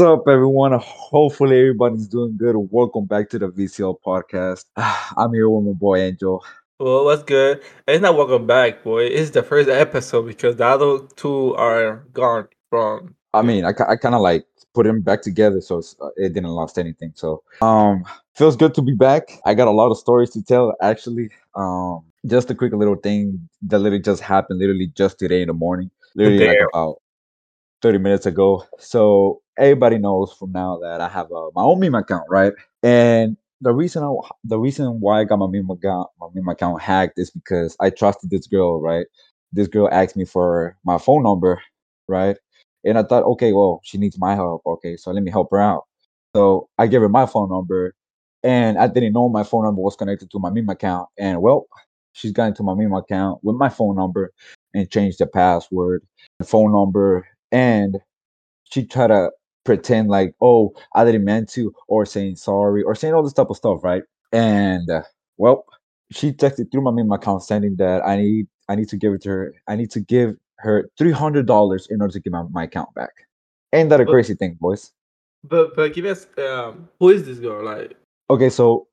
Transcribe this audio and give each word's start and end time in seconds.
up, 0.00 0.26
everyone? 0.28 0.72
Hopefully, 0.80 1.58
everybody's 1.58 2.08
doing 2.08 2.36
good. 2.36 2.54
Welcome 2.56 3.04
back 3.04 3.28
to 3.30 3.38
the 3.38 3.48
VCL 3.48 3.96
podcast. 4.04 4.64
I'm 5.16 5.32
here 5.34 5.50
with 5.50 5.64
my 5.64 5.72
boy 5.72 5.98
Angel. 5.98 6.42
Well, 6.78 7.04
what's 7.04 7.22
good? 7.22 7.62
It's 7.86 8.00
not 8.00 8.16
welcome 8.16 8.46
back, 8.46 8.82
boy. 8.82 9.04
It's 9.04 9.30
the 9.30 9.42
first 9.42 9.68
episode 9.68 10.26
because 10.26 10.56
the 10.56 10.64
other 10.64 11.00
two 11.16 11.54
are 11.56 12.06
gone 12.14 12.48
from. 12.70 13.14
I 13.34 13.42
mean, 13.42 13.64
I, 13.66 13.74
I 13.86 13.96
kind 13.96 14.14
of 14.14 14.22
like 14.22 14.46
put 14.72 14.84
them 14.84 15.02
back 15.02 15.20
together, 15.20 15.60
so 15.60 15.82
uh, 16.00 16.08
it 16.16 16.32
didn't 16.32 16.50
lost 16.50 16.78
anything. 16.78 17.12
So, 17.14 17.42
um, 17.60 18.04
feels 18.34 18.56
good 18.56 18.74
to 18.74 18.82
be 18.82 18.94
back. 18.94 19.38
I 19.44 19.52
got 19.52 19.68
a 19.68 19.72
lot 19.72 19.90
of 19.90 19.98
stories 19.98 20.30
to 20.30 20.42
tell, 20.42 20.74
actually. 20.80 21.28
Um, 21.54 22.04
just 22.26 22.50
a 22.50 22.54
quick 22.54 22.72
little 22.72 22.96
thing 22.96 23.48
that 23.62 23.80
literally 23.80 24.02
just 24.02 24.22
happened, 24.22 24.60
literally 24.60 24.86
just 24.96 25.18
today 25.18 25.42
in 25.42 25.48
the 25.48 25.54
morning, 25.54 25.90
literally 26.14 26.46
like 26.46 26.58
about 26.72 27.02
30 27.82 27.98
minutes 27.98 28.26
ago. 28.26 28.64
So 28.78 29.42
everybody 29.60 29.98
knows 29.98 30.32
from 30.32 30.52
now 30.52 30.78
that 30.82 31.00
I 31.00 31.08
have 31.08 31.28
my 31.54 31.62
own 31.62 31.80
meme 31.80 31.94
account, 31.94 32.24
right? 32.28 32.52
And 32.82 33.36
the 33.60 33.72
reason 33.72 34.02
I, 34.02 34.14
the 34.44 34.58
reason 34.58 35.00
why 35.00 35.20
I 35.20 35.24
got 35.24 35.38
my 35.38 35.46
meme 35.46 35.70
account 35.70 36.08
my 36.20 36.28
meme 36.34 36.48
account 36.48 36.82
hacked 36.82 37.18
is 37.18 37.30
because 37.30 37.76
I 37.80 37.90
trusted 37.90 38.30
this 38.30 38.46
girl, 38.46 38.80
right? 38.80 39.06
This 39.52 39.68
girl 39.68 39.88
asked 39.92 40.16
me 40.16 40.24
for 40.24 40.76
my 40.84 40.98
phone 40.98 41.22
number, 41.22 41.60
right? 42.08 42.36
And 42.84 42.98
I 42.98 43.02
thought, 43.02 43.24
okay, 43.24 43.52
well, 43.52 43.80
she 43.84 43.98
needs 43.98 44.18
my 44.18 44.34
help. 44.34 44.62
Okay, 44.66 44.96
so 44.96 45.10
let 45.10 45.22
me 45.22 45.30
help 45.30 45.50
her 45.50 45.60
out. 45.60 45.84
So 46.34 46.68
I 46.78 46.86
gave 46.86 47.02
her 47.02 47.08
my 47.08 47.26
phone 47.26 47.50
number, 47.50 47.94
and 48.42 48.78
I 48.78 48.86
didn't 48.86 49.12
know 49.12 49.28
my 49.28 49.42
phone 49.42 49.64
number 49.64 49.82
was 49.82 49.96
connected 49.96 50.30
to 50.30 50.38
my 50.38 50.50
meme 50.50 50.68
account. 50.70 51.08
And 51.18 51.42
well, 51.42 51.66
she's 52.12 52.32
got 52.32 52.46
into 52.48 52.62
my 52.62 52.74
meme 52.74 52.94
account 52.94 53.40
with 53.42 53.56
my 53.56 53.68
phone 53.68 53.96
number 53.96 54.32
and 54.74 54.90
changed 54.90 55.18
the 55.18 55.26
password, 55.26 56.02
the 56.38 56.46
phone 56.46 56.72
number, 56.72 57.26
and 57.52 57.98
she 58.70 58.86
tried 58.86 59.08
to 59.08 59.30
pretend 59.64 60.08
like, 60.08 60.34
oh, 60.40 60.72
I 60.94 61.04
didn't 61.04 61.24
mean 61.24 61.46
to, 61.46 61.72
or 61.88 62.06
saying 62.06 62.36
sorry, 62.36 62.82
or 62.82 62.94
saying 62.94 63.14
all 63.14 63.22
this 63.22 63.32
type 63.32 63.50
of 63.50 63.56
stuff, 63.56 63.82
right? 63.82 64.02
And 64.32 64.88
uh, 64.90 65.02
well, 65.36 65.64
she 66.10 66.32
texted 66.32 66.70
through 66.70 66.82
my 66.82 66.90
meme 66.90 67.12
account 67.12 67.42
saying 67.42 67.76
that 67.76 68.04
I 68.06 68.16
need 68.16 68.46
I 68.68 68.74
need 68.74 68.88
to 68.88 68.96
give 68.96 69.12
it 69.12 69.22
to 69.22 69.28
her. 69.30 69.54
I 69.68 69.76
need 69.76 69.90
to 69.92 70.00
give 70.00 70.36
her 70.58 70.88
three 70.98 71.12
hundred 71.12 71.46
dollars 71.46 71.86
in 71.90 72.00
order 72.00 72.12
to 72.12 72.20
get 72.20 72.32
my, 72.32 72.44
my 72.50 72.64
account 72.64 72.94
back. 72.94 73.12
Ain't 73.72 73.90
that 73.90 74.00
a 74.00 74.04
but, 74.04 74.12
crazy 74.12 74.34
thing, 74.34 74.56
boys? 74.60 74.92
But 75.44 75.74
but 75.76 75.94
give 75.94 76.04
us 76.04 76.26
um 76.38 76.88
who 76.98 77.10
is 77.10 77.24
this 77.24 77.38
girl? 77.38 77.64
Like 77.64 77.96
okay, 78.28 78.50
so 78.50 78.86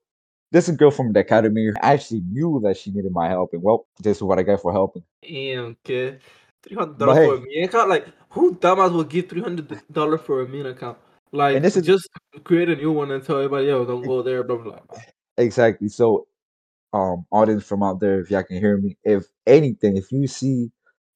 this 0.52 0.70
is 0.70 0.76
a 0.76 0.78
girl 0.78 0.92
from 0.92 1.14
the 1.14 1.20
academy. 1.20 1.70
I 1.82 1.94
actually 1.94 2.22
knew 2.22 2.62
that 2.64 2.78
she 2.78 2.92
needed 2.92 3.12
my 3.12 3.28
help, 3.28 3.50
and 3.54 3.62
well, 3.62 3.86
this 4.00 4.18
is 4.18 4.24
what 4.24 4.40
I 4.40 4.44
got 4.44 4.62
for 4.62 4.72
helping. 4.72 5.04
Damn, 5.22 5.76
kid. 5.84 6.22
Three 6.64 6.78
hundred 6.78 6.98
dollars 6.98 7.18
hey, 7.18 7.26
for 7.26 7.64
account? 7.64 7.90
Like 7.90 8.08
who 8.38 8.56
dumbass 8.56 8.92
will 8.92 9.04
give 9.04 9.30
three 9.30 9.42
hundred 9.42 9.82
dollars 9.92 10.22
for 10.22 10.42
a 10.42 10.48
meme 10.48 10.66
account? 10.66 10.98
Like 11.32 11.56
and 11.56 11.66
this 11.66 11.76
is 11.76 11.86
just 11.86 12.08
create 12.44 12.70
a 12.70 12.76
new 12.76 12.92
one 12.92 13.12
and 13.12 13.24
tell 13.24 13.38
everybody, 13.38 13.68
yo, 13.68 13.86
don't 13.86 14.06
go 14.06 14.22
there, 14.22 14.44
blah 14.44 14.58
blah 14.58 14.80
blah. 14.80 15.00
Exactly. 15.38 15.90
So 15.90 16.28
um 16.94 17.26
audience 17.32 17.64
from 17.66 17.84
out 17.84 18.00
there, 18.00 18.20
if 18.20 18.32
y'all 18.32 18.44
can 18.44 18.60
hear 18.60 18.78
me, 18.78 18.98
if 19.04 19.26
anything, 19.46 19.98
if 19.98 20.12
you 20.12 20.28
see 20.28 20.72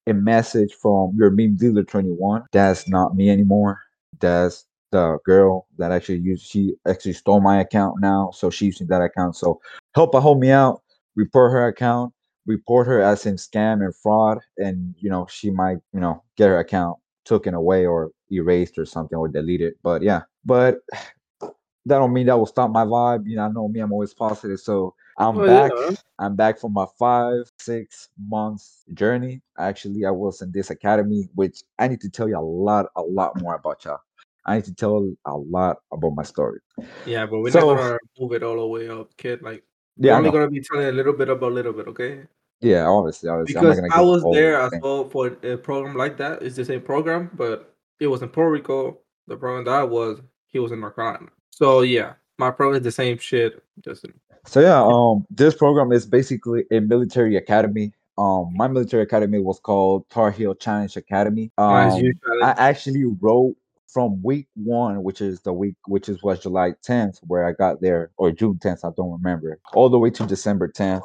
a 0.06 0.12
message 0.12 0.74
from 0.80 1.12
your 1.16 1.30
meme 1.30 1.56
dealer 1.56 1.84
21, 1.84 2.44
that's 2.52 2.88
not 2.88 3.14
me 3.14 3.30
anymore. 3.30 3.80
That's 4.20 4.66
the 4.90 5.18
girl 5.24 5.66
that 5.78 5.90
actually 5.90 6.18
used 6.18 6.44
she 6.44 6.74
actually 6.86 7.14
stole 7.14 7.40
my 7.40 7.60
account 7.60 8.00
now. 8.00 8.30
So 8.34 8.50
she's 8.50 8.74
using 8.74 8.88
that 8.88 9.00
account. 9.00 9.36
So 9.36 9.60
help 9.94 10.12
her 10.12 10.20
hold 10.20 10.40
me 10.40 10.50
out, 10.50 10.82
report 11.16 11.52
her 11.52 11.66
account 11.66 12.12
report 12.46 12.86
her 12.86 13.00
as 13.00 13.24
in 13.26 13.36
scam 13.36 13.84
and 13.84 13.94
fraud 13.94 14.38
and 14.56 14.94
you 14.98 15.08
know 15.08 15.26
she 15.30 15.50
might 15.50 15.78
you 15.92 16.00
know 16.00 16.22
get 16.36 16.48
her 16.48 16.58
account 16.58 16.98
taken 17.24 17.54
away 17.54 17.86
or 17.86 18.10
erased 18.30 18.78
or 18.78 18.84
something 18.84 19.18
or 19.18 19.28
deleted 19.28 19.74
but 19.82 20.02
yeah 20.02 20.22
but 20.44 20.78
that 21.84 21.98
don't 21.98 22.12
mean 22.12 22.26
that 22.26 22.38
will 22.38 22.46
stop 22.46 22.70
my 22.70 22.84
vibe 22.84 23.26
you 23.26 23.36
know 23.36 23.44
i 23.44 23.48
know 23.48 23.68
me 23.68 23.80
i'm 23.80 23.92
always 23.92 24.14
positive 24.14 24.60
so 24.60 24.94
i'm 25.18 25.36
oh, 25.38 25.46
back 25.46 25.72
yeah. 25.76 25.90
i'm 26.20 26.36
back 26.36 26.58
from 26.58 26.72
my 26.72 26.86
five 26.98 27.50
six 27.58 28.08
months 28.28 28.84
journey 28.94 29.40
actually 29.58 30.04
i 30.04 30.10
was 30.10 30.42
in 30.42 30.52
this 30.52 30.70
academy 30.70 31.28
which 31.34 31.62
i 31.78 31.88
need 31.88 32.00
to 32.00 32.08
tell 32.08 32.28
you 32.28 32.38
a 32.38 32.40
lot 32.40 32.86
a 32.96 33.02
lot 33.02 33.40
more 33.40 33.56
about 33.56 33.84
y'all 33.84 33.98
I 34.44 34.56
need 34.56 34.64
to 34.64 34.74
tell 34.74 35.08
a 35.24 35.36
lot 35.36 35.78
about 35.92 36.16
my 36.16 36.24
story. 36.24 36.58
Yeah, 37.06 37.26
but 37.26 37.40
we're 37.40 37.52
so, 37.52 37.74
not 37.74 37.76
gonna 37.76 37.98
move 38.18 38.32
it 38.32 38.42
all 38.42 38.56
the 38.56 38.66
way 38.66 38.88
up, 38.88 39.16
kid. 39.16 39.42
Like 39.42 39.62
yeah, 39.96 40.14
I'm 40.14 40.18
only 40.18 40.30
gonna 40.30 40.50
be 40.50 40.60
telling 40.60 40.86
a 40.86 40.92
little 40.92 41.12
bit 41.12 41.28
about 41.28 41.52
a 41.52 41.54
little 41.54 41.72
bit, 41.72 41.86
okay? 41.88 42.22
Yeah, 42.62 42.86
obviously, 42.86 43.28
obviously. 43.28 43.60
Because 43.60 43.80
I 43.92 44.00
was 44.00 44.24
there 44.32 44.60
as 44.60 44.72
well 44.80 45.08
for 45.08 45.36
a 45.42 45.56
program 45.56 45.96
like 45.96 46.16
that. 46.18 46.42
It's 46.42 46.56
the 46.56 46.64
same 46.64 46.80
program, 46.80 47.30
but 47.34 47.74
it 48.00 48.06
was 48.06 48.22
in 48.22 48.28
Puerto 48.28 48.50
Rico. 48.50 48.98
The 49.26 49.36
program 49.36 49.64
that 49.64 49.80
I 49.80 49.84
was, 49.84 50.20
he 50.48 50.58
was 50.58 50.72
in 50.72 50.80
North 50.80 50.96
Carolina. 50.96 51.28
So 51.50 51.82
yeah, 51.82 52.14
my 52.38 52.50
program 52.50 52.80
is 52.80 52.84
the 52.84 52.92
same 52.92 53.18
shit. 53.18 53.62
Just 53.80 54.06
so 54.46 54.60
yeah, 54.60 54.82
um, 54.82 55.26
this 55.30 55.54
program 55.54 55.92
is 55.92 56.06
basically 56.06 56.64
a 56.70 56.80
military 56.80 57.36
academy. 57.36 57.92
Um, 58.18 58.52
my 58.54 58.68
military 58.68 59.02
academy 59.04 59.38
was 59.38 59.60
called 59.60 60.08
Tar 60.10 60.30
Heel 60.30 60.54
Challenge 60.54 60.96
Academy. 60.96 61.50
Um, 61.56 62.12
I 62.42 62.54
actually 62.58 63.04
wrote 63.04 63.56
from 63.92 64.22
week 64.22 64.48
one, 64.54 65.02
which 65.02 65.20
is 65.20 65.40
the 65.40 65.52
week, 65.52 65.76
which 65.86 66.08
is 66.08 66.22
was 66.22 66.40
July 66.40 66.72
10th, 66.86 67.18
where 67.26 67.44
I 67.44 67.52
got 67.52 67.80
there, 67.80 68.10
or 68.16 68.30
June 68.30 68.58
10th, 68.62 68.84
I 68.84 68.92
don't 68.96 69.12
remember, 69.12 69.58
all 69.74 69.88
the 69.88 69.98
way 69.98 70.10
to 70.10 70.26
December 70.26 70.68
10th. 70.68 71.02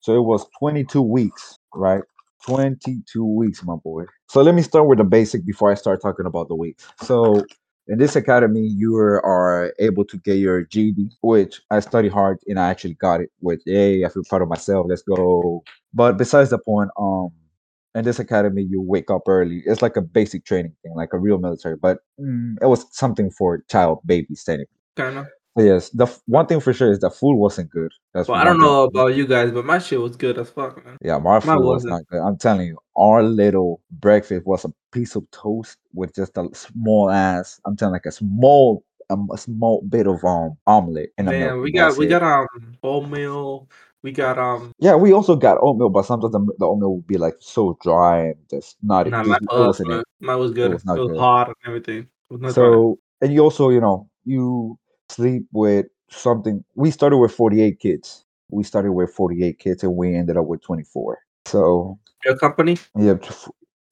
So 0.00 0.16
it 0.16 0.22
was 0.22 0.46
22 0.58 1.02
weeks, 1.02 1.58
right? 1.74 2.02
22 2.46 3.24
weeks, 3.24 3.62
my 3.62 3.76
boy. 3.76 4.04
So 4.28 4.40
let 4.42 4.54
me 4.54 4.62
start 4.62 4.86
with 4.86 4.98
the 4.98 5.04
basic 5.04 5.44
before 5.44 5.70
I 5.70 5.74
start 5.74 6.00
talking 6.00 6.26
about 6.26 6.48
the 6.48 6.54
weeks. 6.54 6.86
So 7.02 7.44
in 7.86 7.98
this 7.98 8.16
academy, 8.16 8.66
you 8.66 8.96
are 8.96 9.74
able 9.78 10.04
to 10.06 10.16
get 10.18 10.34
your 10.34 10.62
GED, 10.62 11.10
which 11.20 11.60
I 11.70 11.80
studied 11.80 12.12
hard 12.12 12.38
and 12.46 12.58
I 12.58 12.70
actually 12.70 12.94
got 12.94 13.20
it. 13.20 13.30
With 13.40 13.60
yay, 13.66 14.04
I 14.04 14.08
feel 14.08 14.22
proud 14.28 14.42
of 14.42 14.48
myself. 14.48 14.86
Let's 14.88 15.02
go. 15.02 15.62
But 15.92 16.16
besides 16.16 16.50
the 16.50 16.58
point, 16.58 16.90
um, 16.98 17.30
in 17.94 18.04
this 18.04 18.18
academy 18.18 18.62
you 18.62 18.80
wake 18.80 19.10
up 19.10 19.22
early 19.26 19.62
it's 19.66 19.82
like 19.82 19.96
a 19.96 20.02
basic 20.02 20.44
training 20.44 20.72
thing 20.82 20.94
like 20.94 21.12
a 21.12 21.18
real 21.18 21.38
military 21.38 21.76
but 21.76 21.98
mm, 22.20 22.54
it 22.60 22.66
was 22.66 22.86
something 22.92 23.30
for 23.30 23.62
child 23.68 23.98
babies 24.06 24.44
technically 24.44 24.76
kind 24.96 25.18
of 25.18 25.26
yes 25.56 25.90
the 25.90 26.04
f- 26.04 26.20
one 26.26 26.46
thing 26.46 26.60
for 26.60 26.72
sure 26.72 26.90
is 26.90 27.00
the 27.00 27.10
food 27.10 27.34
wasn't 27.34 27.68
good 27.70 27.92
that's 28.14 28.28
well 28.28 28.40
i 28.40 28.44
don't 28.44 28.60
know 28.60 28.84
about 28.84 29.14
you 29.14 29.26
guys 29.26 29.50
but 29.50 29.64
my 29.64 29.78
shit 29.78 30.00
was 30.00 30.16
good 30.16 30.38
as 30.38 30.50
fuck 30.50 30.84
man 30.84 30.96
yeah 31.02 31.18
my 31.18 31.40
food 31.40 31.60
was 31.60 31.84
not 31.84 32.06
good 32.06 32.20
i'm 32.20 32.36
telling 32.36 32.68
you 32.68 32.78
our 32.96 33.22
little 33.22 33.80
breakfast 33.90 34.46
was 34.46 34.64
a 34.64 34.72
piece 34.92 35.16
of 35.16 35.28
toast 35.30 35.78
with 35.92 36.14
just 36.14 36.36
a 36.36 36.48
small 36.54 37.10
ass 37.10 37.60
i'm 37.66 37.76
telling 37.76 37.92
like 37.92 38.06
a 38.06 38.12
small 38.12 38.84
um, 39.10 39.28
a 39.32 39.38
small 39.38 39.82
bit 39.88 40.06
of 40.06 40.24
um 40.24 40.56
omelet 40.68 41.10
and 41.18 41.26
Man, 41.26 41.60
we 41.60 41.72
got 41.72 41.96
we 41.96 42.06
it. 42.06 42.10
got 42.10 42.22
um 42.22 42.46
oatmeal 42.82 43.68
we 44.02 44.12
got 44.12 44.38
um. 44.38 44.72
Yeah, 44.78 44.96
we 44.96 45.12
also 45.12 45.36
got 45.36 45.58
oatmeal, 45.60 45.90
but 45.90 46.06
sometimes 46.06 46.32
the, 46.32 46.40
the 46.58 46.64
oatmeal 46.64 46.96
would 46.96 47.06
be 47.06 47.18
like 47.18 47.36
so 47.40 47.76
dry 47.82 48.28
and 48.28 48.36
just 48.50 48.76
not. 48.82 49.06
Nah, 49.06 49.22
my, 49.22 49.36
uh, 49.50 49.66
wasn't 49.66 50.06
my, 50.20 50.34
was 50.36 50.52
good. 50.52 50.70
It 50.70 50.74
was, 50.74 50.84
it 50.84 51.00
was 51.00 51.18
hot 51.18 51.48
and 51.48 51.56
everything. 51.66 52.08
so 52.52 52.98
dry. 53.20 53.26
and 53.26 53.34
you 53.34 53.40
also, 53.40 53.68
you 53.68 53.80
know, 53.80 54.08
you 54.24 54.78
sleep 55.10 55.46
with 55.52 55.86
something. 56.10 56.64
We 56.74 56.90
started 56.90 57.18
with 57.18 57.32
forty 57.32 57.60
eight 57.60 57.80
kids. 57.80 58.24
We 58.50 58.64
started 58.64 58.92
with 58.92 59.12
forty 59.12 59.44
eight 59.44 59.58
kids, 59.58 59.82
and 59.82 59.96
we 59.96 60.14
ended 60.14 60.36
up 60.36 60.46
with 60.46 60.62
twenty 60.62 60.84
four. 60.84 61.18
So 61.46 61.98
your 62.24 62.36
company? 62.36 62.78
Yeah, 62.96 63.14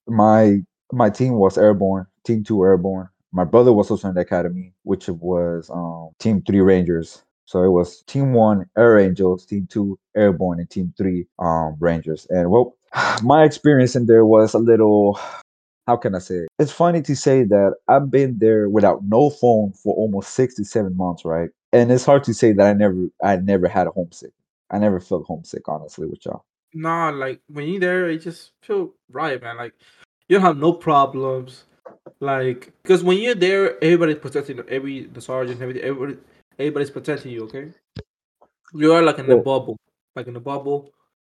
my 0.07 0.63
my 0.93 1.11
team 1.11 1.35
was 1.35 1.59
airborne. 1.59 2.07
Team 2.25 2.45
two 2.45 2.63
airborne. 2.63 3.09
My 3.33 3.45
brother 3.45 3.73
was 3.73 3.91
also 3.91 4.09
in 4.09 4.15
the 4.15 4.23
academy, 4.23 4.73
which 4.85 5.09
was 5.09 5.71
um, 5.71 6.11
Team 6.19 6.43
Three 6.43 6.61
Rangers. 6.61 7.23
So 7.45 7.63
it 7.63 7.71
was 7.71 8.03
Team 8.03 8.33
One 8.33 8.67
Air 8.77 8.99
Angels, 8.99 9.47
Team 9.47 9.67
Two 9.71 9.99
Airborne, 10.17 10.61
and 10.61 10.69
Team 10.69 10.93
Three 10.97 11.27
um, 11.39 11.77
Rangers. 11.79 12.27
And 12.31 12.51
well, 12.51 12.77
my 13.23 13.45
experience 13.45 13.97
in 13.97 14.07
there 14.07 14.25
was 14.25 14.55
a 14.55 14.59
little. 14.59 15.19
How 15.89 15.97
can 15.97 16.15
I 16.15 16.19
say 16.19 16.35
it? 16.35 16.49
It's 16.59 16.71
funny 16.71 17.01
to 17.01 17.17
say 17.17 17.45
that 17.45 17.73
I've 17.89 18.11
been 18.11 18.39
there 18.39 18.69
without 18.69 19.05
no 19.05 19.31
phone 19.31 19.73
for 19.73 19.95
almost 19.97 20.35
six 20.35 20.55
to 20.57 20.65
seven 20.67 20.95
months, 20.95 21.25
right? 21.25 21.49
And 21.73 21.91
it's 21.91 22.05
hard 22.05 22.25
to 22.25 22.35
say 22.35 22.53
that 22.53 22.67
I 22.67 22.75
never, 22.75 23.07
I 23.25 23.37
never 23.37 23.69
had 23.69 23.87
a 23.87 23.91
homesick. 23.93 24.33
I 24.71 24.79
never 24.79 25.01
felt 25.01 25.25
homesick, 25.25 25.67
honestly, 25.67 26.07
with 26.07 26.27
y'all. 26.27 26.45
Nah, 26.75 27.09
like 27.09 27.41
when 27.49 27.69
you're 27.69 27.81
there, 27.81 28.11
it 28.11 28.19
just 28.19 28.51
feel 28.61 28.93
right, 29.11 29.41
man. 29.41 29.57
Like 29.57 29.73
you 30.29 30.37
don't 30.37 30.45
have 30.45 30.59
no 30.59 30.75
problems. 30.75 31.65
Like, 32.21 32.71
because 32.83 33.03
when 33.03 33.17
you're 33.17 33.35
there, 33.35 33.83
everybody's 33.83 34.19
protecting 34.19 34.61
every 34.69 35.07
the 35.07 35.23
sergeant, 35.23 35.63
everything. 35.63 35.85
Everybody, 35.85 36.19
everybody's 36.59 36.91
protecting 36.91 37.33
you. 37.33 37.45
Okay, 37.45 37.73
you 38.75 38.93
are 38.93 39.03
like 39.03 39.19
in 39.21 39.31
a 39.31 39.37
bubble, 39.39 39.79
like 40.15 40.27
in 40.27 40.37
a 40.37 40.41
bubble, 40.41 40.93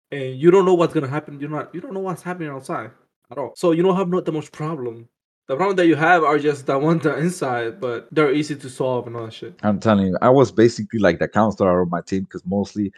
and 0.09 0.39
you 0.39 0.49
don't 0.49 0.65
know 0.65 0.73
what's 0.73 0.95
gonna 0.95 1.07
happen. 1.07 1.39
You're 1.39 1.51
not. 1.51 1.75
You 1.75 1.81
don't 1.81 1.93
know 1.93 1.99
what's 1.99 2.23
happening 2.23 2.49
outside 2.49 2.89
at 3.31 3.37
all. 3.37 3.53
So 3.55 3.71
you 3.71 3.83
don't 3.83 3.95
have 3.95 4.09
not 4.09 4.25
the 4.25 4.31
much 4.31 4.51
problem. 4.51 5.07
The 5.47 5.55
problem 5.55 5.75
that 5.77 5.87
you 5.87 5.95
have 5.95 6.23
are 6.23 6.37
just 6.37 6.67
the 6.67 6.77
ones 6.77 7.03
that 7.03 7.17
inside, 7.17 7.81
but 7.81 8.07
they're 8.11 8.33
easy 8.33 8.55
to 8.55 8.69
solve 8.69 9.07
and 9.07 9.15
all 9.15 9.25
that 9.25 9.33
shit. 9.33 9.55
I'm 9.63 9.79
telling 9.79 10.07
you, 10.07 10.17
I 10.21 10.29
was 10.29 10.51
basically 10.51 10.99
like 10.99 11.17
the 11.19 11.27
counselor 11.27 11.81
of 11.81 11.89
my 11.89 12.01
team 12.01 12.23
because 12.23 12.45
mostly 12.45 12.91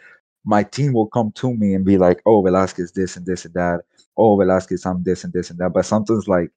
my 0.44 0.62
team 0.62 0.92
will 0.92 1.06
come 1.06 1.32
to 1.32 1.54
me 1.54 1.72
and 1.74 1.84
be 1.84 1.96
like, 1.96 2.20
"Oh, 2.26 2.42
Velasquez, 2.42 2.92
this 2.92 3.16
and 3.16 3.24
this 3.24 3.46
and 3.46 3.54
that. 3.54 3.80
Oh, 4.18 4.36
Velasquez, 4.36 4.84
I'm 4.84 5.02
this 5.02 5.24
and 5.24 5.32
this 5.32 5.48
and 5.48 5.58
that." 5.60 5.72
But 5.72 5.86
sometimes, 5.86 6.28
like, 6.28 6.50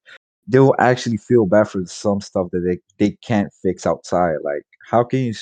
they 0.47 0.59
will 0.59 0.75
actually 0.79 1.17
feel 1.17 1.45
bad 1.45 1.69
for 1.69 1.85
some 1.85 2.21
stuff 2.21 2.47
that 2.51 2.59
they, 2.59 2.79
they 2.97 3.15
can't 3.21 3.51
fix 3.61 3.85
outside. 3.85 4.37
Like 4.43 4.63
how 4.89 5.03
can 5.03 5.19
you 5.19 5.33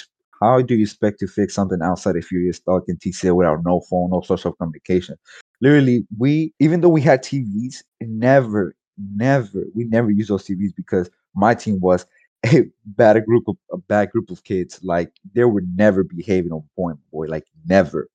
how 0.41 0.61
do 0.61 0.75
you 0.75 0.83
expect 0.83 1.19
to 1.19 1.27
fix 1.27 1.53
something 1.53 1.81
outside 1.81 2.15
if 2.15 2.31
you're 2.31 2.51
stuck 2.53 2.83
in 2.87 2.97
TCA 2.97 3.35
without 3.35 3.63
no 3.63 3.81
phone, 3.81 4.09
no 4.11 4.21
social 4.21 4.53
communication? 4.53 5.15
Literally, 5.61 6.05
we 6.17 6.53
even 6.59 6.81
though 6.81 6.89
we 6.89 7.01
had 7.01 7.23
TVs, 7.23 7.83
never, 8.01 8.75
never, 8.97 9.65
we 9.73 9.85
never 9.85 10.11
used 10.11 10.29
those 10.29 10.45
TVs 10.45 10.75
because 10.75 11.09
my 11.35 11.53
team 11.55 11.79
was 11.79 12.05
a 12.45 12.63
bad 12.85 13.25
group 13.25 13.47
of 13.47 13.57
a 13.71 13.77
bad 13.77 14.11
group 14.11 14.29
of 14.29 14.43
kids. 14.43 14.79
Like 14.83 15.11
they 15.33 15.45
were 15.45 15.63
never 15.75 16.03
behaving 16.03 16.51
on 16.51 16.63
point, 16.75 16.99
boy. 17.11 17.27
Like 17.27 17.45
never. 17.65 18.09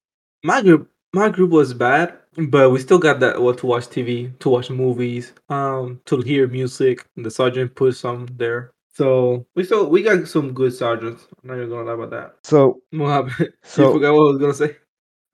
My 0.44 0.62
group, 0.62 0.90
my 1.12 1.28
group 1.30 1.50
was 1.50 1.74
bad, 1.74 2.14
but 2.36 2.70
we 2.70 2.78
still 2.78 2.98
got 2.98 3.20
that 3.20 3.40
well 3.42 3.54
to 3.54 3.66
watch 3.66 3.86
TV, 3.88 4.38
to 4.40 4.48
watch 4.50 4.70
movies, 4.70 5.32
um, 5.48 6.00
to 6.06 6.20
hear 6.20 6.46
music. 6.46 7.04
The 7.16 7.30
sergeant 7.30 7.74
put 7.74 7.96
some 7.96 8.26
there, 8.36 8.72
so 8.92 9.46
we 9.56 9.64
still 9.64 9.88
we 9.88 10.02
got 10.02 10.28
some 10.28 10.52
good 10.52 10.72
sergeants. 10.74 11.26
I'm 11.42 11.48
not 11.48 11.56
even 11.56 11.70
gonna 11.70 11.84
lie 11.84 11.94
about 11.94 12.10
that. 12.10 12.34
So 12.44 12.82
What 12.90 13.08
happened? 13.08 13.52
So- 13.64 13.86
you 13.88 13.92
forgot 13.94 14.12
what 14.14 14.20
I 14.20 14.30
was 14.32 14.38
gonna 14.38 14.54
say. 14.54 14.76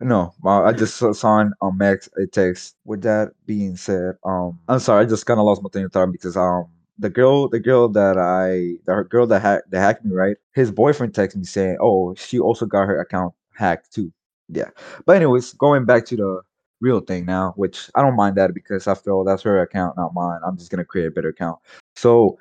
No, 0.05 0.35
I 0.45 0.73
just 0.73 0.99
saw 0.99 1.15
on 1.29 1.55
on 1.63 1.79
Max 1.79 2.11
a 2.19 2.27
text. 2.27 2.77
With 2.85 3.01
that 3.03 3.33
being 3.47 3.75
said, 3.75 4.17
um, 4.23 4.59
I'm 4.69 4.79
sorry, 4.79 5.07
I 5.07 5.09
just 5.09 5.25
kind 5.25 5.41
of 5.41 5.47
lost 5.47 5.63
my 5.63 5.71
train 5.71 5.89
of 5.91 6.13
because 6.13 6.37
um, 6.37 6.67
the 6.99 7.09
girl, 7.09 7.49
the 7.49 7.59
girl 7.59 7.89
that 7.89 8.19
I, 8.19 8.77
the 8.85 9.03
girl 9.09 9.27
that 9.29 9.41
hacked 9.41 9.71
that 9.71 9.81
hacked 9.81 10.05
me, 10.05 10.13
right? 10.15 10.37
His 10.55 10.71
boyfriend 10.71 11.15
texted 11.15 11.37
me 11.37 11.45
saying, 11.45 11.79
"Oh, 11.81 12.15
she 12.17 12.39
also 12.39 12.67
got 12.67 12.87
her 12.87 13.01
account 13.01 13.33
hacked 13.57 13.95
too." 13.95 14.13
Yeah, 14.51 14.69
but 15.07 15.17
anyways, 15.17 15.55
going 15.55 15.87
back 15.87 16.05
to 16.07 16.17
the 16.17 16.43
real 16.83 17.01
thing 17.01 17.25
now, 17.25 17.55
which 17.57 17.89
I 17.95 18.03
don't 18.03 18.15
mind 18.17 18.37
that 18.37 18.53
because 18.53 18.87
after 18.87 19.11
all, 19.11 19.25
that's 19.25 19.43
her 19.45 19.63
account, 19.63 19.97
not 19.97 20.13
mine. 20.13 20.41
I'm 20.47 20.59
just 20.59 20.71
gonna 20.71 20.85
create 20.85 21.07
a 21.07 21.11
better 21.13 21.31
account. 21.31 21.59
So 21.97 22.39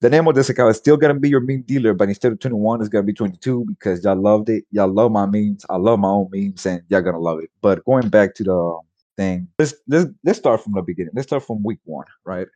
the 0.00 0.08
name 0.08 0.26
of 0.26 0.34
this 0.34 0.48
account 0.48 0.70
is 0.70 0.78
still 0.78 0.96
gonna 0.96 1.14
be 1.14 1.28
your 1.28 1.40
meme 1.40 1.62
dealer, 1.62 1.92
but 1.92 2.08
instead 2.08 2.32
of 2.32 2.40
21, 2.40 2.80
it's 2.80 2.88
gonna 2.88 3.04
be 3.04 3.12
22 3.12 3.66
because 3.66 4.02
y'all 4.02 4.20
loved 4.20 4.48
it. 4.48 4.64
Y'all 4.70 4.88
love 4.88 5.12
my 5.12 5.26
memes. 5.26 5.64
I 5.68 5.76
love 5.76 5.98
my 5.98 6.08
own 6.08 6.28
memes, 6.32 6.64
and 6.64 6.82
y'all 6.88 7.02
gonna 7.02 7.18
love 7.18 7.40
it. 7.40 7.50
But 7.60 7.84
going 7.84 8.08
back 8.08 8.34
to 8.36 8.44
the 8.44 8.56
um, 8.56 8.80
thing, 9.16 9.48
let's 9.58 9.74
let's 9.88 10.10
let's 10.24 10.38
start 10.38 10.62
from 10.62 10.72
the 10.72 10.82
beginning. 10.82 11.12
Let's 11.14 11.28
start 11.28 11.44
from 11.44 11.62
week 11.62 11.80
one, 11.84 12.06
right? 12.24 12.48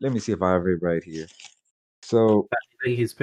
Let 0.00 0.12
me 0.12 0.20
see 0.20 0.32
if 0.32 0.42
I 0.42 0.52
have 0.52 0.66
it 0.66 0.82
right 0.82 1.02
here. 1.02 1.26
So 2.02 2.48
his 2.84 3.14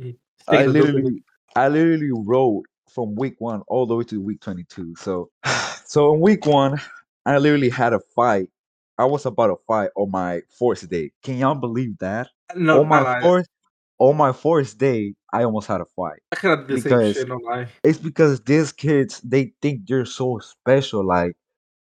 he's 0.00 0.14
I 0.46 0.66
taking 0.66 0.72
the 0.72 0.80
dope. 0.80 0.86
literally 0.86 1.22
I 1.56 1.68
literally 1.68 2.12
wrote 2.12 2.64
from 2.94 3.16
week 3.16 3.34
one 3.38 3.62
all 3.66 3.86
the 3.86 3.96
way 3.96 4.04
to 4.04 4.20
week 4.20 4.40
22. 4.40 4.94
So 4.96 5.30
so 5.84 6.14
in 6.14 6.20
week 6.20 6.46
one, 6.46 6.80
I 7.26 7.38
literally 7.38 7.70
had 7.70 7.92
a 7.92 8.00
fight. 8.14 8.48
I 8.96 9.04
was 9.04 9.26
about 9.26 9.48
to 9.48 9.56
fight 9.66 9.90
on 9.96 10.10
my 10.10 10.42
fourth 10.56 10.88
day. 10.88 11.10
Can 11.22 11.38
y'all 11.38 11.54
believe 11.56 11.98
that? 11.98 12.28
No, 12.56 12.80
on 12.80 12.88
my 12.88 13.20
fourth 13.22 13.46
on 13.98 14.16
my 14.16 14.32
fourth 14.32 14.78
day, 14.78 15.14
I 15.32 15.44
almost 15.44 15.66
had 15.66 15.80
a 15.80 15.84
fight. 15.84 16.20
I 16.32 16.46
of 16.46 16.68
did 16.68 16.82
the 16.82 16.88
same 16.90 17.12
shit. 17.12 17.28
No 17.28 17.36
lie. 17.36 17.68
It's 17.82 17.98
because 17.98 18.40
these 18.42 18.72
kids 18.72 19.20
they 19.22 19.52
think 19.60 19.86
they're 19.86 20.04
so 20.04 20.38
special. 20.38 21.04
Like 21.04 21.36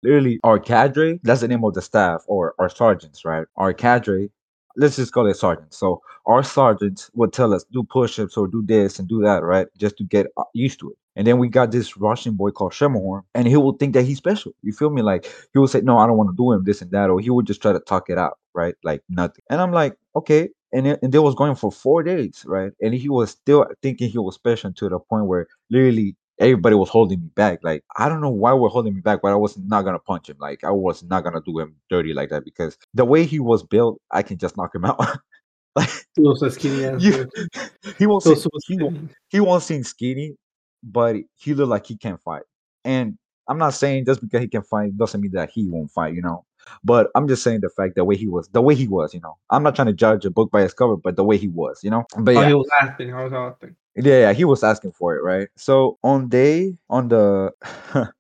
literally, 0.03 0.39
our 0.45 0.59
cadre, 0.59 1.21
that's 1.23 1.41
the 1.41 1.49
name 1.49 1.65
of 1.65 1.75
the 1.75 1.83
staff 1.83 2.23
or 2.27 2.55
our 2.59 2.69
sergeants, 2.69 3.25
right? 3.25 3.47
Our 3.57 3.73
cadre, 3.73 4.31
let's 4.77 4.97
just 4.97 5.13
call 5.13 5.27
it 5.27 5.37
sergeants. 5.37 5.77
So 5.79 6.01
our 6.27 6.43
sergeants 6.43 7.11
would 7.15 7.33
tell 7.33 7.53
us 7.53 7.65
do 7.73 7.83
push-ups 7.83 8.37
or 8.37 8.47
do 8.49 8.63
this 8.65 8.99
and 8.99 9.09
do 9.09 9.21
that, 9.23 9.43
right? 9.43 9.67
Just 9.77 9.97
to 9.99 10.05
get 10.05 10.27
uh, 10.37 10.45
used 10.55 10.79
to 10.81 10.91
it. 10.91 10.97
And 11.17 11.27
then 11.27 11.39
we 11.39 11.49
got 11.49 11.71
this 11.71 11.97
Russian 11.97 12.35
boy 12.35 12.51
called 12.51 12.73
Shemahorn, 12.73 13.23
and 13.35 13.47
he 13.47 13.57
will 13.57 13.73
think 13.75 13.95
that 13.95 14.05
he's 14.05 14.19
special. 14.19 14.53
You 14.63 14.73
feel 14.73 14.91
me? 14.91 15.03
Like 15.03 15.27
he 15.53 15.59
will 15.59 15.69
say, 15.69 15.81
"No, 15.81 15.99
I 15.99 16.07
don't 16.07 16.17
want 16.17 16.31
to 16.31 16.37
do 16.37 16.53
him 16.53 16.65
this 16.65 16.83
and 16.83 16.91
that," 16.91 17.11
or 17.11 17.21
he 17.21 17.31
would 17.31 17.47
just 17.47 17.63
try 17.63 17.73
to 17.73 17.81
talk 17.81 18.11
it 18.11 18.19
out, 18.19 18.39
right? 18.55 18.75
Like 18.83 19.03
nothing. 19.09 19.43
And 19.51 19.61
I'm 19.61 19.73
like, 19.73 19.97
okay. 20.17 20.49
And 20.73 20.89
it, 20.89 20.99
and 21.03 21.13
they 21.13 21.21
was 21.21 21.37
going 21.37 21.55
for 21.55 21.71
four 21.71 22.03
days, 22.03 22.45
right? 22.49 22.73
And 22.83 22.93
he 22.95 23.09
was 23.09 23.31
still 23.31 23.65
thinking 23.81 24.11
he 24.11 24.19
was 24.19 24.35
special 24.35 24.73
to 24.73 24.89
the 24.89 24.99
point 24.99 25.27
where 25.27 25.47
literally 25.71 26.17
everybody 26.41 26.75
was 26.75 26.89
holding 26.89 27.21
me 27.21 27.29
back. 27.37 27.61
Like 27.63 27.85
I 27.97 28.09
don't 28.09 28.21
know 28.21 28.31
why 28.31 28.53
we're 28.55 28.69
holding 28.69 28.93
me 28.95 29.01
back, 29.01 29.21
but 29.23 29.31
I 29.31 29.37
was 29.37 29.57
not 29.57 29.83
gonna 29.83 30.01
punch 30.01 30.29
him. 30.29 30.37
Like 30.41 30.65
I 30.65 30.73
was 30.73 31.05
not 31.05 31.23
gonna 31.23 31.41
do 31.47 31.61
him 31.61 31.77
dirty 31.91 32.13
like 32.13 32.31
that 32.31 32.45
because 32.45 32.77
the 32.93 33.05
way 33.05 33.25
he 33.25 33.39
was 33.39 33.63
built, 33.63 34.01
I 34.11 34.23
can 34.23 34.37
just 34.37 34.57
knock 34.57 34.75
him 34.75 34.85
out. 34.85 34.99
like 35.77 35.89
He 36.17 36.23
was 36.23 36.41
so 36.41 36.49
skinny 36.49 36.83
you, 36.99 37.31
he 37.99 38.07
won't 38.07 38.25
was 38.27 38.43
so 38.43 38.51
he, 38.67 38.77
won't- 38.79 38.97
skinny. 38.97 39.09
he 39.29 39.39
won't 39.41 39.63
seem 39.63 39.85
skinny, 39.85 40.37
but 40.85 41.17
he 41.37 41.55
looked 41.55 41.71
like 41.71 41.87
he 41.87 41.97
can't 41.97 42.21
fight. 42.23 42.43
And 42.85 43.19
I'm 43.49 43.59
not 43.59 43.75
saying 43.75 44.07
just 44.07 44.21
because 44.21 44.41
he 44.41 44.49
can 44.49 44.63
fight 44.63 44.97
doesn't 44.97 45.21
mean 45.21 45.33
that 45.33 45.51
he 45.51 45.67
won't 45.67 45.91
fight, 45.91 46.15
you 46.15 46.23
know. 46.23 46.45
But 46.83 47.11
I'm 47.15 47.29
just 47.29 47.43
saying 47.43 47.61
the 47.61 47.69
fact 47.69 47.95
the 47.95 48.05
way 48.05 48.17
he 48.17 48.27
was, 48.27 48.49
the 48.49 48.63
way 48.63 48.75
he 48.75 48.89
was, 48.89 49.13
you 49.13 49.21
know. 49.21 49.37
I'm 49.51 49.63
not 49.63 49.75
trying 49.75 49.89
to 49.89 49.93
judge 49.93 50.25
a 50.25 50.31
book 50.31 50.51
by 50.51 50.63
its 50.63 50.75
cover, 50.75 50.97
but 50.97 51.17
the 51.17 51.25
way 51.25 51.37
he 51.37 51.49
was, 51.49 51.81
you 51.83 51.91
know. 51.91 52.05
But 52.19 52.37
Oh, 52.37 52.41
yeah, 52.41 52.49
he 52.49 52.55
was 52.55 52.71
acting. 52.81 53.15
I 53.15 53.25
was 53.25 53.33
acting. 53.33 53.77
yeah, 53.97 54.21
yeah, 54.21 54.33
he 54.33 54.45
was 54.45 54.63
asking 54.65 54.93
for 54.93 55.15
it, 55.17 55.23
right? 55.23 55.49
So 55.57 55.99
on 56.03 56.29
day 56.29 56.77
on 56.89 57.09
the 57.09 57.53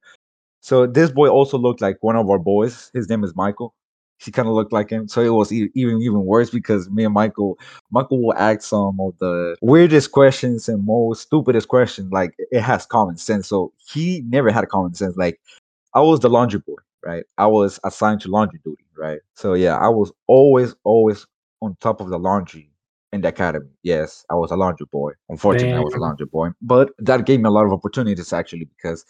so 0.60 0.86
this 0.86 1.10
boy 1.10 1.28
also 1.28 1.58
looked 1.58 1.80
like 1.80 1.98
one 2.02 2.16
of 2.16 2.28
our 2.28 2.38
boys. 2.38 2.90
His 2.92 3.08
name 3.08 3.24
is 3.24 3.34
Michael. 3.34 3.74
He 4.18 4.30
kind 4.30 4.48
of 4.48 4.54
looked 4.54 4.72
like 4.72 4.90
him, 4.90 5.08
so 5.08 5.20
it 5.20 5.30
was 5.30 5.52
e- 5.52 5.70
even 5.74 6.00
even 6.00 6.24
worse 6.24 6.50
because 6.50 6.88
me 6.90 7.04
and 7.04 7.12
Michael, 7.14 7.58
Michael 7.90 8.22
will 8.24 8.34
ask 8.34 8.62
some 8.62 8.98
of 9.00 9.14
the 9.18 9.56
weirdest 9.60 10.12
questions 10.12 10.68
and 10.68 10.84
most 10.86 11.22
stupidest 11.22 11.68
questions. 11.68 12.10
Like 12.12 12.34
it 12.38 12.60
has 12.62 12.86
common 12.86 13.16
sense, 13.18 13.48
so 13.48 13.72
he 13.92 14.22
never 14.26 14.50
had 14.50 14.68
common 14.68 14.94
sense. 14.94 15.16
Like 15.16 15.40
I 15.94 16.00
was 16.00 16.20
the 16.20 16.30
laundry 16.30 16.60
boy, 16.60 16.76
right? 17.04 17.24
I 17.38 17.46
was 17.46 17.80
assigned 17.84 18.20
to 18.22 18.28
laundry 18.28 18.60
duty, 18.64 18.84
right? 18.96 19.20
So 19.36 19.54
yeah, 19.54 19.76
I 19.76 19.88
was 19.88 20.12
always 20.26 20.74
always 20.84 21.26
on 21.62 21.76
top 21.80 22.00
of 22.00 22.08
the 22.10 22.18
laundry 22.18 22.70
in 23.12 23.20
the 23.22 23.28
academy. 23.28 23.70
Yes, 23.82 24.24
I 24.30 24.34
was 24.34 24.50
a 24.50 24.56
laundry 24.56 24.86
boy. 24.92 25.12
Unfortunately, 25.28 25.76
I 25.76 25.80
was 25.80 25.94
a 25.94 25.98
laundry 25.98 26.26
boy, 26.26 26.50
but 26.62 26.90
that 26.98 27.26
gave 27.26 27.40
me 27.40 27.48
a 27.48 27.50
lot 27.52 27.64
of 27.66 27.72
opportunities 27.72 28.32
actually 28.32 28.66
because 28.76 29.04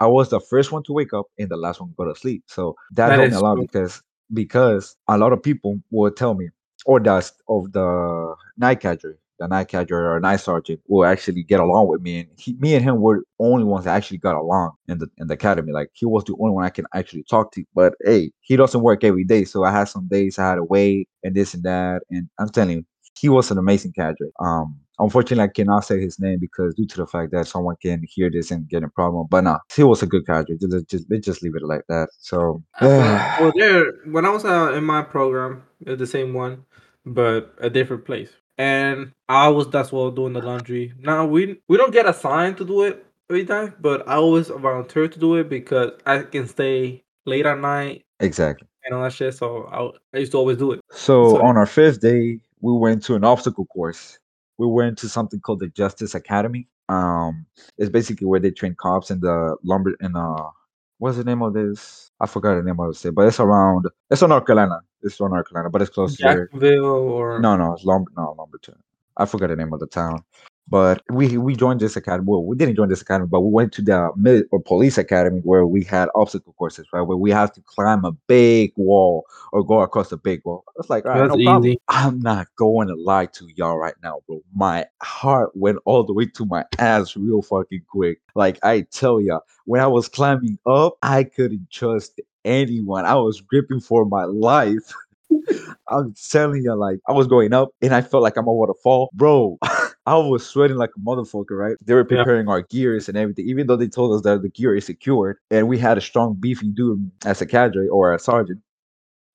I 0.00 0.06
was 0.06 0.28
the 0.30 0.40
first 0.40 0.72
one 0.72 0.82
to 0.84 0.92
wake 0.92 1.12
up 1.14 1.26
and 1.38 1.48
the 1.48 1.56
last 1.56 1.80
one 1.80 1.90
to 1.90 1.94
go 1.96 2.04
to 2.06 2.14
sleep. 2.18 2.44
So 2.48 2.76
that, 2.92 3.08
That 3.08 3.14
helped 3.14 3.30
me 3.30 3.36
a 3.36 3.40
lot 3.40 3.56
true. 3.56 3.66
because 3.66 4.02
because 4.32 4.96
a 5.08 5.18
lot 5.18 5.32
of 5.32 5.42
people 5.42 5.80
will 5.90 6.10
tell 6.10 6.34
me, 6.34 6.48
or 6.86 7.00
the 7.00 7.30
of 7.48 7.72
the 7.72 8.34
night 8.58 8.80
cadre, 8.80 9.14
the 9.38 9.48
night 9.48 9.68
cadre 9.68 9.96
or 9.96 10.20
night 10.20 10.36
sergeant 10.40 10.80
will 10.88 11.04
actually 11.04 11.42
get 11.42 11.60
along 11.60 11.88
with 11.88 12.00
me, 12.02 12.20
and 12.20 12.28
he, 12.38 12.54
me 12.54 12.74
and 12.74 12.84
him 12.84 13.00
were 13.00 13.24
only 13.38 13.64
ones 13.64 13.84
that 13.84 13.96
actually 13.96 14.18
got 14.18 14.36
along 14.36 14.72
in 14.88 14.98
the 14.98 15.08
in 15.18 15.26
the 15.28 15.34
academy. 15.34 15.72
Like 15.72 15.90
he 15.94 16.06
was 16.06 16.24
the 16.24 16.36
only 16.40 16.52
one 16.54 16.64
I 16.64 16.70
can 16.70 16.86
actually 16.94 17.24
talk 17.24 17.52
to. 17.52 17.64
But 17.74 17.94
hey, 18.04 18.32
he 18.40 18.56
doesn't 18.56 18.82
work 18.82 19.04
every 19.04 19.24
day, 19.24 19.44
so 19.44 19.64
I 19.64 19.70
had 19.72 19.84
some 19.84 20.08
days 20.08 20.38
I 20.38 20.48
had 20.48 20.54
to 20.56 20.64
wait 20.64 21.08
and 21.22 21.34
this 21.34 21.54
and 21.54 21.62
that. 21.64 22.02
And 22.10 22.28
I'm 22.38 22.48
telling 22.48 22.78
you, 22.78 22.84
he 23.18 23.28
was 23.28 23.50
an 23.50 23.58
amazing 23.58 23.92
cadre. 23.92 24.30
Um, 24.40 24.78
unfortunately, 24.98 25.44
I 25.44 25.48
cannot 25.48 25.80
say 25.84 26.00
his 26.00 26.18
name 26.18 26.38
because 26.40 26.74
due 26.74 26.86
to 26.86 26.96
the 26.98 27.06
fact 27.06 27.32
that 27.32 27.46
someone 27.46 27.76
can 27.80 28.02
hear 28.08 28.30
this 28.30 28.50
and 28.50 28.68
get 28.68 28.82
in 28.82 28.90
problem. 28.90 29.26
But 29.30 29.44
no, 29.44 29.58
he 29.74 29.82
was 29.82 30.02
a 30.02 30.06
good 30.06 30.26
cadre. 30.26 30.56
Just, 30.58 30.88
just 30.88 31.06
just 31.22 31.42
leave 31.42 31.56
it 31.56 31.62
like 31.62 31.82
that. 31.88 32.08
So 32.18 32.62
Uh, 32.80 33.36
well, 33.40 33.52
there 33.56 33.92
when 34.06 34.24
I 34.24 34.30
was 34.30 34.44
uh, 34.44 34.72
in 34.74 34.84
my 34.84 35.02
program, 35.02 35.62
the 35.80 36.06
same 36.06 36.34
one, 36.34 36.64
but 37.04 37.54
a 37.58 37.70
different 37.70 38.04
place. 38.04 38.30
And 38.58 39.12
I 39.28 39.48
was 39.48 39.68
that's 39.70 39.92
well 39.92 40.10
doing 40.10 40.32
the 40.32 40.40
laundry. 40.40 40.94
Now 40.98 41.26
we 41.26 41.60
we 41.68 41.76
don't 41.76 41.92
get 41.92 42.06
assigned 42.08 42.56
to 42.58 42.64
do 42.64 42.82
it 42.82 43.04
every 43.28 43.44
time, 43.44 43.74
but 43.80 44.08
I 44.08 44.14
always 44.14 44.48
volunteer 44.48 45.08
to 45.08 45.18
do 45.18 45.34
it 45.36 45.48
because 45.48 45.92
I 46.06 46.20
can 46.22 46.48
stay 46.48 47.02
late 47.26 47.44
at 47.44 47.58
night 47.58 48.04
exactly. 48.20 48.66
and 48.84 48.94
all 48.94 49.02
that 49.02 49.12
shit. 49.12 49.34
So 49.34 49.64
I, 49.70 50.16
I 50.16 50.20
used 50.20 50.32
to 50.32 50.38
always 50.38 50.56
do 50.58 50.72
it. 50.72 50.80
So 50.90 51.30
So- 51.30 51.42
on 51.42 51.56
our 51.56 51.66
fifth 51.66 52.00
day, 52.00 52.40
we 52.60 52.72
went 52.72 53.02
to 53.04 53.14
an 53.14 53.24
obstacle 53.24 53.66
course. 53.66 54.18
We 54.58 54.66
went 54.66 54.98
to 54.98 55.08
something 55.08 55.40
called 55.40 55.60
the 55.60 55.68
Justice 55.68 56.14
Academy. 56.14 56.68
Um, 56.88 57.46
it's 57.78 57.90
basically 57.90 58.26
where 58.26 58.40
they 58.40 58.50
train 58.50 58.74
cops 58.78 59.10
in 59.10 59.20
the 59.20 59.56
lumber 59.64 59.94
in 60.00 60.16
uh 60.16 60.50
what's 60.98 61.16
the 61.16 61.24
name 61.24 61.42
of 61.42 61.52
this? 61.54 62.10
I 62.20 62.26
forgot 62.26 62.54
the 62.56 62.62
name 62.62 62.80
of 62.80 62.88
the 62.88 62.94
state, 62.94 63.14
but 63.14 63.26
it's 63.26 63.40
around 63.40 63.86
it's 64.10 64.22
on 64.22 64.30
North 64.30 64.46
Carolina. 64.46 64.80
It's 65.02 65.20
on 65.20 65.30
North 65.30 65.48
Carolina, 65.48 65.70
but 65.70 65.82
it's 65.82 65.90
close 65.90 66.16
to. 66.16 66.22
Jacksonville 66.22 66.84
or 66.84 67.40
No, 67.40 67.56
no, 67.56 67.74
it's 67.74 67.84
Lumber 67.84 68.10
no 68.16 68.34
Lumberton. 68.38 68.76
I 69.16 69.26
forgot 69.26 69.48
the 69.48 69.56
name 69.56 69.72
of 69.72 69.80
the 69.80 69.86
town. 69.86 70.24
But 70.68 71.02
we 71.10 71.38
we 71.38 71.54
joined 71.54 71.80
this 71.80 71.96
academy. 71.96 72.26
Well, 72.26 72.44
we 72.44 72.56
didn't 72.56 72.74
join 72.74 72.88
this 72.88 73.00
academy, 73.00 73.28
but 73.30 73.40
we 73.40 73.50
went 73.52 73.72
to 73.74 73.82
the 73.82 74.10
mid 74.16 74.46
or 74.50 74.60
police 74.60 74.98
academy 74.98 75.40
where 75.44 75.64
we 75.64 75.84
had 75.84 76.08
obstacle 76.14 76.54
courses, 76.58 76.86
right? 76.92 77.02
Where 77.02 77.16
we 77.16 77.30
have 77.30 77.52
to 77.52 77.60
climb 77.62 78.04
a 78.04 78.12
big 78.12 78.72
wall 78.76 79.26
or 79.52 79.64
go 79.64 79.80
across 79.80 80.10
a 80.10 80.16
big 80.16 80.42
wall. 80.44 80.64
It's 80.76 80.90
like, 80.90 81.04
all 81.06 81.12
right, 81.12 81.28
no 81.28 81.36
problem. 81.44 81.76
I'm 81.88 82.18
not 82.18 82.48
going 82.56 82.88
to 82.88 82.96
lie 82.96 83.26
to 83.26 83.48
y'all 83.54 83.78
right 83.78 83.94
now, 84.02 84.22
bro. 84.26 84.42
My 84.54 84.86
heart 85.02 85.50
went 85.54 85.78
all 85.84 86.02
the 86.02 86.12
way 86.12 86.26
to 86.26 86.44
my 86.44 86.64
ass 86.78 87.16
real 87.16 87.42
fucking 87.42 87.82
quick. 87.88 88.18
Like 88.34 88.58
I 88.64 88.80
tell 88.90 89.20
ya, 89.20 89.40
when 89.66 89.80
I 89.80 89.86
was 89.86 90.08
climbing 90.08 90.58
up, 90.66 90.98
I 91.02 91.22
couldn't 91.24 91.68
trust 91.70 92.20
anyone. 92.44 93.04
I 93.04 93.14
was 93.14 93.40
gripping 93.40 93.80
for 93.80 94.04
my 94.04 94.24
life. 94.24 94.92
I'm 95.88 96.14
telling 96.30 96.62
you, 96.62 96.74
like 96.74 96.98
I 97.08 97.12
was 97.12 97.26
going 97.26 97.52
up 97.52 97.70
and 97.82 97.94
I 97.94 98.00
felt 98.02 98.22
like 98.22 98.36
I'm 98.36 98.48
about 98.48 98.66
to 98.66 98.74
fall, 98.82 99.10
bro. 99.14 99.58
I 100.06 100.16
was 100.16 100.46
sweating 100.46 100.76
like 100.76 100.90
a 100.96 101.00
motherfucker, 101.00 101.50
right? 101.50 101.76
They 101.84 101.94
were 101.94 102.06
Yeah. 102.08 102.18
preparing 102.18 102.48
our 102.48 102.62
gears 102.62 103.08
and 103.08 103.18
everything, 103.18 103.48
even 103.48 103.66
though 103.66 103.76
they 103.76 103.88
told 103.88 104.14
us 104.14 104.22
that 104.22 104.42
the 104.42 104.48
gear 104.48 104.74
is 104.76 104.86
secured 104.86 105.38
and 105.50 105.68
we 105.68 105.78
had 105.78 105.98
a 105.98 106.00
strong 106.00 106.34
beefy 106.34 106.68
dude 106.68 107.10
as 107.24 107.40
a 107.40 107.46
cadre 107.46 107.88
or 107.88 108.14
a 108.14 108.18
sergeant. 108.18 108.60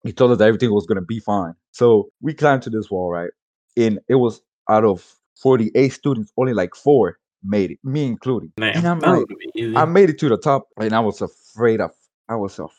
He 0.04 0.12
told 0.14 0.32
us 0.32 0.38
that 0.40 0.48
everything 0.48 0.72
was 0.74 0.86
gonna 0.86 1.02
be 1.02 1.20
fine. 1.20 1.54
So 1.72 2.10
we 2.22 2.34
climbed 2.34 2.64
to 2.64 2.70
this 2.70 2.90
wall, 2.90 3.12
right? 3.12 3.32
And 3.78 4.00
it 4.08 4.16
was 4.16 4.42
out 4.70 4.86
of 4.86 5.06
48 5.42 5.90
students, 5.90 6.32
only 6.38 6.54
like 6.54 6.76
four 6.76 7.18
made 7.44 7.72
it, 7.72 7.80
me 7.84 8.06
including. 8.06 8.52
Damn, 8.58 8.78
and 8.78 8.88
I'm 8.88 9.00
like, 9.00 9.18
would 9.20 9.28
be 9.28 9.50
easy. 9.56 9.76
I 9.76 9.86
made 9.86 10.10
it 10.10 10.20
to 10.20 10.30
the 10.30 10.38
top, 10.38 10.68
and 10.80 10.94
I 10.94 11.00
was 11.00 11.22
afraid 11.22 11.82
of. 11.82 11.92
I 12.30 12.36
was 12.36 12.60
afraid 12.60 12.70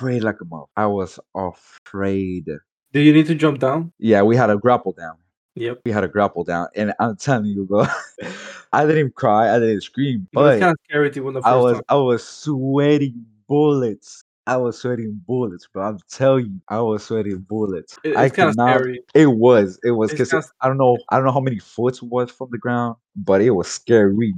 like 0.00 0.36
a 0.40 0.44
mother. 0.44 0.64
I 0.76 0.86
was 0.86 1.18
afraid. 1.34 2.46
Do 2.92 3.00
you 3.00 3.12
need 3.12 3.26
to 3.26 3.34
jump 3.34 3.58
down? 3.60 3.92
Yeah, 3.98 4.22
we 4.22 4.36
had 4.36 4.50
a 4.50 4.56
grapple 4.56 4.92
down. 4.92 5.16
Yep. 5.56 5.80
We 5.84 5.90
had 5.92 6.04
a 6.04 6.08
grapple 6.08 6.44
down, 6.44 6.68
and 6.76 6.94
I'm 7.00 7.16
telling 7.16 7.46
you, 7.46 7.64
bro, 7.64 7.84
I 8.72 8.82
didn't 8.82 8.98
even 8.98 9.12
cry. 9.12 9.54
I 9.54 9.58
didn't 9.58 9.82
scream, 9.82 10.28
But 10.32 10.60
kind 10.60 10.72
of 10.72 10.78
scary 10.88 11.10
to 11.10 11.20
when 11.20 11.34
the 11.34 11.42
first 11.42 11.48
I 11.52 11.56
was 11.56 11.74
time. 11.74 11.82
I 11.88 11.94
was 11.96 12.26
sweating 12.26 13.26
bullets. 13.48 14.22
I 14.46 14.56
was 14.56 14.78
sweating 14.80 15.20
bullets, 15.26 15.68
bro. 15.72 15.82
I'm 15.88 15.98
telling 16.10 16.46
you, 16.46 16.60
I 16.68 16.80
was 16.80 17.04
sweating 17.04 17.38
bullets. 17.48 17.98
It- 18.04 18.16
I 18.16 18.28
kind 18.30 18.48
of 18.50 18.56
could 18.56 18.56
not. 18.58 18.76
scary. 18.78 19.02
It 19.14 19.26
was. 19.26 19.78
It 19.84 19.90
was 19.92 20.10
because 20.12 20.32
I 20.60 20.68
don't 20.68 20.78
know. 20.78 20.98
I 21.10 21.16
don't 21.16 21.26
know 21.26 21.32
how 21.32 21.40
many 21.40 21.58
foot 21.58 21.96
it 21.96 22.04
was 22.04 22.30
from 22.30 22.48
the 22.50 22.58
ground, 22.58 22.96
but 23.16 23.42
it 23.42 23.50
was 23.50 23.68
scary. 23.68 24.32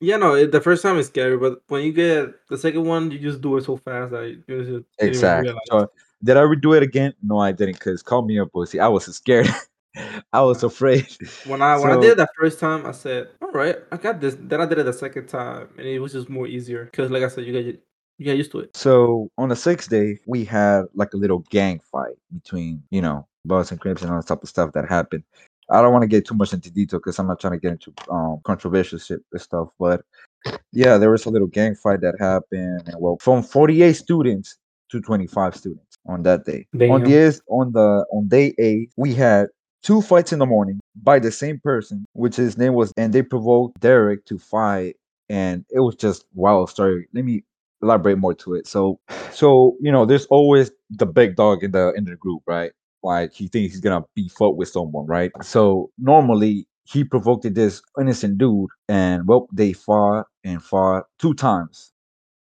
Yeah, 0.00 0.16
no, 0.16 0.34
it, 0.34 0.52
the 0.52 0.60
first 0.60 0.82
time 0.82 0.98
is 0.98 1.06
scary, 1.06 1.38
but 1.38 1.62
when 1.68 1.82
you 1.82 1.92
get 1.92 2.34
the 2.48 2.58
second 2.58 2.84
one, 2.84 3.10
you 3.10 3.18
just 3.18 3.40
do 3.40 3.56
it 3.56 3.64
so 3.64 3.76
fast 3.76 4.12
that 4.12 4.28
you 4.28 4.36
just 4.36 4.68
didn't 4.68 4.86
Exactly. 4.98 5.54
So 5.70 5.90
did 6.22 6.36
I 6.36 6.42
redo 6.42 6.76
it 6.76 6.82
again? 6.82 7.14
No, 7.22 7.38
I 7.38 7.52
didn't. 7.52 7.80
Cause 7.80 8.02
call 8.02 8.22
me 8.22 8.38
a 8.38 8.46
pussy. 8.46 8.78
I 8.78 8.88
was 8.88 9.04
scared. 9.04 9.48
I 10.32 10.42
was 10.42 10.58
uh-huh. 10.58 10.66
afraid. 10.66 11.06
When 11.46 11.62
I 11.62 11.78
when 11.78 11.90
I 11.90 11.98
did 11.98 12.12
it 12.12 12.16
that 12.18 12.28
first 12.38 12.60
time, 12.60 12.84
I 12.84 12.92
said, 12.92 13.28
"All 13.40 13.50
right, 13.50 13.76
I 13.90 13.96
got 13.96 14.20
this." 14.20 14.36
Then 14.38 14.60
I 14.60 14.66
did 14.66 14.78
it 14.78 14.84
the 14.84 14.92
second 14.92 15.28
time, 15.28 15.68
and 15.78 15.86
it 15.86 16.00
was 16.00 16.12
just 16.12 16.28
more 16.28 16.46
easier 16.46 16.84
because, 16.84 17.10
like 17.10 17.22
I 17.22 17.28
said, 17.28 17.44
you 17.44 17.52
get 17.52 17.82
you 18.18 18.24
get 18.24 18.36
used 18.36 18.52
to 18.52 18.60
it. 18.60 18.76
So 18.76 19.30
on 19.38 19.48
the 19.48 19.56
sixth 19.56 19.90
day, 19.90 20.18
we 20.26 20.44
had 20.44 20.84
like 20.94 21.12
a 21.14 21.16
little 21.16 21.40
gang 21.50 21.80
fight 21.80 22.16
between, 22.32 22.82
you 22.90 23.02
know, 23.02 23.26
and 23.48 23.80
Crips 23.80 24.02
and 24.02 24.10
all 24.10 24.16
that 24.16 24.26
type 24.26 24.42
of 24.42 24.48
stuff 24.48 24.72
that 24.72 24.88
happened. 24.88 25.22
I 25.70 25.82
don't 25.82 25.92
want 25.92 26.02
to 26.02 26.08
get 26.08 26.26
too 26.26 26.34
much 26.34 26.52
into 26.52 26.70
detail 26.70 27.00
because 27.00 27.18
I'm 27.18 27.26
not 27.26 27.40
trying 27.40 27.54
to 27.54 27.58
get 27.58 27.72
into 27.72 27.92
um 28.10 28.40
controversial 28.44 28.98
shit 28.98 29.20
and 29.32 29.40
stuff. 29.40 29.68
But 29.78 30.02
yeah, 30.72 30.98
there 30.98 31.10
was 31.10 31.26
a 31.26 31.30
little 31.30 31.48
gang 31.48 31.74
fight 31.74 32.00
that 32.02 32.14
happened. 32.18 32.82
And 32.86 32.96
well, 32.98 33.18
from 33.20 33.42
48 33.42 33.94
students 33.94 34.58
to 34.90 35.00
25 35.00 35.56
students 35.56 35.96
on 36.06 36.22
that 36.22 36.44
day. 36.44 36.66
On 36.74 36.78
Damn. 36.78 37.02
the 37.02 37.40
on 37.48 37.72
the 37.72 38.06
on 38.12 38.28
day 38.28 38.54
eight, 38.58 38.90
we 38.96 39.14
had 39.14 39.48
two 39.82 40.02
fights 40.02 40.32
in 40.32 40.38
the 40.38 40.46
morning 40.46 40.80
by 41.02 41.18
the 41.18 41.30
same 41.30 41.60
person, 41.60 42.04
which 42.12 42.36
his 42.36 42.56
name 42.56 42.74
was, 42.74 42.92
and 42.96 43.12
they 43.12 43.22
provoked 43.22 43.80
Derek 43.80 44.24
to 44.26 44.38
fight, 44.38 44.96
and 45.28 45.64
it 45.70 45.80
was 45.80 45.96
just 45.96 46.24
wild 46.34 46.70
story. 46.70 47.08
Let 47.12 47.24
me 47.24 47.44
elaborate 47.82 48.18
more 48.18 48.34
to 48.34 48.54
it. 48.54 48.66
So, 48.66 48.98
so 49.32 49.76
you 49.80 49.92
know, 49.92 50.06
there's 50.06 50.26
always 50.26 50.70
the 50.90 51.06
big 51.06 51.36
dog 51.36 51.62
in 51.62 51.72
the 51.72 51.92
in 51.96 52.04
the 52.04 52.16
group, 52.16 52.42
right? 52.46 52.72
Like 53.06 53.32
he 53.32 53.48
thinks 53.48 53.74
he's 53.74 53.80
gonna 53.82 54.04
be 54.14 54.30
up 54.40 54.56
with 54.56 54.68
someone, 54.68 55.06
right? 55.06 55.32
So 55.42 55.90
normally 55.98 56.68
he 56.84 57.04
provoked 57.04 57.52
this 57.54 57.82
innocent 58.00 58.38
dude, 58.38 58.70
and 58.88 59.26
well, 59.28 59.48
they 59.52 59.72
fought 59.74 60.26
and 60.44 60.62
fought 60.62 61.04
two 61.20 61.34
times 61.34 61.92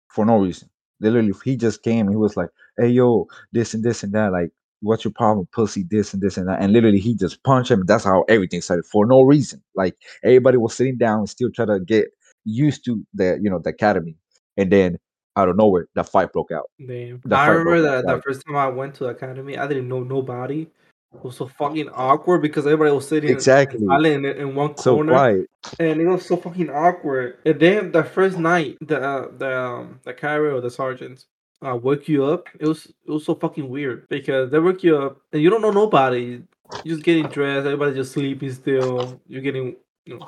for 0.09 0.25
no 0.27 0.39
reason. 0.39 0.71
They 1.01 1.11
Literally, 1.11 1.35
he 1.45 1.57
just 1.57 1.83
came. 1.83 2.09
He 2.09 2.17
was 2.17 2.37
like, 2.37 2.51
"Hey, 2.79 2.89
yo, 2.89 3.27
this 3.53 3.75
and 3.75 3.85
this 3.85 4.03
and 4.03 4.13
that. 4.15 4.33
Like, 4.33 4.51
what's 4.81 5.05
your 5.05 5.13
problem, 5.15 5.49
pussy? 5.53 5.85
This 5.89 6.13
and 6.13 6.23
this 6.23 6.37
and 6.37 6.49
that." 6.49 6.61
And 6.61 6.73
literally, 6.73 6.99
he 7.01 7.15
just 7.15 7.43
punched 7.45 7.71
him. 7.71 7.85
That's 7.87 8.05
how 8.05 8.25
everything 8.29 8.61
started 8.63 8.87
for 8.87 9.07
no 9.07 9.23
reason. 9.23 9.63
Like 9.77 9.97
everybody 10.25 10.57
was 10.59 10.75
sitting 10.75 10.99
down 10.99 11.21
and 11.21 11.31
still 11.31 11.51
trying 11.55 11.69
to 11.69 11.81
get 11.81 12.07
used 12.45 12.85
to 12.87 13.05
the 13.15 13.39
you 13.43 13.51
know 13.51 13.61
the 13.63 13.71
academy, 13.71 14.17
and 14.57 14.73
then 14.73 14.99
out 15.39 15.49
of 15.49 15.57
nowhere, 15.57 15.87
that 15.95 16.09
fight 16.09 16.33
broke 16.33 16.51
out. 16.51 16.71
Damn. 16.87 17.21
I 17.31 17.47
remember 17.49 17.81
that 17.83 18.07
the 18.07 18.21
first 18.23 18.45
time 18.47 18.57
I 18.57 18.69
went 18.69 18.95
to 18.97 19.05
the 19.05 19.11
academy, 19.11 19.57
I 19.57 19.67
didn't 19.67 19.89
know 19.89 20.01
nobody. 20.03 20.67
It 21.15 21.25
was 21.25 21.37
so 21.37 21.47
fucking 21.49 21.89
awkward 21.91 22.43
because 22.43 22.67
everybody 22.67 22.91
was 22.95 23.09
sitting 23.09 23.31
Exactly. 23.31 23.81
in, 23.83 24.27
in 24.27 24.55
one 24.55 24.77
So 24.77 24.95
corner, 24.97 25.13
quiet. 25.13 25.47
and 25.81 26.01
it 26.03 26.07
was 26.07 26.27
so 26.27 26.37
fucking 26.37 26.69
awkward. 26.69 27.39
And 27.47 27.59
then 27.59 27.93
the 27.93 28.05
first 28.05 28.37
night, 28.37 28.77
the 28.83 29.01
uh, 29.01 29.29
the 29.39 29.59
um, 29.59 30.01
the 30.05 30.13
cadre 30.13 30.51
or 30.53 30.61
the 30.61 30.71
sergeants 30.71 31.25
uh, 31.67 31.75
woke 31.77 32.09
you 32.09 32.27
up. 32.27 32.47
It 32.61 32.69
was 32.69 32.87
it 33.07 33.11
was 33.11 33.25
so 33.25 33.35
fucking 33.35 33.67
weird 33.71 34.07
because 34.11 34.51
they 34.51 34.59
wake 34.59 34.83
you 34.85 34.99
up 34.99 35.19
and 35.33 35.41
you 35.41 35.49
don't 35.49 35.63
know 35.63 35.71
nobody. 35.71 36.43
You 36.85 36.93
just 36.93 37.05
getting 37.05 37.27
dressed. 37.29 37.65
Everybody 37.65 37.95
just 37.95 38.13
sleeping 38.13 38.53
still. 38.53 39.19
You're 39.27 39.41
getting 39.41 39.77
you 40.09 40.19
know 40.19 40.27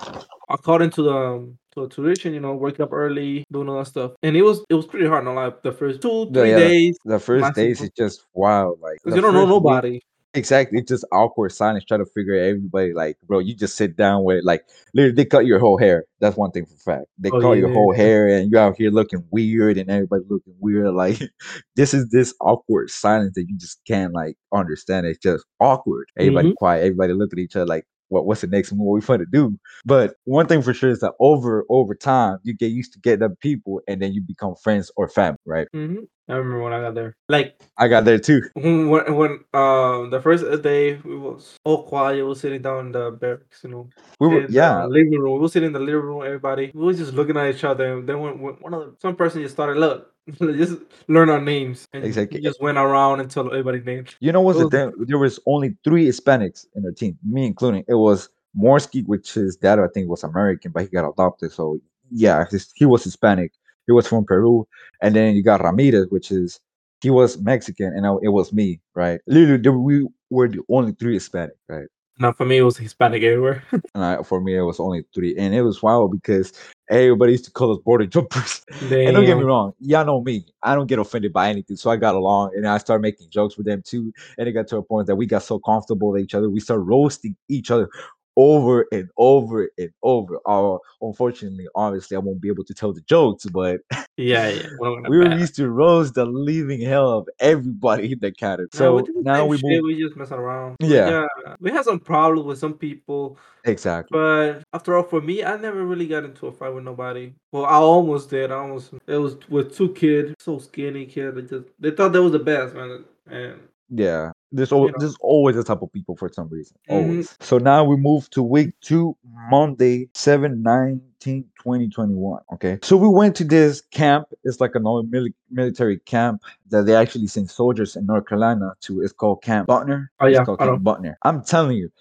according 0.48 0.90
to 0.90 1.02
the 1.02 1.16
um, 1.16 1.58
to 1.72 1.82
the 1.82 1.88
tradition. 1.88 2.34
You 2.34 2.40
know, 2.40 2.54
waking 2.54 2.82
up 2.82 2.92
early, 2.92 3.44
doing 3.50 3.68
all 3.68 3.78
that 3.78 3.86
stuff. 3.86 4.12
And 4.22 4.36
it 4.36 4.42
was 4.42 4.62
it 4.68 4.74
was 4.74 4.86
pretty 4.86 5.06
hard. 5.06 5.24
No, 5.24 5.32
like 5.34 5.62
the 5.62 5.72
first 5.72 6.02
two 6.02 6.30
three 6.32 6.50
yeah. 6.50 6.58
days 6.58 6.96
The 7.04 7.18
first 7.18 7.54
days 7.54 7.80
is 7.80 7.90
just 7.96 8.26
wild. 8.34 8.78
Like 8.80 8.98
because 9.02 9.16
you 9.16 9.22
don't 9.22 9.34
know 9.34 9.40
first 9.46 9.52
week- 9.54 9.62
nobody. 9.64 10.00
Exactly. 10.32 10.78
It's 10.78 10.88
just 10.88 11.04
awkward 11.10 11.50
silence, 11.50 11.84
trying 11.84 12.04
to 12.04 12.10
figure 12.14 12.34
everybody 12.34 12.92
like, 12.92 13.16
bro, 13.26 13.40
you 13.40 13.52
just 13.52 13.74
sit 13.74 13.96
down 13.96 14.22
with 14.22 14.44
like 14.44 14.62
literally 14.94 15.16
they 15.16 15.24
cut 15.24 15.44
your 15.44 15.58
whole 15.58 15.76
hair. 15.76 16.04
That's 16.20 16.36
one 16.36 16.52
thing 16.52 16.66
for 16.66 16.76
fact. 16.76 17.06
They 17.18 17.30
Oh, 17.32 17.40
cut 17.40 17.52
your 17.58 17.66
yeah. 17.70 17.74
whole 17.74 17.92
hair 17.92 18.28
and 18.28 18.48
you're 18.48 18.60
out 18.60 18.76
here 18.76 18.92
looking 18.92 19.24
weird 19.32 19.76
and 19.76 19.90
everybody 19.90 20.22
looking 20.28 20.54
weird. 20.60 20.94
Like 20.94 21.18
this 21.74 21.92
is 21.94 22.10
this 22.10 22.32
awkward 22.40 22.90
silence 22.90 23.34
that 23.34 23.46
you 23.48 23.58
just 23.58 23.80
can't 23.88 24.12
like 24.14 24.36
understand. 24.52 25.04
It's 25.06 25.18
just 25.18 25.44
awkward. 25.58 26.06
Everybody 26.16 26.54
quiet, 26.56 26.82
everybody 26.84 27.12
look 27.12 27.32
at 27.32 27.40
each 27.40 27.56
other 27.56 27.66
like 27.66 27.84
what 28.10 28.26
what's 28.26 28.42
the 28.42 28.48
next 28.48 28.72
move 28.72 28.88
we 28.88 29.00
fun 29.00 29.20
to 29.20 29.26
do? 29.26 29.58
But 29.86 30.16
one 30.24 30.46
thing 30.46 30.62
for 30.62 30.74
sure 30.74 30.90
is 30.90 31.00
that 31.00 31.14
over 31.20 31.64
over 31.70 31.94
time 31.94 32.38
you 32.44 32.54
get 32.54 32.72
used 32.72 32.92
to 32.94 33.00
getting 33.00 33.24
up 33.24 33.40
people 33.40 33.80
and 33.88 34.02
then 34.02 34.12
you 34.12 34.22
become 34.22 34.54
friends 34.62 34.92
or 34.96 35.08
family, 35.08 35.38
right? 35.46 35.68
hmm 35.72 35.96
I 36.30 36.36
remember 36.36 36.62
when 36.62 36.72
I 36.72 36.80
got 36.80 36.94
there. 36.94 37.16
Like 37.28 37.60
I 37.76 37.88
got 37.88 38.04
there 38.04 38.18
too. 38.18 38.42
when 38.54 38.88
when, 38.88 39.14
when 39.14 39.30
um 39.52 40.10
the 40.10 40.20
first 40.22 40.44
day 40.62 40.96
we 41.04 41.16
was 41.16 41.56
all 41.64 41.82
quiet. 41.84 42.16
We 42.16 42.22
was 42.22 42.40
sitting 42.40 42.62
down 42.62 42.86
in 42.86 42.92
the 42.92 43.10
barracks, 43.10 43.60
you 43.64 43.70
know. 43.70 43.88
We 44.20 44.28
were 44.28 44.40
in 44.40 44.46
the 44.46 44.52
yeah, 44.52 44.84
living 44.86 45.18
room. 45.18 45.34
We 45.34 45.38
was 45.40 45.52
sitting 45.52 45.68
in 45.68 45.72
the 45.72 45.80
living 45.80 46.02
room. 46.02 46.22
Everybody, 46.24 46.70
we 46.74 46.84
was 46.84 46.98
just 46.98 47.14
looking 47.14 47.36
at 47.36 47.54
each 47.54 47.64
other. 47.64 47.98
And 47.98 48.08
then 48.08 48.20
when, 48.20 48.38
when 48.40 48.54
one 48.54 48.74
of 48.74 48.80
the, 48.80 48.96
some 49.00 49.16
person 49.16 49.42
just 49.42 49.54
started 49.54 49.78
look, 49.78 50.12
just 50.40 50.78
learn 51.08 51.30
our 51.30 51.40
names, 51.40 51.86
and 51.92 52.04
Exactly. 52.04 52.40
just 52.40 52.60
went 52.60 52.78
around 52.78 53.20
and 53.20 53.30
told 53.30 53.48
everybody 53.48 53.80
names. 53.80 54.14
You 54.20 54.32
know 54.32 54.40
what's 54.40 54.58
the 54.58 54.68
thing? 54.70 54.92
There 55.06 55.18
was 55.18 55.40
only 55.46 55.76
three 55.84 56.06
Hispanics 56.06 56.66
in 56.74 56.82
the 56.82 56.92
team, 56.92 57.18
me 57.24 57.46
including. 57.46 57.84
It 57.88 57.94
was 57.94 58.28
Morsky, 58.58 59.04
which 59.06 59.34
his 59.34 59.56
dad 59.56 59.78
I 59.78 59.88
think 59.92 60.08
was 60.08 60.22
American, 60.22 60.72
but 60.72 60.82
he 60.82 60.88
got 60.88 61.08
adopted. 61.08 61.52
So 61.52 61.80
yeah, 62.10 62.44
his, 62.50 62.70
he 62.74 62.84
was 62.86 63.04
Hispanic. 63.04 63.52
He 63.90 63.92
was 63.92 64.06
from 64.06 64.24
Peru, 64.24 64.68
and 65.02 65.16
then 65.16 65.34
you 65.34 65.42
got 65.42 65.64
Ramirez, 65.64 66.06
which 66.10 66.30
is 66.30 66.60
he 67.00 67.10
was 67.10 67.38
Mexican, 67.38 67.88
and 67.88 68.06
I- 68.06 68.22
it 68.22 68.28
was 68.28 68.52
me, 68.52 68.80
right? 68.94 69.20
Literally, 69.26 69.68
we 69.68 70.06
were 70.30 70.46
the 70.46 70.62
only 70.70 70.92
three 70.92 71.14
Hispanic, 71.14 71.56
right? 71.68 71.88
Now 72.20 72.30
for 72.32 72.44
me, 72.46 72.58
it 72.58 72.62
was 72.62 72.76
Hispanic 72.76 73.24
everywhere. 73.24 73.64
And 73.96 74.04
I, 74.04 74.22
for 74.22 74.40
me, 74.40 74.54
it 74.56 74.62
was 74.62 74.78
only 74.78 75.02
three, 75.12 75.36
and 75.36 75.52
it 75.52 75.62
was 75.62 75.82
wild 75.82 76.12
because 76.12 76.52
everybody 76.88 77.32
used 77.32 77.46
to 77.46 77.50
call 77.50 77.72
us 77.72 77.82
border 77.84 78.06
jumpers. 78.06 78.62
And 78.80 79.12
don't 79.16 79.24
get 79.24 79.36
me 79.38 79.42
wrong, 79.42 79.72
y'all 79.80 80.04
know 80.06 80.20
me. 80.22 80.44
I 80.62 80.76
don't 80.76 80.86
get 80.86 81.00
offended 81.00 81.32
by 81.32 81.48
anything. 81.50 81.76
So 81.76 81.90
I 81.90 81.96
got 81.96 82.14
along 82.14 82.52
and 82.54 82.68
I 82.68 82.78
started 82.78 83.02
making 83.02 83.28
jokes 83.30 83.56
with 83.56 83.66
them 83.66 83.82
too. 83.84 84.12
And 84.38 84.46
it 84.48 84.52
got 84.52 84.68
to 84.68 84.76
a 84.76 84.82
point 84.84 85.08
that 85.08 85.16
we 85.16 85.26
got 85.26 85.42
so 85.42 85.58
comfortable 85.58 86.12
with 86.12 86.22
each 86.22 86.34
other. 86.36 86.48
We 86.48 86.60
started 86.60 86.84
roasting 86.84 87.34
each 87.48 87.72
other 87.72 87.88
over 88.36 88.86
and 88.92 89.08
over 89.16 89.70
and 89.78 89.90
over. 90.02 90.38
Uh, 90.46 90.78
unfortunately, 91.02 91.66
obviously, 91.74 92.16
I 92.16 92.20
won't 92.20 92.40
be 92.40 92.48
able 92.48 92.64
to 92.64 92.74
tell 92.74 92.92
the 92.92 93.00
jokes, 93.02 93.46
but 93.46 93.80
Yeah, 94.16 94.48
yeah. 94.48 94.68
We 95.08 95.18
were 95.18 95.36
used 95.36 95.56
to 95.56 95.68
roast 95.70 96.14
the 96.14 96.24
living 96.26 96.80
hell 96.80 97.10
of 97.18 97.28
everybody 97.38 98.12
in 98.12 98.18
the 98.20 98.28
academy. 98.28 98.68
Nah, 98.74 98.78
So 98.78 98.94
we 98.96 99.02
now 99.22 99.46
we 99.46 99.58
move. 99.62 99.84
We 99.84 99.98
just 99.98 100.16
mess 100.16 100.30
around. 100.30 100.76
But 100.80 100.88
Yeah. 100.88 101.26
we 101.60 101.70
had 101.70 101.84
some 101.84 102.00
problems 102.00 102.46
with 102.46 102.58
some 102.58 102.74
people, 102.74 103.38
Exactly. 103.64 104.16
but 104.18 104.62
after 104.72 104.96
all, 104.96 105.02
for 105.02 105.20
me, 105.20 105.44
I 105.44 105.56
never 105.56 105.84
really 105.84 106.06
got 106.06 106.24
into 106.24 106.46
a 106.46 106.52
fight 106.52 106.74
with 106.74 106.84
nobody. 106.84 107.34
Well, 107.52 107.64
I 107.66 107.74
almost 107.74 108.30
did. 108.30 108.50
I 108.52 108.56
almost. 108.56 108.92
It 109.06 109.16
was 109.16 109.36
with 109.48 109.74
two 109.76 109.92
kids, 109.92 110.34
so 110.38 110.58
skinny 110.58 111.06
kid. 111.06 111.34
They 111.34 111.42
just 111.42 111.66
they 111.78 111.90
thought 111.90 112.12
that 112.12 112.22
was 112.22 112.32
the 112.32 112.38
best, 112.38 112.74
man. 112.74 113.04
And 113.26 113.60
Yeah. 113.90 114.32
There's, 114.52 114.72
al- 114.72 114.88
know. 114.88 114.94
there's 114.98 115.16
always 115.20 115.56
a 115.56 115.64
type 115.64 115.82
of 115.82 115.92
people 115.92 116.16
for 116.16 116.28
some 116.28 116.48
reason. 116.48 116.76
Always. 116.88 117.28
Mm-hmm. 117.28 117.44
So 117.44 117.58
now 117.58 117.84
we 117.84 117.96
move 117.96 118.28
to 118.30 118.42
week 118.42 118.72
two, 118.80 119.16
Monday, 119.50 120.08
7 120.14 120.62
19, 120.62 121.44
2021. 121.58 122.40
Okay. 122.54 122.78
So 122.82 122.96
we 122.96 123.08
went 123.08 123.36
to 123.36 123.44
this 123.44 123.80
camp. 123.80 124.26
It's 124.44 124.60
like 124.60 124.74
a 124.74 124.80
normal 124.80 125.04
mili- 125.04 125.34
military 125.50 125.98
camp 126.00 126.42
that 126.70 126.86
they 126.86 126.96
actually 126.96 127.28
send 127.28 127.50
soldiers 127.50 127.94
in 127.96 128.06
North 128.06 128.26
Carolina 128.26 128.72
to. 128.82 129.02
It's 129.02 129.12
called 129.12 129.42
Camp 129.42 129.68
Butner. 129.68 130.08
Oh, 130.18 130.26
yeah, 130.26 130.38
It's 130.38 130.46
called 130.46 130.58
Camp 130.58 130.82
Butner. 130.82 131.14
I'm 131.22 131.44
telling 131.44 131.76
you, 131.76 131.92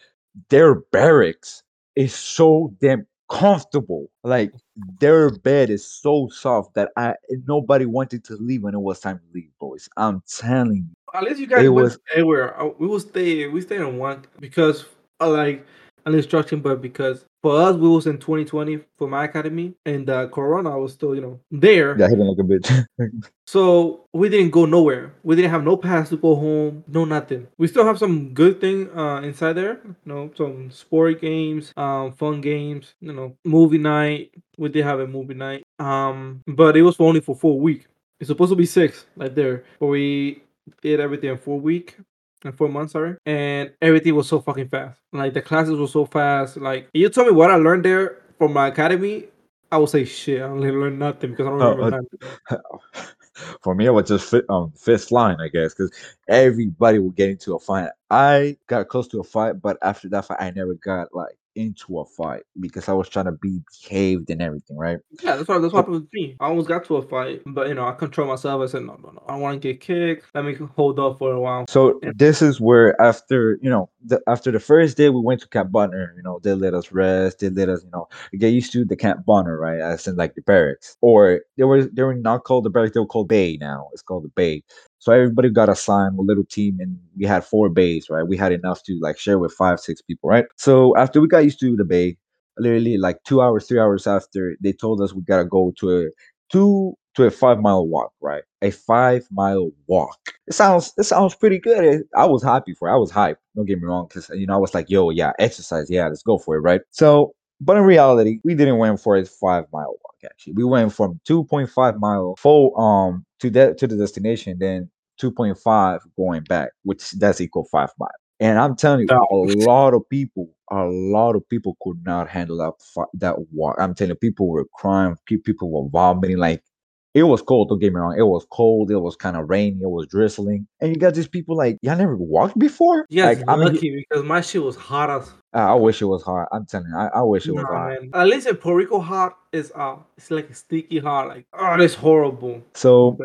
their 0.49 0.75
barracks 0.75 1.63
is 1.95 2.15
so 2.15 2.73
damn 2.81 3.05
comfortable. 3.29 4.09
Like 4.23 4.51
their 4.99 5.29
bed 5.29 5.69
is 5.69 5.85
so 5.89 6.27
soft 6.31 6.73
that 6.73 6.91
I 6.97 7.15
nobody 7.47 7.85
wanted 7.85 8.23
to 8.25 8.35
leave 8.35 8.63
when 8.63 8.73
it 8.73 8.79
was 8.79 8.99
time 8.99 9.19
to 9.19 9.25
leave, 9.33 9.51
boys. 9.59 9.87
I'm 9.97 10.21
telling 10.27 10.87
you. 10.89 10.95
at 11.13 11.23
least 11.23 11.39
you 11.39 11.47
guys 11.47 11.63
It 11.63 11.69
went 11.69 11.85
was- 11.85 11.99
everywhere. 12.11 12.59
Uh, 12.59 12.69
We 12.79 12.87
will 12.87 12.99
stay. 12.99 13.47
We 13.47 13.61
stayed 13.61 13.81
in 13.81 13.97
one 13.97 14.25
because 14.39 14.85
uh, 15.21 15.29
like 15.29 15.65
an 16.09 16.15
instruction, 16.15 16.59
but 16.59 16.81
because 16.81 17.25
for 17.41 17.59
us 17.59 17.75
we 17.75 17.87
was 17.87 18.07
in 18.07 18.17
2020 18.17 18.79
for 18.97 19.07
my 19.07 19.25
academy, 19.25 19.73
and 19.85 20.07
the 20.07 20.27
Corona 20.29 20.77
was 20.77 20.93
still 20.93 21.15
you 21.15 21.21
know 21.21 21.39
there. 21.51 21.97
Yeah, 21.97 22.09
hitting 22.09 22.25
like 22.25 22.37
a 22.37 22.43
bitch. 22.43 22.85
So 23.47 24.05
we 24.13 24.29
didn't 24.29 24.51
go 24.51 24.65
nowhere. 24.65 25.15
We 25.23 25.35
didn't 25.35 25.49
have 25.49 25.63
no 25.63 25.75
pass 25.75 26.09
to 26.09 26.17
go 26.17 26.35
home, 26.35 26.83
no 26.87 27.03
nothing. 27.03 27.47
We 27.57 27.65
still 27.65 27.83
have 27.83 27.97
some 27.97 28.31
good 28.35 28.61
thing 28.61 28.95
uh, 28.95 29.21
inside 29.21 29.53
there, 29.53 29.81
you 29.83 29.95
know, 30.05 30.29
some 30.37 30.69
sport 30.69 31.19
games, 31.19 31.73
um, 31.75 32.13
fun 32.13 32.41
games, 32.41 32.93
you 33.01 33.11
know, 33.11 33.35
movie 33.43 33.79
night. 33.79 34.35
We 34.59 34.69
did 34.69 34.85
have 34.85 34.99
a 34.99 35.07
movie 35.07 35.33
night, 35.33 35.63
um, 35.79 36.43
but 36.45 36.77
it 36.77 36.83
was 36.83 36.99
only 36.99 37.21
for 37.21 37.35
four 37.35 37.59
week. 37.59 37.87
It's 38.19 38.27
supposed 38.27 38.51
to 38.51 38.55
be 38.55 38.67
six, 38.67 39.07
like 39.15 39.33
there, 39.33 39.63
but 39.79 39.87
we 39.87 40.43
did 40.83 40.99
everything 40.99 41.31
in 41.31 41.37
four 41.39 41.59
week. 41.59 41.97
In 42.45 42.53
four 42.53 42.69
months, 42.69 42.93
sorry, 42.93 43.17
and 43.25 43.73
everything 43.81 44.15
was 44.15 44.27
so 44.29 44.39
fucking 44.39 44.69
fast. 44.69 44.99
Like 45.11 45.33
the 45.33 45.41
classes 45.41 45.77
were 45.77 45.87
so 45.87 46.05
fast. 46.05 46.55
Like 46.57 46.89
you 46.93 47.09
told 47.09 47.27
me 47.27 47.33
what 47.33 47.51
I 47.51 47.55
learned 47.55 47.83
there 47.83 48.21
from 48.37 48.53
my 48.53 48.67
academy, 48.67 49.25
I 49.71 49.77
would 49.77 49.89
say 49.89 50.05
shit. 50.05 50.41
I 50.41 50.45
only 50.45 50.71
learned 50.71 50.99
nothing 50.99 51.31
because 51.31 51.47
I 51.47 51.49
don't 51.49 51.61
Oh, 51.61 51.75
remember 51.75 51.97
uh, 51.97 52.01
nothing. 52.49 52.61
For 53.61 53.73
me, 53.75 53.85
it 53.85 53.91
was 53.91 54.07
just 54.07 54.29
fit, 54.29 54.45
um 54.49 54.71
fist 54.71 55.11
line, 55.11 55.37
I 55.41 55.47
guess, 55.49 55.73
because 55.73 55.91
everybody 56.27 56.99
would 56.99 57.15
get 57.15 57.29
into 57.29 57.55
a 57.55 57.59
fight. 57.59 57.89
I 58.09 58.57
got 58.67 58.87
close 58.89 59.07
to 59.09 59.19
a 59.19 59.23
fight, 59.23 59.61
but 59.61 59.77
after 59.81 60.09
that 60.09 60.25
fight, 60.25 60.37
I 60.39 60.51
never 60.51 60.73
got 60.75 61.13
like 61.13 61.37
into 61.59 61.99
a 61.99 62.05
fight 62.05 62.43
because 62.59 62.87
I 62.87 62.93
was 62.93 63.09
trying 63.09 63.25
to 63.25 63.33
be 63.33 63.61
behaved 63.81 64.29
and 64.29 64.41
everything, 64.41 64.77
right? 64.77 64.99
Yeah, 65.21 65.35
that's 65.35 65.47
what 65.47 65.59
that's 65.59 65.73
what 65.73 65.81
happened 65.81 66.01
with 66.01 66.13
me. 66.13 66.37
I 66.39 66.45
almost 66.45 66.69
got 66.69 66.85
to 66.85 66.95
a 66.95 67.01
fight, 67.01 67.41
but 67.45 67.67
you 67.67 67.73
know, 67.73 67.85
I 67.85 67.91
control 67.91 68.27
myself. 68.27 68.61
I 68.61 68.67
said, 68.67 68.83
no, 68.83 68.95
no, 69.03 69.09
no. 69.11 69.23
I 69.27 69.35
want 69.35 69.61
to 69.61 69.67
get 69.67 69.81
kicked. 69.81 70.27
Let 70.33 70.45
me 70.45 70.55
hold 70.75 70.99
up 70.99 71.17
for 71.19 71.33
a 71.33 71.39
while. 71.39 71.65
So 71.67 71.99
this 72.15 72.41
is 72.41 72.61
where 72.61 72.99
after 73.01 73.59
you 73.61 73.69
know 73.69 73.89
the, 74.05 74.21
after 74.27 74.51
the 74.51 74.59
first 74.59 74.95
day 74.95 75.09
we 75.09 75.19
went 75.21 75.41
to 75.41 75.47
Camp 75.49 75.71
Butner, 75.71 76.15
you 76.15 76.23
know 76.23 76.39
they 76.41 76.53
let 76.53 76.73
us 76.73 76.91
rest, 76.91 77.39
they 77.39 77.49
let 77.49 77.67
us 77.67 77.83
you 77.83 77.89
know 77.91 78.07
get 78.37 78.53
used 78.53 78.71
to 78.73 78.85
the 78.85 78.95
Camp 78.95 79.25
Butner, 79.25 79.59
right? 79.59 79.79
As 79.79 80.07
in 80.07 80.15
like 80.15 80.35
the 80.35 80.41
barracks, 80.41 80.95
or 81.01 81.41
they 81.57 81.65
were 81.65 81.83
they 81.83 82.03
were 82.03 82.15
not 82.15 82.45
called 82.45 82.63
the 82.63 82.69
barracks, 82.69 82.93
they 82.93 83.01
were 83.01 83.05
called 83.05 83.27
Bay 83.27 83.57
now. 83.59 83.89
It's 83.91 84.01
called 84.01 84.23
the 84.23 84.29
Bay. 84.29 84.63
So 84.99 85.11
everybody 85.13 85.49
got 85.49 85.69
assigned 85.69 86.17
a 86.19 86.21
little 86.21 86.43
team, 86.45 86.77
and 86.79 86.97
we 87.17 87.25
had 87.25 87.43
four 87.45 87.69
bays, 87.69 88.09
right? 88.09 88.23
We 88.27 88.37
had 88.37 88.51
enough 88.51 88.83
to 88.83 88.99
like 89.01 89.17
share 89.17 89.39
with 89.39 89.53
five, 89.53 89.79
six 89.79 90.01
people, 90.01 90.29
right? 90.29 90.45
So 90.57 90.95
after 90.97 91.21
we 91.21 91.27
got 91.27 91.43
used 91.45 91.59
to 91.61 91.75
the 91.75 91.85
Bay, 91.85 92.17
literally 92.57 92.97
like 92.97 93.23
two 93.23 93.41
hours, 93.41 93.65
three 93.67 93.79
hours 93.79 94.07
after, 94.07 94.55
they 94.61 94.73
told 94.73 95.01
us 95.01 95.13
we 95.13 95.21
gotta 95.21 95.45
go 95.45 95.73
to 95.79 95.97
a 96.01 96.09
two 96.51 96.93
to 97.15 97.25
a 97.25 97.31
five 97.31 97.59
mile 97.59 97.87
walk, 97.87 98.11
right? 98.21 98.43
A 98.61 98.71
five 98.71 99.25
mile 99.31 99.71
walk. 99.87 100.17
It 100.47 100.53
sounds 100.53 100.93
it 100.97 101.03
sounds 101.03 101.33
pretty 101.35 101.59
good. 101.59 102.03
I 102.15 102.25
was 102.25 102.43
happy 102.43 102.73
for 102.73 102.89
it. 102.89 102.93
I 102.93 102.97
was 102.97 103.11
hyped. 103.11 103.37
Don't 103.55 103.65
get 103.65 103.79
me 103.79 103.85
wrong, 103.87 104.07
because 104.07 104.29
you 104.29 104.45
know 104.47 104.53
I 104.55 104.57
was 104.57 104.73
like, 104.73 104.89
yo, 104.89 105.09
yeah, 105.11 105.31
exercise, 105.39 105.89
yeah, 105.89 106.07
let's 106.07 106.23
go 106.23 106.37
for 106.37 106.55
it, 106.57 106.59
right? 106.61 106.81
So, 106.91 107.33
but 107.61 107.77
in 107.77 107.83
reality, 107.83 108.39
we 108.43 108.53
didn't 108.55 108.77
went 108.77 108.99
for 108.99 109.15
a 109.15 109.25
five 109.25 109.65
mile 109.71 109.87
walk. 110.03 110.15
Actually, 110.25 110.53
we 110.53 110.65
went 110.65 110.93
from 110.93 111.19
two 111.25 111.45
point 111.45 111.69
five 111.69 111.99
mile 111.99 112.35
full 112.37 112.77
um 112.79 113.25
to 113.39 113.49
that 113.51 113.77
to 113.79 113.87
the 113.87 113.97
destination, 113.97 114.57
then 114.59 114.89
two 115.17 115.31
point 115.31 115.57
five 115.57 116.01
going 116.17 116.43
back, 116.43 116.69
which 116.83 117.11
that's 117.11 117.41
equal 117.41 117.65
five 117.71 117.89
mile. 117.99 118.09
And 118.39 118.57
I'm 118.57 118.75
telling 118.75 119.01
you, 119.01 119.07
Dog. 119.07 119.27
a 119.31 119.35
lot 119.35 119.93
of 119.93 120.07
people, 120.09 120.49
a 120.71 120.85
lot 120.85 121.35
of 121.35 121.47
people 121.49 121.75
could 121.81 122.01
not 122.05 122.29
handle 122.29 122.57
that 122.57 123.09
that 123.15 123.35
walk. 123.51 123.75
I'm 123.79 123.93
telling 123.93 124.11
you, 124.11 124.15
people 124.15 124.47
were 124.47 124.65
crying, 124.75 125.17
people 125.25 125.69
were 125.71 125.89
vomiting. 125.89 126.37
Like 126.37 126.63
it 127.13 127.23
was 127.23 127.41
cold. 127.41 127.69
Don't 127.69 127.79
get 127.79 127.93
me 127.93 127.99
wrong, 127.99 128.15
it 128.17 128.23
was 128.23 128.45
cold. 128.51 128.91
It 128.91 128.97
was 128.97 129.15
kind 129.15 129.35
of 129.35 129.49
rainy. 129.49 129.79
It 129.81 129.89
was 129.89 130.07
drizzling, 130.07 130.67
and 130.79 130.91
you 130.91 130.97
got 130.97 131.13
these 131.13 131.27
people 131.27 131.55
like 131.55 131.77
y'all 131.81 131.97
never 131.97 132.15
walked 132.15 132.57
before. 132.57 133.05
guys 133.11 133.39
Like 133.39 133.49
I'm, 133.49 133.59
lucky 133.59 134.05
because 134.09 134.23
my 134.25 134.41
shit 134.41 134.63
was 134.63 134.75
hot 134.75 135.09
as 135.09 135.31
I 135.53 135.61
I 135.61 135.73
wish 135.73 136.01
it 136.01 136.05
was 136.05 136.23
hot. 136.23 136.47
I'm 136.51 136.65
telling 136.65 136.87
you, 136.87 136.97
I, 136.97 137.07
I 137.07 137.21
wish 137.21 137.47
it 137.47 137.53
was 137.53 137.63
hot. 137.63 137.89
man. 137.89 138.09
At 138.13 138.27
least 138.27 138.47
in 138.47 138.55
Puerto 138.55 138.77
Rico, 138.77 138.99
hot 138.99 139.37
is 139.51 139.71
uh, 139.75 139.95
it's 140.17 140.29
like 140.31 140.49
a 140.49 140.53
sticky 140.53 140.99
hot. 140.99 141.27
Like 141.27 141.45
oh, 141.53 141.79
it's 141.79 141.95
horrible. 141.95 142.61
So 142.75 143.17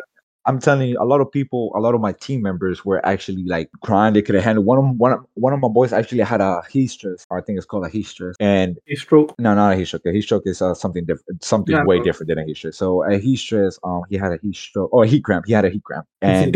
I'm 0.47 0.59
telling 0.59 0.89
you, 0.89 0.97
a 1.01 1.05
lot 1.05 1.21
of 1.21 1.31
people, 1.31 1.71
a 1.75 1.79
lot 1.79 1.95
of 1.95 2.01
my 2.01 2.11
team 2.13 2.41
members 2.41 2.85
were 2.85 3.03
actually 3.05 3.43
like 3.45 3.69
crying. 3.81 4.13
They 4.13 4.21
could 4.21 4.35
have 4.35 4.43
handled 4.43 4.65
one 4.67 4.77
of 4.77 4.85
one 4.97 5.13
of, 5.13 5.25
one 5.33 5.53
of 5.53 5.59
my 5.59 5.67
boys 5.67 5.91
actually 5.91 6.19
had 6.21 6.39
a 6.39 6.61
heat 6.69 6.87
stress, 6.87 7.25
or 7.29 7.39
I 7.39 7.41
think 7.41 7.57
it's 7.57 7.65
called 7.65 7.85
a 7.85 7.89
heat 7.89 8.05
stress, 8.05 8.35
and 8.39 8.77
A 8.87 8.95
stroke. 8.95 9.33
No, 9.39 9.55
not 9.55 9.73
a 9.73 9.75
heat 9.75 9.85
stroke. 9.85 10.05
A 10.05 10.11
heat 10.11 10.21
stroke 10.21 10.43
is 10.45 10.61
uh, 10.61 10.75
something 10.75 11.03
different, 11.05 11.43
something 11.43 11.75
Yeah, 11.75 11.83
way 11.83 11.97
bro. 11.97 12.05
different 12.05 12.29
than 12.29 12.37
a 12.37 12.45
heat 12.45 12.57
stress. 12.57 12.77
So 12.77 13.03
a 13.03 13.17
heat 13.17 13.37
stress, 13.37 13.79
um, 13.83 14.03
he 14.09 14.17
had 14.17 14.31
a 14.31 14.37
heat 14.41 14.55
stroke 14.55 14.93
or 14.93 15.03
a 15.03 15.07
heat 15.07 15.23
cramp. 15.23 15.45
He 15.47 15.53
had 15.53 15.65
a 15.65 15.69
heat 15.69 15.83
cramp, 15.83 16.05
and 16.21 16.55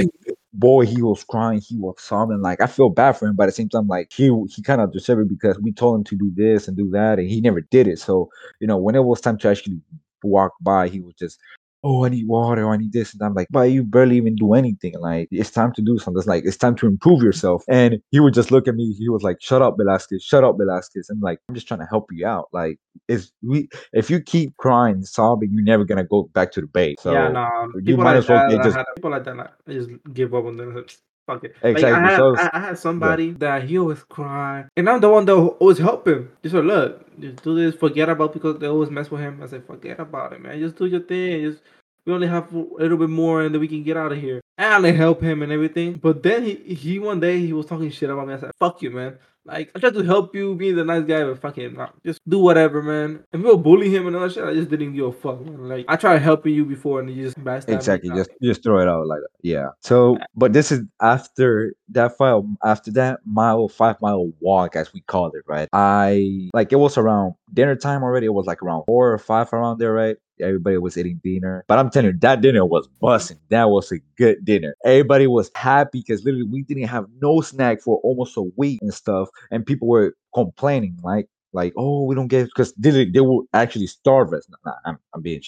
boy, 0.54 0.86
he 0.86 1.02
was 1.02 1.23
crying. 1.23 1.60
He 1.60 1.78
was 1.78 1.95
sobbing. 1.99 2.41
Like 2.41 2.62
I 2.62 2.67
feel 2.67 2.89
bad 2.89 3.13
for 3.13 3.28
him, 3.28 3.36
but 3.36 3.43
at 3.43 3.47
the 3.47 3.52
same 3.54 3.69
time, 3.69 3.88
like 3.88 4.12
he 4.12 4.32
he 4.49 4.62
kind 4.62 4.82
of 4.82 4.93
deserved 4.93 5.21
it 5.21 5.30
because 5.30 5.60
we 5.60 5.71
told 5.71 5.97
him 5.97 6.04
to 6.06 6.15
do 6.15 6.32
this 6.36 6.67
and 6.67 6.78
do 6.78 6.89
that, 6.91 7.17
and 7.17 7.28
he 7.28 7.41
never 7.41 7.62
did 7.62 7.88
it. 7.88 7.97
So 7.97 8.30
you 8.60 8.67
know, 8.67 8.78
when 8.78 8.93
it 8.95 9.04
was 9.04 9.19
time 9.19 9.39
to 9.39 9.49
actually 9.49 9.82
walk 10.23 10.54
by, 10.62 10.89
he 10.89 10.99
was 10.99 11.15
just. 11.15 11.39
Oh, 11.82 12.04
I 12.06 12.10
need 12.10 12.28
water. 12.28 12.68
Oh, 12.68 12.72
I 12.72 12.78
need 12.78 12.92
this, 12.92 13.13
and 13.13 13.22
I'm 13.22 13.34
like, 13.34 13.48
but 13.50 13.72
you 13.72 13.84
barely 13.84 14.18
even 14.18 14.36
do 14.36 14.54
anything. 14.54 15.00
Like, 15.00 15.30
it's 15.32 15.52
time 15.52 15.72
to 15.74 15.82
do 15.82 15.98
something. 15.98 16.20
It's 16.20 16.28
like 16.28 16.44
it's 16.46 16.58
time 16.58 16.76
to 16.76 16.88
improve 16.88 17.24
yourself. 17.24 17.63
And 17.70 18.02
he 18.12 18.20
would 18.20 18.34
just 18.34 18.52
look 18.52 18.68
at 18.68 18.76
me. 18.76 18.92
He 18.94 19.08
was 19.08 19.24
like, 19.24 19.38
"Shut 19.42 19.62
up, 19.62 19.76
Velasquez. 19.78 20.22
Shut 20.22 20.44
up, 20.44 20.58
Velasquez." 20.58 21.10
I'm 21.10 21.22
like, 21.22 21.39
I'm 21.48 21.56
just 21.56 21.68
trying 21.68 21.80
to 21.80 21.86
help 21.86 22.12
you 22.12 22.28
out. 22.28 22.50
Like, 22.52 22.80
is 23.08 23.32
we 23.42 23.70
if 23.94 24.10
you 24.10 24.20
keep 24.20 24.58
crying, 24.58 25.04
sobbing, 25.04 25.52
you're 25.54 25.63
never 25.63 25.86
gonna 25.86 26.04
go 26.04 26.24
back 26.34 26.52
to 26.54 26.62
the 26.62 26.68
bay. 26.68 26.96
So 27.00 27.13
yeah, 27.13 27.30
nah. 27.30 27.68
you 27.76 27.82
People 27.82 28.04
might 28.04 28.12
like 28.12 28.18
as 28.18 28.30
well 28.30 28.50
that, 28.50 28.63
just 28.63 28.76
had, 28.76 28.86
people 28.96 29.12
like 29.12 29.24
that, 29.24 29.38
like, 29.38 29.52
just 29.68 29.89
give 30.13 30.34
up 30.36 30.46
on 30.46 30.58
them. 30.58 30.86
Fuck 31.30 31.44
it. 31.44 31.56
Like, 31.62 31.76
Exactly, 31.76 31.94
I 31.94 32.12
had, 32.12 32.18
so 32.18 32.36
I, 32.38 32.50
I 32.54 32.60
had 32.60 32.80
somebody 32.80 33.32
that 33.34 33.63
he 33.63 33.78
always 33.78 34.04
cry, 34.04 34.65
and 34.76 34.89
I'm 34.89 35.00
the 35.00 35.10
one 35.10 35.26
that 35.26 35.36
always 35.36 35.78
help 35.78 36.08
him. 36.08 36.32
Just 36.42 36.56
like, 36.56 36.63
look, 36.63 37.20
just 37.20 37.44
do 37.44 37.54
this. 37.54 37.76
Forget 37.80 38.10
about 38.10 38.34
because 38.34 38.58
they 38.58 38.65
always 38.65 38.89
mess 38.89 39.12
with 39.12 39.22
him. 39.22 39.39
I 39.44 39.46
said, 39.46 39.63
forget 39.63 40.00
about 40.00 40.34
it, 40.34 40.42
man. 40.42 40.60
Just 40.60 40.76
do 40.78 40.88
your 40.88 41.02
thing. 41.02 41.44
Just 41.44 41.62
we 42.06 42.13
only 42.13 42.28
have 42.28 42.52
a 42.52 42.58
little 42.58 42.98
bit 42.98 43.12
more, 43.12 43.44
and 43.44 43.54
then 43.54 43.62
we 43.62 43.68
can 43.68 43.84
get 43.84 43.96
out 43.96 44.12
of 44.12 44.18
here. 44.18 44.42
And 44.58 44.88
I 44.88 44.92
help 44.92 45.22
him 45.22 45.44
and 45.44 45.52
everything. 45.52 45.94
But 45.94 46.24
then 46.24 46.44
he 46.44 46.56
he 46.74 46.98
one 46.98 47.20
day 47.20 47.39
he 47.39 47.54
was 47.54 47.68
talking 47.68 47.92
shit 47.92 48.10
about 48.10 48.28
me. 48.28 48.34
I 48.34 48.39
said, 48.39 48.52
fuck 48.60 48.82
you, 48.82 48.89
man. 48.89 49.20
Like 49.45 49.71
I 49.75 49.80
tried 49.80 49.93
to 49.95 50.04
help 50.04 50.36
you, 50.36 50.54
be 50.56 50.71
the 50.71 50.84
nice 50.84 51.06
guy, 51.06 51.23
but 51.23 51.39
fuck 51.41 51.58
him. 51.58 51.75
Nah, 51.75 51.89
just 52.06 52.19
do 52.28 52.39
whatever, 52.39 52.82
man. 52.84 53.23
If 53.34 53.41
you 53.41 53.47
were 53.47 53.58
bullying 53.58 53.91
him 53.91 54.08
and 54.08 54.15
all 54.15 54.23
that 54.23 54.34
shit, 54.34 54.43
I 54.43 54.54
just 54.54 54.69
didn't 54.69 54.93
give 54.93 55.06
a 55.06 55.12
fuck. 55.12 55.41
Man. 55.41 55.69
Like 55.69 55.86
I 55.88 55.95
tried 55.95 56.19
helping 56.19 56.54
you 56.54 56.65
before, 56.65 56.99
and 56.99 57.10
you 57.10 57.23
just 57.23 57.39
backstab 57.43 57.69
exactly 57.69 58.10
just 58.12 58.30
just 58.41 58.63
throw 58.63 58.80
it 58.80 58.88
out 58.88 59.08
like 59.08 59.19
that. 59.19 59.30
Yeah. 59.41 59.69
So, 59.82 60.17
but 60.36 60.54
this 60.54 60.71
is 60.71 60.82
after 61.02 61.73
that 61.89 62.17
file. 62.17 62.47
After 62.63 62.91
that 62.91 63.19
mile, 63.25 63.67
five 63.69 63.95
mile 64.02 64.32
walk, 64.39 64.75
as 64.75 64.93
we 64.93 65.02
called 65.02 65.36
it, 65.36 65.43
right? 65.47 65.69
I 65.73 66.49
like 66.54 66.71
it 66.71 66.78
was 66.78 66.97
around 66.97 67.34
dinner 67.54 67.75
time 67.75 68.04
already. 68.04 68.28
It 68.28 68.34
was 68.34 68.45
like 68.45 68.62
around 68.62 68.84
four 68.86 69.12
or 69.12 69.17
five 69.17 69.52
around 69.54 69.80
there, 69.80 69.93
right? 69.93 70.17
Everybody 70.41 70.78
was 70.78 70.97
eating 70.97 71.19
dinner, 71.23 71.65
but 71.67 71.80
I'm 71.80 71.89
telling 71.89 72.12
you, 72.13 72.19
that 72.19 72.41
dinner 72.41 72.65
was 72.65 72.88
busting. 72.99 73.39
That 73.49 73.69
was 73.69 73.91
a 73.91 73.99
good 74.17 74.43
dinner. 74.45 74.75
Everybody 74.86 75.28
was 75.28 75.52
happy 75.56 75.99
because 75.99 76.23
literally 76.23 76.47
we 76.49 76.63
didn't 76.63 76.88
have 76.88 77.06
no 77.21 77.41
snack 77.41 77.82
for 77.82 77.99
almost 78.04 78.38
a 78.38 78.43
week 78.56 78.80
and 78.82 78.93
stuff, 78.93 79.30
and 79.52 79.65
people 79.65 79.88
were 79.88 80.15
complaining 80.34 80.97
like, 81.04 81.28
like, 81.54 81.73
oh, 81.78 82.04
we 82.04 82.15
don't 82.15 82.28
get 82.28 82.45
because 82.45 82.73
they, 82.78 83.06
they 83.06 83.21
will 83.21 83.43
actually 83.54 83.88
starve 83.88 84.34
us. 84.34 84.47
Nah, 84.65 84.73
I'm, 84.86 84.97
I'm 85.13 85.21
being 85.21 85.41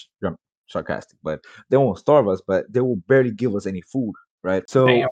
sarcastic, 0.66 1.18
but 1.22 1.40
they 1.70 1.76
won't 1.76 1.98
starve 1.98 2.28
us, 2.28 2.42
but 2.46 2.72
they 2.72 2.80
will 2.80 2.96
barely 3.08 3.30
give 3.30 3.54
us 3.54 3.66
any 3.66 3.80
food, 3.82 4.12
right? 4.42 4.68
So 4.68 4.86
Damn. 4.86 5.08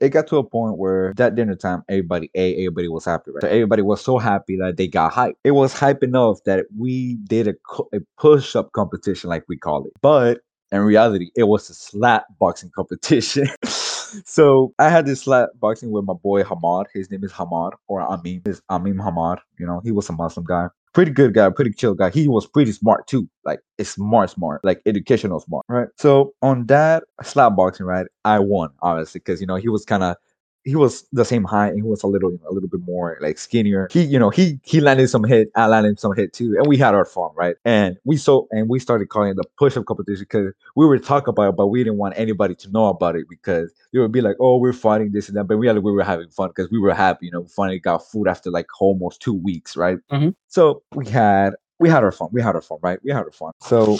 It, 0.00 0.08
got 0.10 0.26
to 0.28 0.36
a 0.38 0.44
point 0.44 0.78
where 0.78 1.12
that 1.14 1.34
dinner 1.34 1.54
time, 1.54 1.82
everybody 1.88 2.30
ate, 2.34 2.56
everybody 2.58 2.88
was 2.88 3.04
happy, 3.04 3.30
right? 3.32 3.42
So 3.42 3.48
everybody 3.48 3.82
was 3.82 4.00
so 4.00 4.18
happy 4.18 4.56
that 4.56 4.76
they 4.76 4.88
got 4.88 5.12
hype. 5.12 5.36
It 5.44 5.52
was 5.52 5.72
hype 5.72 6.02
enough 6.02 6.42
that 6.44 6.66
we 6.76 7.16
did 7.24 7.48
a, 7.48 7.54
a 7.92 8.00
push 8.18 8.56
up 8.56 8.72
competition, 8.72 9.30
like 9.30 9.44
we 9.48 9.56
call 9.56 9.84
it, 9.86 9.92
but 10.00 10.40
in 10.72 10.80
reality, 10.80 11.30
it 11.34 11.44
was 11.44 11.68
a 11.68 11.74
slap 11.74 12.26
boxing 12.38 12.70
competition. 12.74 13.48
so 13.64 14.72
I 14.78 14.88
had 14.88 15.06
this 15.06 15.22
slap 15.22 15.50
boxing 15.60 15.90
with 15.90 16.04
my 16.04 16.14
boy 16.14 16.42
Hamad. 16.42 16.86
His 16.94 17.10
name 17.10 17.24
is 17.24 17.32
Hamad 17.32 17.72
or 17.88 18.00
Amin. 18.02 18.42
Is 18.46 18.62
Amin 18.70 18.96
Hamad. 18.96 19.38
You 19.58 19.66
know, 19.66 19.80
he 19.82 19.90
was 19.90 20.08
a 20.08 20.12
Muslim 20.12 20.44
guy 20.46 20.68
pretty 20.92 21.10
good 21.10 21.34
guy, 21.34 21.48
pretty 21.50 21.72
chill 21.72 21.94
guy. 21.94 22.10
He 22.10 22.28
was 22.28 22.46
pretty 22.46 22.72
smart 22.72 23.06
too, 23.06 23.28
like 23.44 23.60
smart, 23.82 24.30
smart, 24.30 24.64
like 24.64 24.80
educational 24.86 25.40
smart, 25.40 25.64
right? 25.68 25.88
So 25.96 26.34
on 26.42 26.66
that 26.66 27.04
slap 27.22 27.56
boxing, 27.56 27.86
right, 27.86 28.06
I 28.24 28.38
won 28.40 28.70
obviously 28.82 29.20
because 29.20 29.40
you 29.40 29.46
know 29.46 29.56
he 29.56 29.68
was 29.68 29.84
kind 29.84 30.02
of 30.02 30.16
he 30.64 30.76
was 30.76 31.06
the 31.12 31.24
same 31.24 31.44
height 31.44 31.68
and 31.68 31.76
he 31.76 31.82
was 31.82 32.02
a 32.02 32.06
little 32.06 32.30
you 32.30 32.38
know, 32.42 32.50
a 32.50 32.52
little 32.52 32.68
bit 32.68 32.80
more 32.80 33.18
like 33.20 33.38
skinnier. 33.38 33.88
He 33.90 34.02
you 34.02 34.18
know 34.18 34.30
he 34.30 34.58
he 34.62 34.80
landed 34.80 35.08
some 35.08 35.24
hit, 35.24 35.50
I 35.56 35.66
landed 35.66 35.98
some 35.98 36.14
hit 36.14 36.32
too, 36.32 36.54
and 36.56 36.66
we 36.66 36.76
had 36.76 36.94
our 36.94 37.04
fun, 37.04 37.30
right? 37.34 37.56
And 37.64 37.96
we 38.04 38.16
so 38.16 38.48
and 38.50 38.68
we 38.68 38.78
started 38.78 39.08
calling 39.08 39.30
it 39.30 39.36
the 39.36 39.44
push 39.58 39.76
up 39.76 39.86
competition 39.86 40.26
because 40.28 40.52
we 40.76 40.86
were 40.86 40.98
talking 40.98 41.30
about 41.30 41.50
it, 41.50 41.56
but 41.56 41.68
we 41.68 41.82
didn't 41.82 41.98
want 41.98 42.14
anybody 42.16 42.54
to 42.56 42.70
know 42.70 42.86
about 42.86 43.16
it 43.16 43.26
because 43.28 43.72
it 43.92 43.98
would 43.98 44.12
be 44.12 44.20
like, 44.20 44.36
oh, 44.40 44.58
we're 44.58 44.72
fighting 44.72 45.12
this 45.12 45.28
and 45.28 45.36
that, 45.36 45.44
but 45.44 45.56
really 45.56 45.80
we 45.80 45.92
were 45.92 46.04
having 46.04 46.28
fun 46.28 46.48
because 46.48 46.70
we 46.70 46.78
were 46.78 46.94
happy, 46.94 47.26
you 47.26 47.32
know, 47.32 47.40
we 47.40 47.48
finally 47.48 47.78
got 47.78 48.06
food 48.06 48.28
after 48.28 48.50
like 48.50 48.66
almost 48.80 49.20
two 49.20 49.34
weeks, 49.34 49.76
right? 49.76 49.98
Mm-hmm. 50.12 50.30
So 50.48 50.82
we 50.94 51.06
had 51.08 51.54
we 51.78 51.88
had 51.88 52.04
our 52.04 52.12
fun. 52.12 52.28
We 52.32 52.42
had 52.42 52.54
our 52.54 52.60
fun, 52.60 52.78
right? 52.82 52.98
We 53.02 53.10
had 53.10 53.24
our 53.24 53.32
fun. 53.32 53.52
So 53.62 53.98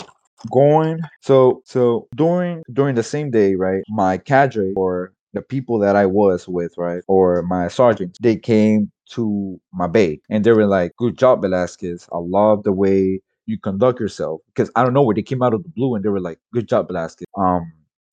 going 0.49 0.99
so 1.19 1.61
so 1.65 2.07
during 2.15 2.63
during 2.71 2.95
the 2.95 3.03
same 3.03 3.31
day, 3.31 3.55
right? 3.55 3.83
My 3.89 4.17
cadre 4.17 4.73
or 4.75 5.13
the 5.33 5.41
people 5.41 5.79
that 5.79 5.95
I 5.95 6.05
was 6.05 6.47
with, 6.47 6.73
right, 6.77 7.03
or 7.07 7.41
my 7.43 7.67
sergeants, 7.67 8.19
they 8.21 8.35
came 8.37 8.91
to 9.11 9.59
my 9.73 9.87
bay 9.87 10.19
and 10.29 10.43
they 10.43 10.51
were 10.53 10.65
like, 10.67 10.95
"Good 10.97 11.17
job, 11.17 11.41
Velasquez. 11.41 12.07
I 12.13 12.17
love 12.19 12.63
the 12.63 12.71
way 12.73 13.21
you 13.45 13.57
conduct 13.59 13.99
yourself." 13.99 14.41
Because 14.47 14.71
I 14.75 14.83
don't 14.83 14.93
know 14.93 15.03
where 15.03 15.15
they 15.15 15.21
came 15.23 15.41
out 15.43 15.53
of 15.53 15.63
the 15.63 15.69
blue 15.69 15.95
and 15.95 16.03
they 16.05 16.09
were 16.09 16.19
like, 16.21 16.39
"Good 16.53 16.67
job, 16.67 16.87
Velasquez. 16.87 17.25
Um, 17.37 17.71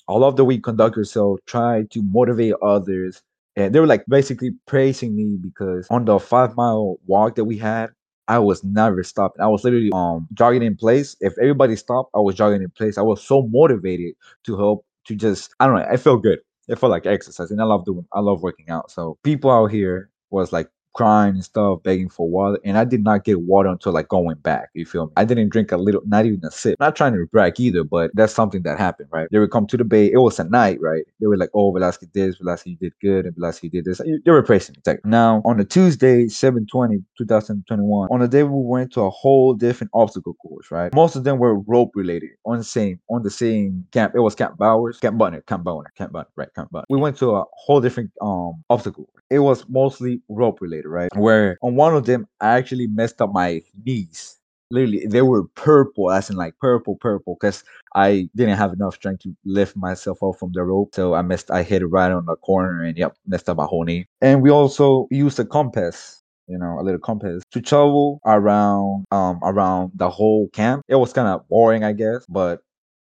I 0.08 0.14
love 0.14 0.36
the 0.36 0.44
way 0.44 0.54
you 0.54 0.60
conduct 0.60 0.96
yourself. 0.96 1.40
Try 1.46 1.84
to 1.90 2.02
motivate 2.02 2.54
others." 2.62 3.22
And 3.56 3.74
they 3.74 3.80
were 3.80 3.86
like 3.86 4.04
basically 4.08 4.52
praising 4.66 5.16
me 5.16 5.36
because 5.40 5.86
on 5.90 6.04
the 6.04 6.18
five 6.20 6.56
mile 6.56 6.96
walk 7.06 7.34
that 7.36 7.44
we 7.44 7.58
had, 7.58 7.90
I 8.28 8.38
was 8.38 8.62
never 8.62 9.02
stopping. 9.02 9.40
I 9.42 9.48
was 9.48 9.64
literally 9.64 9.90
um 9.92 10.28
jogging 10.34 10.62
in 10.62 10.76
place. 10.76 11.16
If 11.20 11.36
everybody 11.38 11.76
stopped, 11.76 12.10
I 12.14 12.20
was 12.20 12.34
jogging 12.36 12.62
in 12.62 12.70
place. 12.70 12.98
I 12.98 13.02
was 13.02 13.22
so 13.22 13.42
motivated 13.50 14.14
to 14.44 14.56
help 14.56 14.84
to 15.06 15.14
just 15.16 15.54
I 15.60 15.66
don't 15.66 15.76
know. 15.76 15.86
I 15.90 15.96
felt 15.96 16.22
good. 16.22 16.38
It 16.68 16.78
felt 16.78 16.90
like 16.90 17.06
exercise, 17.06 17.50
and 17.50 17.60
I 17.60 17.64
love 17.64 17.84
doing. 17.84 18.06
I 18.12 18.20
love 18.20 18.42
working 18.42 18.68
out. 18.70 18.90
So 18.90 19.18
people 19.22 19.50
out 19.50 19.66
here 19.70 20.10
was 20.30 20.52
like 20.52 20.68
crying 20.98 21.34
and 21.34 21.44
stuff, 21.44 21.80
begging 21.84 22.08
for 22.08 22.28
water. 22.28 22.58
And 22.64 22.76
I 22.76 22.84
did 22.84 23.04
not 23.04 23.24
get 23.24 23.40
water 23.40 23.68
until 23.68 23.92
like 23.92 24.08
going 24.08 24.34
back. 24.38 24.70
You 24.74 24.84
feel 24.84 25.06
me? 25.06 25.12
I 25.16 25.24
didn't 25.24 25.50
drink 25.50 25.70
a 25.70 25.76
little, 25.76 26.02
not 26.04 26.26
even 26.26 26.40
a 26.44 26.50
sip. 26.50 26.76
Not 26.80 26.96
trying 26.96 27.12
to 27.12 27.24
brag 27.30 27.60
either, 27.60 27.84
but 27.84 28.10
that's 28.14 28.34
something 28.34 28.62
that 28.62 28.78
happened, 28.78 29.08
right? 29.12 29.28
They 29.30 29.38
would 29.38 29.52
come 29.52 29.68
to 29.68 29.76
the 29.76 29.84
bay. 29.84 30.10
It 30.10 30.18
was 30.18 30.40
at 30.40 30.50
night, 30.50 30.78
right? 30.80 31.04
They 31.20 31.28
were 31.28 31.36
like, 31.36 31.50
oh, 31.54 31.70
Velasquez 31.70 32.08
did 32.08 32.30
this, 32.30 32.38
Velasquez 32.38 32.78
did 32.80 32.92
good, 33.00 33.26
and 33.26 33.36
Velasquez 33.36 33.70
did 33.70 33.84
this. 33.84 33.98
They 33.98 34.30
were 34.30 34.42
praising 34.42 34.74
me. 34.74 34.82
Like, 34.84 35.04
now, 35.04 35.40
on 35.44 35.58
the 35.58 35.64
Tuesday, 35.64 36.26
720, 36.26 37.04
2021, 37.16 38.08
on 38.10 38.18
the 38.18 38.26
day 38.26 38.42
we 38.42 38.60
went 38.60 38.92
to 38.94 39.02
a 39.02 39.10
whole 39.10 39.54
different 39.54 39.92
obstacle 39.94 40.34
course, 40.34 40.72
right? 40.72 40.92
Most 40.92 41.14
of 41.14 41.22
them 41.22 41.38
were 41.38 41.60
rope 41.60 41.92
related 41.94 42.30
on 42.44 42.58
the 42.58 42.64
same, 42.64 42.98
on 43.08 43.22
the 43.22 43.30
same 43.30 43.86
camp. 43.92 44.14
It 44.16 44.20
was 44.20 44.34
Camp 44.34 44.58
Bowers, 44.58 44.98
Camp 44.98 45.16
Butner, 45.16 45.46
Camp 45.46 45.64
Butner, 45.64 45.94
Camp 45.96 46.12
Butner, 46.12 46.26
right? 46.34 46.52
Camp 46.56 46.72
Butner. 46.72 46.86
We 46.88 46.98
went 46.98 47.16
to 47.18 47.36
a 47.36 47.44
whole 47.52 47.80
different 47.80 48.10
um 48.20 48.64
obstacle. 48.68 49.08
It 49.30 49.40
was 49.40 49.68
mostly 49.68 50.22
rope 50.30 50.62
related, 50.62 50.87
right? 50.88 51.10
Where 51.16 51.58
on 51.62 51.74
one 51.76 51.94
of 51.94 52.06
them, 52.06 52.26
I 52.40 52.56
actually 52.58 52.86
messed 52.86 53.20
up 53.20 53.32
my 53.32 53.62
knees. 53.84 54.36
Literally, 54.70 55.06
they 55.06 55.22
were 55.22 55.44
purple, 55.54 56.10
as 56.10 56.28
in 56.28 56.36
like 56.36 56.58
purple, 56.58 56.96
purple, 56.96 57.36
because 57.40 57.64
I 57.94 58.28
didn't 58.36 58.58
have 58.58 58.72
enough 58.74 58.94
strength 58.96 59.22
to 59.22 59.34
lift 59.46 59.76
myself 59.76 60.22
up 60.22 60.36
from 60.38 60.52
the 60.52 60.62
rope. 60.62 60.94
So 60.94 61.14
I 61.14 61.22
messed, 61.22 61.50
I 61.50 61.62
hit 61.62 61.80
it 61.80 61.86
right 61.86 62.12
on 62.12 62.26
the 62.26 62.36
corner 62.36 62.82
and 62.82 62.96
yep, 62.98 63.16
messed 63.26 63.48
up 63.48 63.56
my 63.56 63.64
whole 63.64 63.84
knee. 63.84 64.06
And 64.20 64.42
we 64.42 64.50
also 64.50 65.08
used 65.10 65.38
a 65.40 65.44
compass 65.44 66.22
you 66.48 66.56
know, 66.58 66.80
a 66.80 66.82
little 66.82 66.98
compass 66.98 67.42
to 67.52 67.60
travel 67.60 68.20
around 68.24 69.04
um 69.12 69.38
around 69.42 69.92
the 69.94 70.08
whole 70.08 70.48
camp. 70.48 70.82
It 70.88 70.96
was 70.96 71.12
kind 71.12 71.28
of 71.28 71.46
boring, 71.48 71.84
I 71.84 71.92
guess, 71.92 72.24
but 72.28 72.62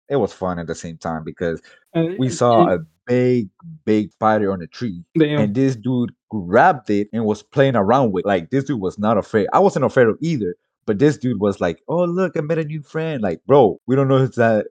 it 0.08 0.16
was 0.16 0.32
fun 0.32 0.58
at 0.58 0.66
the 0.66 0.74
same 0.74 0.96
time 0.98 1.24
because 1.24 1.60
And, 1.92 2.18
we 2.18 2.30
saw 2.30 2.66
and- 2.68 2.80
a 2.82 2.86
big, 3.06 3.48
big 3.84 4.12
spider 4.12 4.52
on 4.52 4.62
a 4.62 4.66
tree. 4.66 5.02
damn. 5.16 5.40
And 5.40 5.54
this 5.54 5.76
dude 5.76 6.14
grabbed 6.30 6.90
it 6.90 7.08
and 7.12 7.24
was 7.24 7.42
playing 7.42 7.76
around 7.76 8.12
with. 8.12 8.24
Like 8.24 8.50
this 8.50 8.64
dude 8.64 8.80
was 8.80 8.98
not 8.98 9.18
afraid. 9.18 9.48
I 9.52 9.58
wasn't 9.58 9.84
afraid 9.84 10.08
of 10.08 10.18
either. 10.20 10.56
But 10.86 10.98
this 10.98 11.16
dude 11.16 11.40
was 11.40 11.60
like, 11.60 11.80
"Oh 11.88 12.04
look, 12.04 12.36
I 12.36 12.42
met 12.42 12.58
a 12.58 12.64
new 12.64 12.82
friend." 12.82 13.22
Like, 13.22 13.40
bro, 13.46 13.80
we 13.86 13.96
don't 13.96 14.08
know 14.08 14.18
if 14.18 14.34
that 14.34 14.66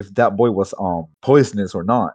if 0.00 0.14
that 0.14 0.36
boy 0.36 0.50
was 0.50 0.72
um 0.78 1.06
poisonous 1.22 1.74
or 1.74 1.84
not. 1.84 2.14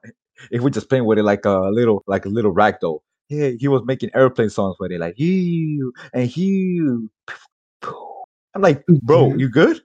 If 0.51 0.62
we're 0.62 0.71
just 0.71 0.89
playing 0.89 1.05
with 1.05 1.19
it 1.19 1.23
like 1.23 1.45
a 1.45 1.69
little 1.71 2.03
like 2.07 2.25
a 2.25 2.29
little 2.29 2.53
ragdoll. 2.53 2.99
Yeah, 3.29 3.51
he 3.59 3.67
was 3.67 3.83
making 3.86 4.09
airplane 4.15 4.49
songs 4.49 4.75
with 4.79 4.91
it, 4.91 4.99
like 4.99 5.17
you 5.19 5.93
and 6.13 6.36
you. 6.36 7.09
I'm 8.56 8.62
like, 8.62 8.86
bro, 9.02 9.34
you 9.36 9.50
good? 9.50 9.82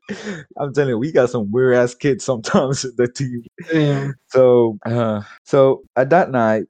I'm 0.59 0.75
telling 0.75 0.91
you, 0.91 0.99
we 0.99 1.11
got 1.13 1.31
some 1.31 1.51
weird 1.51 1.75
ass 1.75 1.95
kids 1.95 2.25
sometimes 2.25 2.85
in 2.87 2.93
the 2.97 3.09
team. 3.09 3.45
So, 4.29 4.79
uh, 4.85 5.23
so 5.45 5.83
at 5.97 6.11
that 6.11 6.31
night, 6.31 6.65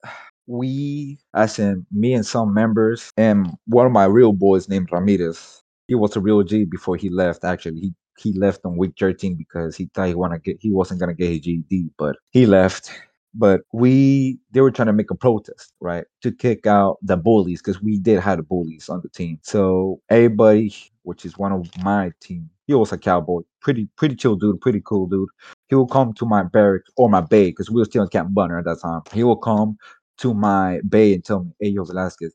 we, 0.46 1.18
as 1.34 1.58
in 1.58 1.86
me 1.92 2.14
and 2.14 2.24
some 2.26 2.54
members, 2.54 3.12
and 3.16 3.50
one 3.66 3.86
of 3.86 3.92
my 3.92 4.04
real 4.04 4.32
boys 4.32 4.68
named 4.68 4.88
Ramirez. 4.92 5.62
He 5.88 5.94
was 5.94 6.16
a 6.16 6.20
real 6.20 6.42
G 6.42 6.64
before 6.64 6.96
he 6.96 7.08
left. 7.08 7.44
Actually, 7.44 7.80
he 7.80 7.94
he 8.18 8.32
left 8.32 8.60
on 8.64 8.76
week 8.76 8.92
13 8.98 9.36
because 9.36 9.76
he 9.76 9.88
thought 9.94 10.08
he 10.08 10.14
wanna 10.14 10.38
get 10.38 10.58
he 10.60 10.70
wasn't 10.70 11.00
gonna 11.00 11.14
get 11.14 11.30
his 11.30 11.40
GED, 11.40 11.90
but 11.98 12.16
he 12.30 12.46
left. 12.46 12.90
But 13.34 13.62
we 13.72 14.38
they 14.52 14.60
were 14.60 14.70
trying 14.70 14.86
to 14.86 14.92
make 14.92 15.10
a 15.10 15.14
protest, 15.14 15.72
right, 15.80 16.04
to 16.22 16.32
kick 16.32 16.66
out 16.66 16.98
the 17.02 17.16
bullies 17.16 17.60
because 17.62 17.80
we 17.82 17.98
did 17.98 18.20
have 18.20 18.38
the 18.38 18.42
bullies 18.42 18.88
on 18.88 19.00
the 19.02 19.08
team. 19.08 19.38
So 19.42 20.00
everybody, 20.10 20.74
which 21.08 21.24
is 21.24 21.38
one 21.38 21.52
of 21.52 21.66
my 21.84 22.12
team, 22.20 22.50
he 22.68 22.74
was 22.74 22.92
a 22.92 22.98
cowboy, 22.98 23.40
pretty 23.62 23.88
pretty 23.96 24.16
chill 24.16 24.36
dude, 24.36 24.60
pretty 24.60 24.82
cool 24.84 25.06
dude 25.06 25.28
he 25.68 25.74
will 25.74 25.86
come 25.86 26.12
to 26.14 26.26
my 26.26 26.42
barracks 26.42 26.90
or 26.96 27.08
my 27.08 27.20
bay 27.20 27.50
because 27.50 27.70
we 27.70 27.80
were 27.80 27.84
still 27.84 28.02
in 28.02 28.08
Camp 28.08 28.32
Butner 28.34 28.58
at 28.58 28.64
that 28.64 28.80
time. 28.82 29.02
He 29.12 29.22
will 29.24 29.36
come 29.36 29.76
to 30.18 30.34
my 30.34 30.80
bay 30.88 31.14
and 31.14 31.24
tell 31.24 31.44
me, 31.44 31.52
"Hey, 31.60 31.68
yo, 31.70 31.84
Velasquez, 31.84 32.32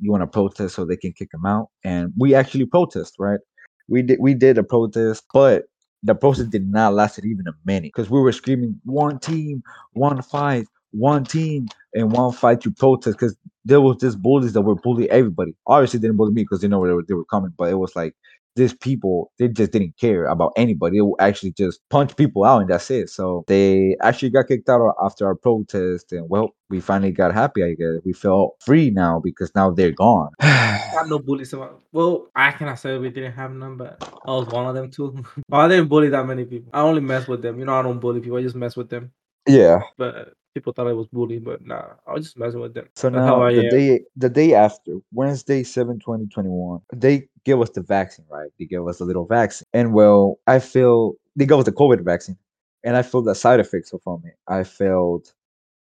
you 0.00 0.10
want 0.10 0.22
to 0.22 0.26
protest 0.26 0.74
so 0.74 0.84
they 0.84 0.96
can 0.96 1.12
kick 1.12 1.30
him 1.32 1.46
out?" 1.46 1.68
And 1.84 2.12
we 2.18 2.34
actually 2.34 2.66
protest, 2.66 3.14
right? 3.18 3.40
We 3.88 4.02
did 4.02 4.18
we 4.20 4.34
did 4.34 4.58
a 4.58 4.64
protest, 4.64 5.24
but 5.32 5.64
the 6.02 6.14
protest 6.14 6.50
did 6.50 6.68
not 6.70 6.94
last 6.94 7.18
even 7.24 7.46
a 7.48 7.52
minute 7.64 7.92
because 7.94 8.10
we 8.10 8.20
were 8.20 8.32
screaming, 8.32 8.80
"One 8.84 9.18
team, 9.20 9.62
one 9.92 10.22
fight, 10.22 10.66
one 10.92 11.24
team, 11.24 11.68
and 11.94 12.12
one 12.12 12.32
fight 12.32 12.60
to 12.62 12.70
protest." 12.70 13.18
Because 13.18 13.36
there 13.64 13.80
was 13.80 13.98
this 13.98 14.14
bullies 14.14 14.52
that 14.54 14.62
were 14.62 14.74
bullying 14.74 15.10
everybody. 15.10 15.54
Obviously, 15.66 15.98
they 15.98 16.08
didn't 16.08 16.16
bully 16.16 16.32
me 16.32 16.42
because 16.42 16.60
they 16.60 16.68
know 16.68 16.86
they 16.86 16.92
were, 16.92 17.04
they 17.06 17.14
were 17.14 17.24
coming, 17.24 17.52
but 17.56 17.70
it 17.70 17.78
was 17.78 17.94
like 17.96 18.14
these 18.54 18.74
people 18.74 19.32
they 19.38 19.48
just 19.48 19.72
didn't 19.72 19.96
care 19.98 20.26
about 20.26 20.52
anybody. 20.56 20.98
They 20.98 21.24
actually 21.24 21.52
just 21.52 21.80
punch 21.90 22.16
people 22.16 22.44
out 22.44 22.60
and 22.60 22.70
that's 22.70 22.90
it. 22.90 23.08
So 23.08 23.44
they 23.46 23.96
actually 24.02 24.30
got 24.30 24.48
kicked 24.48 24.68
out 24.68 24.94
after 25.02 25.26
our 25.26 25.34
protest, 25.34 26.12
and 26.12 26.28
well, 26.28 26.50
we 26.68 26.80
finally 26.80 27.12
got 27.12 27.32
happy. 27.34 27.62
I 27.64 27.74
guess 27.74 28.00
we 28.04 28.12
felt 28.12 28.56
free 28.60 28.90
now 28.90 29.20
because 29.22 29.50
now 29.54 29.70
they're 29.70 29.92
gone. 29.92 30.30
Got 30.40 31.08
no 31.08 31.18
bullies. 31.18 31.54
Well, 31.90 32.28
I 32.36 32.52
cannot 32.52 32.78
say 32.78 32.98
we 32.98 33.08
didn't 33.08 33.32
have 33.32 33.50
none, 33.52 33.78
but 33.78 33.96
I 34.26 34.30
was 34.30 34.46
one 34.48 34.66
of 34.66 34.74
them 34.74 34.90
too. 34.90 35.24
I 35.52 35.66
didn't 35.68 35.88
bully 35.88 36.10
that 36.10 36.26
many 36.26 36.44
people. 36.44 36.70
I 36.74 36.80
only 36.80 37.00
mess 37.00 37.26
with 37.26 37.40
them. 37.40 37.58
You 37.58 37.64
know, 37.64 37.74
I 37.74 37.82
don't 37.82 37.98
bully 37.98 38.20
people. 38.20 38.36
I 38.36 38.42
just 38.42 38.54
mess 38.54 38.76
with 38.76 38.90
them. 38.90 39.12
yeah. 39.46 39.80
But 39.96 40.34
people 40.54 40.72
thought 40.72 40.86
I 40.86 40.92
was 40.92 41.06
bullying, 41.08 41.42
but 41.42 41.64
nah, 41.64 41.84
I 42.06 42.12
was 42.12 42.24
just 42.24 42.38
messing 42.38 42.60
with 42.60 42.74
them. 42.74 42.88
So 42.94 43.10
That's 43.10 43.26
how 43.26 43.38
now 43.38 43.42
I 43.42 43.52
the 43.52 43.64
am. 43.64 43.70
day 43.70 44.00
the 44.16 44.28
day 44.28 44.54
after 44.54 44.98
Wednesday 45.12 45.62
7 45.62 45.98
2021 45.98 46.80
they 46.92 47.28
give 47.44 47.60
us 47.60 47.70
the 47.70 47.82
vaccine 47.82 48.24
right 48.30 48.50
they 48.58 48.64
give 48.64 48.86
us 48.86 49.00
a 49.00 49.04
little 49.04 49.26
vaccine 49.26 49.66
and 49.72 49.92
well 49.92 50.38
I 50.46 50.58
feel 50.58 51.14
they 51.36 51.46
gave 51.46 51.58
us 51.58 51.64
the 51.64 51.72
COVID 51.72 52.04
vaccine 52.04 52.36
and 52.84 52.96
I 52.96 53.02
feel 53.02 53.22
the 53.22 53.34
side 53.34 53.60
effects 53.60 53.92
from 54.02 54.22
it 54.24 54.34
I 54.48 54.64
felt 54.64 55.32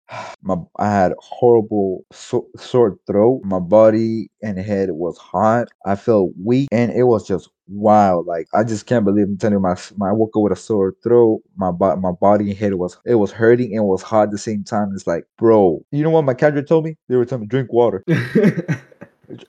my 0.41 0.55
I 0.77 0.89
had 0.89 1.13
horrible 1.19 2.05
so, 2.11 2.47
sore 2.57 2.97
throat. 3.07 3.41
My 3.43 3.59
body 3.59 4.29
and 4.41 4.57
head 4.57 4.91
was 4.91 5.17
hot. 5.17 5.67
I 5.85 5.95
felt 5.95 6.31
weak 6.43 6.69
and 6.71 6.91
it 6.91 7.03
was 7.03 7.27
just 7.27 7.49
wow 7.69 8.23
like 8.25 8.47
I 8.53 8.63
just 8.63 8.85
can't 8.85 9.03
believe 9.03 9.25
I'm 9.25 9.37
telling 9.37 9.55
you 9.55 9.59
my, 9.59 9.75
my 9.97 10.09
I 10.09 10.13
woke 10.13 10.31
up 10.37 10.43
with 10.43 10.53
a 10.53 10.55
sore 10.55 10.93
throat 11.03 11.41
my 11.57 11.69
bo- 11.71 11.97
my 11.97 12.11
body 12.11 12.49
and 12.49 12.57
head 12.57 12.75
was 12.75 12.97
it 13.05 13.15
was 13.15 13.31
hurting 13.31 13.71
and 13.71 13.83
it 13.83 13.87
was 13.87 14.01
hot 14.01 14.23
at 14.23 14.31
the 14.31 14.37
same 14.37 14.63
time. 14.63 14.91
It's 14.93 15.07
like 15.07 15.25
bro 15.37 15.83
you 15.91 16.03
know 16.03 16.09
what 16.09 16.23
my 16.23 16.33
cadre 16.33 16.63
told 16.63 16.85
me? 16.85 16.97
They 17.09 17.15
were 17.15 17.25
telling 17.25 17.41
me 17.41 17.47
drink 17.47 17.71
water. 17.71 18.03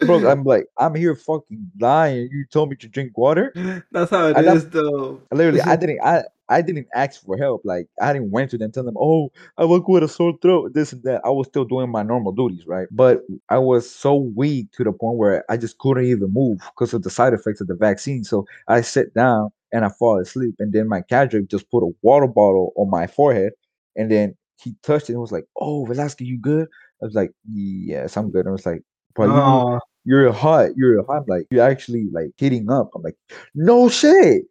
Bro 0.05 0.29
I'm 0.29 0.43
like 0.43 0.67
I'm 0.77 0.97
here 0.97 1.15
fucking 1.15 1.71
dying 1.77 2.29
you 2.33 2.45
told 2.53 2.71
me 2.71 2.77
to 2.77 2.89
drink 2.89 3.17
water? 3.17 3.53
That's 3.93 4.11
how 4.11 4.27
it 4.27 4.37
I 4.37 4.41
is, 4.41 4.69
though. 4.71 5.23
literally 5.31 5.61
I 5.61 5.77
didn't 5.81 6.01
I 6.03 6.25
I 6.49 6.63
didn't 6.63 6.89
ask 6.95 7.25
for 7.25 7.37
help 7.37 7.63
like 7.65 7.87
I 8.01 8.13
didn't 8.13 8.31
went 8.31 8.51
to 8.51 8.59
them 8.59 8.73
tell 8.73 8.85
them 8.85 8.97
oh 8.99 9.31
I 9.57 9.65
work 9.65 9.89
with 9.89 10.03
a 10.03 10.09
sore 10.09 10.35
throat 10.41 10.75
this 10.75 10.93
and 10.93 11.03
that 11.05 11.21
I 11.25 11.31
was 11.31 11.47
still 11.47 11.65
doing 11.65 11.91
my 11.91 12.03
normal 12.03 12.33
duties 12.33 12.67
right 12.67 12.89
but 12.91 13.23
I 13.49 13.59
was 13.59 13.91
so 13.91 14.15
weak 14.17 14.73
to 14.73 14.85
the 14.85 14.93
point 14.93 15.19
where 15.19 15.45
I 15.51 15.57
just 15.57 15.79
couldn't 15.79 16.05
even 16.05 16.33
move 16.33 16.59
because 16.75 16.95
of 16.95 17.03
the 17.03 17.11
side 17.11 17.33
effects 17.33 17.61
of 17.61 17.67
the 17.67 17.75
vaccine 17.75 18.25
so 18.25 18.47
I 18.69 18.81
sit 18.81 19.15
down 19.15 19.51
and 19.73 19.85
I 19.85 19.91
fall 19.91 20.19
asleep 20.21 20.55
and 20.59 20.73
then 20.73 20.89
my 20.89 21.03
cadre 21.03 21.43
just 21.47 21.71
put 21.71 21.85
a 21.85 21.93
water 22.03 22.27
bottle 22.27 22.73
on 22.77 22.91
my 22.91 23.07
forehead 23.07 23.53
and 23.97 24.11
then 24.11 24.35
he 24.61 24.75
touched 24.83 25.09
it 25.11 25.13
and 25.13 25.21
was 25.21 25.33
like 25.33 25.45
oh 25.61 25.85
Velasquez 25.87 26.27
you 26.27 26.39
good 26.41 26.69
I 27.03 27.07
was 27.07 27.15
like 27.15 27.31
yes 27.53 28.17
I'm 28.17 28.31
good 28.31 28.47
I 28.47 28.51
was 28.51 28.67
like 28.67 28.83
bro 29.15 29.27
you 29.27 29.81
you're 30.09 30.33
hot. 30.33 30.71
You're 30.75 31.05
hot. 31.05 31.19
I'm 31.19 31.25
like, 31.29 31.47
you're 31.51 31.69
actually 31.69 32.07
like 32.11 32.31
heating 32.39 32.71
up. 32.71 32.89
I'm 32.95 33.03
like, 33.03 33.17
no 33.55 33.91
shit. 33.91 34.45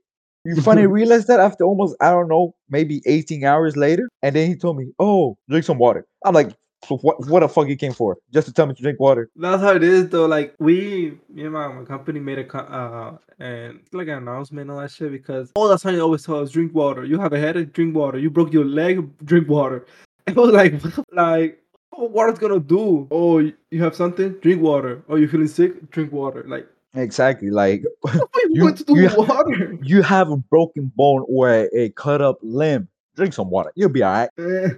You 0.56 0.62
finally 0.62 0.88
realized 1.00 1.28
that 1.28 1.40
after 1.40 1.64
almost, 1.66 1.96
I 2.02 2.12
don't 2.12 2.30
know, 2.30 2.56
maybe 2.70 3.02
18 3.06 3.44
hours 3.44 3.76
later. 3.76 4.10
And 4.24 4.36
then 4.36 4.48
he 4.48 4.56
told 4.56 4.78
me, 4.78 4.88
oh, 4.98 5.38
drink 5.50 5.66
some 5.66 5.78
water. 5.78 6.06
I'm 6.24 6.34
like, 6.34 6.52
so 6.88 6.98
what, 6.98 7.28
what 7.28 7.42
the 7.42 7.50
fuck 7.50 7.68
you 7.68 7.76
came 7.76 7.92
for? 7.94 8.18
Just 8.34 8.48
to 8.48 8.54
tell 8.54 8.66
me 8.68 8.74
to 8.76 8.82
drink 8.82 9.00
water. 9.00 9.30
that's 9.36 9.62
how 9.62 9.74
it 9.76 9.84
is, 9.84 10.10
though. 10.10 10.26
Like 10.26 10.56
we, 10.60 11.18
me 11.30 11.44
and 11.44 11.54
my, 11.54 11.68
my 11.68 11.84
company 11.84 12.20
made 12.20 12.40
a 12.40 12.46
co- 12.46 12.60
uh 12.60 13.18
and 13.40 13.82
like 13.92 14.08
an 14.08 14.16
announcement 14.16 14.62
and 14.64 14.72
all 14.72 14.80
that 14.80 14.92
shit 14.92 15.12
because 15.12 15.52
all 15.56 15.68
the 15.68 15.78
time 15.78 15.96
you 15.96 16.02
always 16.02 16.24
tell 16.24 16.40
us 16.40 16.52
drink 16.52 16.74
water. 16.74 17.04
You 17.04 17.20
have 17.20 17.34
a 17.34 17.40
headache, 17.40 17.74
drink 17.74 17.96
water. 17.96 18.18
You 18.18 18.30
broke 18.30 18.54
your 18.54 18.66
leg, 18.66 19.06
drink 19.26 19.48
water. 19.50 19.86
It 20.28 20.36
was 20.36 20.52
like, 20.52 20.74
like, 21.14 21.64
what 21.92 22.12
water's 22.12 22.38
gonna 22.40 22.60
do? 22.60 23.08
Oh, 23.12 23.40
you 23.40 23.54
you 23.72 23.82
have 23.82 23.96
something? 23.96 24.34
Drink 24.42 24.62
water. 24.62 25.04
Oh, 25.10 25.16
you 25.16 25.28
feeling 25.28 25.48
sick? 25.48 25.90
Drink 25.90 26.12
water. 26.12 26.44
Like, 26.48 26.68
Exactly. 26.96 27.50
Like, 27.50 27.84
you 28.06 28.22
You- 28.50 28.72
to 28.74 28.84
do 28.84 29.00
you- 29.00 29.10
water? 29.16 29.78
you 29.84 30.02
have 30.02 30.32
a 30.32 30.38
broken 30.38 30.92
bone 30.96 31.26
or 31.28 31.50
a, 31.50 31.68
a 31.74 31.90
cut 31.92 32.22
up 32.22 32.38
limb. 32.42 32.88
Drink 33.16 33.34
some 33.34 33.50
water. 33.50 33.72
You'll 33.76 33.90
be 33.90 34.04
all 34.04 34.12
right. 34.14 34.30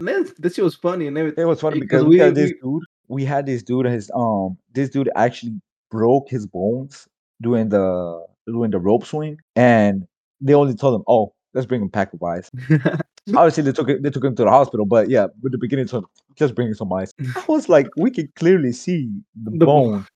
Man, 0.00 0.26
this 0.38 0.54
shit 0.54 0.64
was 0.64 0.74
funny 0.76 1.06
and 1.06 1.16
everything. 1.18 1.42
It 1.42 1.46
was 1.46 1.60
funny 1.60 1.80
Because 1.80 2.04
we, 2.04 2.10
we- 2.10 2.18
had 2.18 2.34
this 2.34 2.52
we- 2.62 2.70
dude. 2.72 2.82
We 3.10 3.24
had 3.24 3.46
this 3.46 3.62
dude. 3.62 3.86
His 3.86 4.10
um, 4.14 4.58
this 4.74 4.90
dude 4.90 5.08
actually 5.16 5.58
broke 5.90 6.28
his 6.28 6.46
bones 6.46 7.08
doing 7.40 7.70
the 7.70 8.26
doing 8.46 8.70
the 8.70 8.78
rope 8.78 9.06
swing, 9.06 9.38
and 9.56 10.06
they 10.42 10.52
only 10.52 10.74
told 10.74 10.96
him, 10.96 11.04
"Oh, 11.08 11.32
let's 11.54 11.66
bring 11.66 11.80
him 11.80 11.88
pack 11.88 12.12
of 12.12 12.22
ice." 12.22 12.50
Obviously, 13.34 13.62
they 13.62 13.72
took 13.72 13.88
it, 13.88 14.02
they 14.02 14.10
took 14.10 14.24
him 14.24 14.36
to 14.36 14.44
the 14.44 14.50
hospital, 14.50 14.84
but 14.84 15.08
yeah, 15.08 15.28
with 15.42 15.52
the 15.52 15.58
beginning, 15.58 15.88
him, 15.88 16.04
just 16.36 16.54
bring 16.54 16.68
him 16.68 16.74
some 16.74 16.92
ice. 16.92 17.12
I 17.34 17.44
was 17.48 17.70
like, 17.70 17.86
we 17.96 18.10
could 18.10 18.34
clearly 18.34 18.72
see 18.72 19.08
the, 19.42 19.52
The 19.58 19.64
bone 19.64 20.06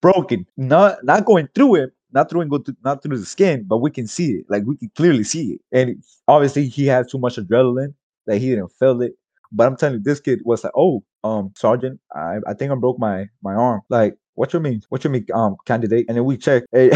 broken, 0.00 0.46
not 0.56 1.02
not 1.04 1.24
going 1.24 1.48
through 1.54 1.76
it, 1.76 1.92
not 2.12 2.30
through 2.30 2.42
and 2.42 2.50
go 2.50 2.58
through, 2.58 2.76
not 2.84 3.02
through 3.02 3.18
the 3.18 3.26
skin, 3.26 3.64
but 3.66 3.78
we 3.78 3.90
can 3.90 4.06
see 4.06 4.32
it. 4.32 4.46
Like 4.48 4.64
we 4.66 4.76
can 4.76 4.90
clearly 4.96 5.24
see 5.24 5.52
it, 5.54 5.60
and 5.72 6.02
obviously, 6.28 6.68
he 6.68 6.86
had 6.86 7.08
too 7.08 7.18
much 7.18 7.36
adrenaline 7.36 7.94
that 8.26 8.38
he 8.38 8.50
didn't 8.50 8.72
feel 8.72 9.00
it. 9.02 9.14
But 9.52 9.66
I'm 9.66 9.76
telling 9.76 9.96
you, 9.98 10.02
this 10.02 10.20
kid 10.20 10.40
was 10.44 10.64
like, 10.64 10.72
"Oh, 10.76 11.04
um, 11.22 11.52
sergeant, 11.56 12.00
I, 12.14 12.38
I 12.46 12.54
think 12.54 12.72
I 12.72 12.74
broke 12.76 12.98
my 12.98 13.28
my 13.42 13.54
arm." 13.54 13.82
Like, 13.88 14.16
what 14.34 14.52
you 14.52 14.60
mean? 14.60 14.82
What 14.88 15.04
you 15.04 15.10
mean, 15.10 15.26
um, 15.34 15.56
candidate? 15.66 16.06
And 16.08 16.16
then 16.16 16.24
we 16.24 16.36
checked. 16.36 16.66
Hey, 16.72 16.90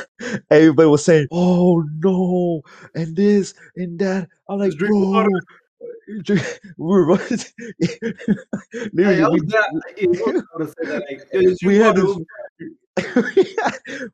everybody 0.50 0.88
was 0.88 1.04
saying, 1.04 1.28
"Oh 1.30 1.84
no," 1.98 2.62
and 2.94 3.16
this 3.16 3.54
and 3.76 3.98
that. 4.00 4.28
I'm 4.48 4.58
like, 4.58 4.72
drink 4.74 4.96
bro. 4.96 5.10
water." 5.10 5.40
We 6.78 6.86
were 6.86 7.06
Literally, 7.16 7.50
we- 7.72 9.40
was 9.40 9.42
that, 9.48 9.82
it 9.96 10.08
was 10.08 10.42
gonna 10.52 10.68
say 10.68 10.84
that, 10.84 11.02
like, 11.08 11.28
it 11.32 11.48
was 11.48 11.58
we 11.62 11.76
had 11.76 11.96
this 11.96 12.16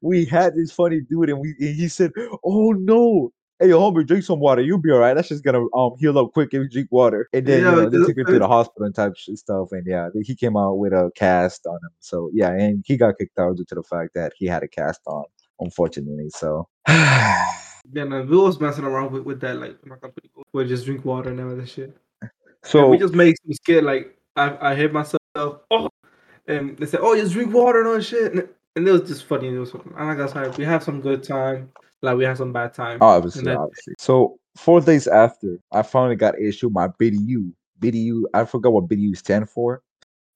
we 0.01 0.25
had 0.25 0.57
this 0.57 0.73
funny 0.73 1.01
dude 1.09 1.31
and 1.31 1.39
we 1.41 1.55
and 1.61 1.77
he 1.77 1.89
said, 1.89 2.13
Oh 2.45 2.73
no. 2.73 3.33
Hey 3.61 3.69
homie, 3.69 4.05
drink 4.05 4.25
some 4.25 4.41
water. 4.41 4.61
You'll 4.63 4.81
be 4.81 4.91
all 4.91 4.99
right. 4.99 5.15
That's 5.15 5.29
just 5.29 5.45
gonna 5.45 5.65
um 5.77 5.93
heal 5.99 6.19
up 6.19 6.33
quick 6.33 6.49
if 6.53 6.63
you 6.63 6.69
drink 6.69 6.89
water. 6.91 7.29
And 7.33 7.47
then 7.47 7.63
Yeah, 7.63 7.71
you 7.71 7.77
know 7.83 7.89
they 7.89 7.99
took 7.99 8.19
him 8.19 8.27
to 8.27 8.39
the 8.41 8.49
hospital 8.49 8.87
and 8.87 8.95
type 8.95 9.17
stuff. 9.17 9.69
And 9.71 9.87
yeah, 9.87 10.09
he 10.23 10.35
came 10.35 10.57
out 10.57 10.75
with 10.75 10.93
a 10.93 11.13
cast 11.15 11.65
on 11.67 11.77
him. 11.77 11.91
So 12.01 12.31
yeah, 12.35 12.51
and 12.51 12.83
he 12.85 12.97
got 12.97 13.19
kicked 13.19 13.39
out 13.39 13.57
due 13.57 13.65
to 13.69 13.75
the 13.77 13.85
fact 13.85 14.15
that 14.15 14.33
he 14.37 14.47
had 14.47 14.65
a 14.65 14.69
cast 14.69 15.01
on, 15.07 15.25
unfortunately. 15.61 16.31
So 16.31 16.69
Then 17.85 18.13
uh, 18.13 18.23
we 18.23 18.37
was 18.37 18.61
messing 18.61 18.85
around 18.85 19.13
with, 19.13 19.25
with 19.25 19.41
that, 19.41 19.59
like, 19.59 19.85
my 19.87 19.97
company, 19.97 20.31
we 20.53 20.67
just 20.67 20.87
drink 20.87 21.05
water 21.05 21.31
and 21.31 21.41
all 21.41 21.55
that 21.55 21.69
shit. 21.69 21.97
so 22.65 22.81
and 22.83 22.91
we 22.91 22.99
just 22.99 23.15
make 23.15 23.37
some 23.45 23.53
scared. 23.53 23.85
Like 23.85 24.17
I, 24.37 24.71
I 24.71 24.75
hit 24.75 24.93
myself. 24.93 25.19
Oh, 25.37 25.89
and 26.47 26.77
they 26.79 26.87
said, 26.87 27.01
"Oh, 27.03 27.15
just 27.17 27.33
drink 27.33 27.53
water 27.53 27.81
and 27.81 27.89
all 27.89 27.95
that 27.95 28.03
shit." 28.03 28.33
And, 28.33 28.49
and 28.77 28.89
it 28.89 28.91
was 28.93 29.03
just 29.09 29.25
funny. 29.25 29.49
It 29.55 29.59
was. 29.59 29.73
And 29.75 29.85
like 29.97 30.19
I 30.19 30.27
said, 30.33 30.57
we 30.57 30.65
have 30.65 30.83
some 30.83 31.01
good 31.01 31.23
time. 31.23 31.71
Like 32.03 32.17
we 32.17 32.25
have 32.25 32.39
some 32.39 32.53
bad 32.53 32.75
time. 32.75 32.99
Obviously, 33.03 33.45
that- 33.45 33.59
obviously. 33.59 33.95
So 33.99 34.39
four 34.57 34.81
days 34.81 35.07
after, 35.07 35.59
I 35.73 35.83
finally 35.83 36.17
got 36.17 36.39
issued 36.41 36.73
my 36.73 36.89
BDU. 36.89 37.53
BDU, 37.81 38.23
I 38.33 38.45
forgot 38.45 38.73
what 38.73 38.89
BDU 38.89 39.17
stand 39.17 39.51
for, 39.51 39.83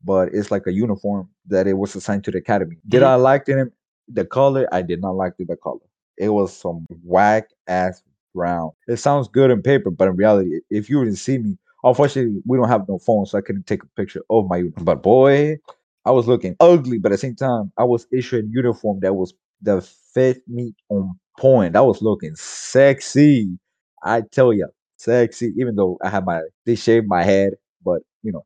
but 0.05 0.35
it's 0.35 0.51
like 0.51 0.67
a 0.67 0.73
uniform 0.73 1.29
that 1.47 1.67
it 1.67 1.75
was 1.75 1.95
assigned 1.97 2.25
to 2.25 2.31
the 2.31 2.39
academy. 2.39 2.77
Did 2.89 3.03
Mhm. 3.03 3.07
I 3.07 3.15
like 3.15 3.49
it? 3.49 3.73
The 4.09 4.25
color, 4.25 4.67
I 4.73 4.83
did 4.83 5.01
not 5.03 5.13
like 5.17 5.37
the, 5.39 5.45
the 5.45 5.57
color. 5.57 5.81
It 6.19 6.31
was 6.31 6.57
some 6.57 6.87
whack 7.05 7.49
ass 7.67 8.03
brown. 8.35 8.71
It 8.87 8.97
sounds 8.97 9.29
good 9.29 9.51
in 9.51 9.63
paper, 9.63 9.91
but 9.91 10.09
in 10.09 10.17
reality, 10.17 10.61
if 10.71 10.91
you 10.91 11.03
didn't 11.05 11.19
see 11.19 11.39
me, 11.39 11.57
unfortunately, 11.85 12.43
we 12.47 12.59
don't 12.59 12.69
have 12.69 12.89
no 12.89 12.99
phone, 12.99 13.27
so 13.27 13.39
I 13.39 13.41
couldn't 13.41 13.67
take 13.67 13.83
a 13.83 13.87
picture 13.97 14.23
of 14.31 14.49
my 14.49 14.59
uniform. 14.59 14.85
But 14.85 15.03
boy, 15.03 15.59
I 16.05 16.11
was 16.11 16.27
looking 16.27 16.57
ugly, 16.61 16.99
but 16.99 17.13
at 17.13 17.17
the 17.17 17.19
same 17.19 17.37
time, 17.37 17.73
I 17.79 17.85
was 17.85 18.07
issued 18.13 18.45
a 18.45 18.49
uniform 18.49 19.01
that 19.01 19.15
was 19.15 19.35
that 19.63 19.85
fit 19.85 20.43
me 20.49 20.75
on 20.89 21.19
point. 21.39 21.77
I 21.77 21.81
was 21.81 22.03
looking 22.03 22.35
sexy. 22.37 23.59
I 24.03 24.23
tell 24.23 24.53
you, 24.53 24.69
sexy. 24.97 25.53
Even 25.57 25.77
though 25.77 25.99
I 26.03 26.09
had 26.11 26.25
my 26.25 26.43
they 26.67 26.75
shaved 26.75 27.09
my 27.09 27.23
head, 27.23 27.55
but 27.85 28.03
you 28.23 28.33
know. 28.33 28.45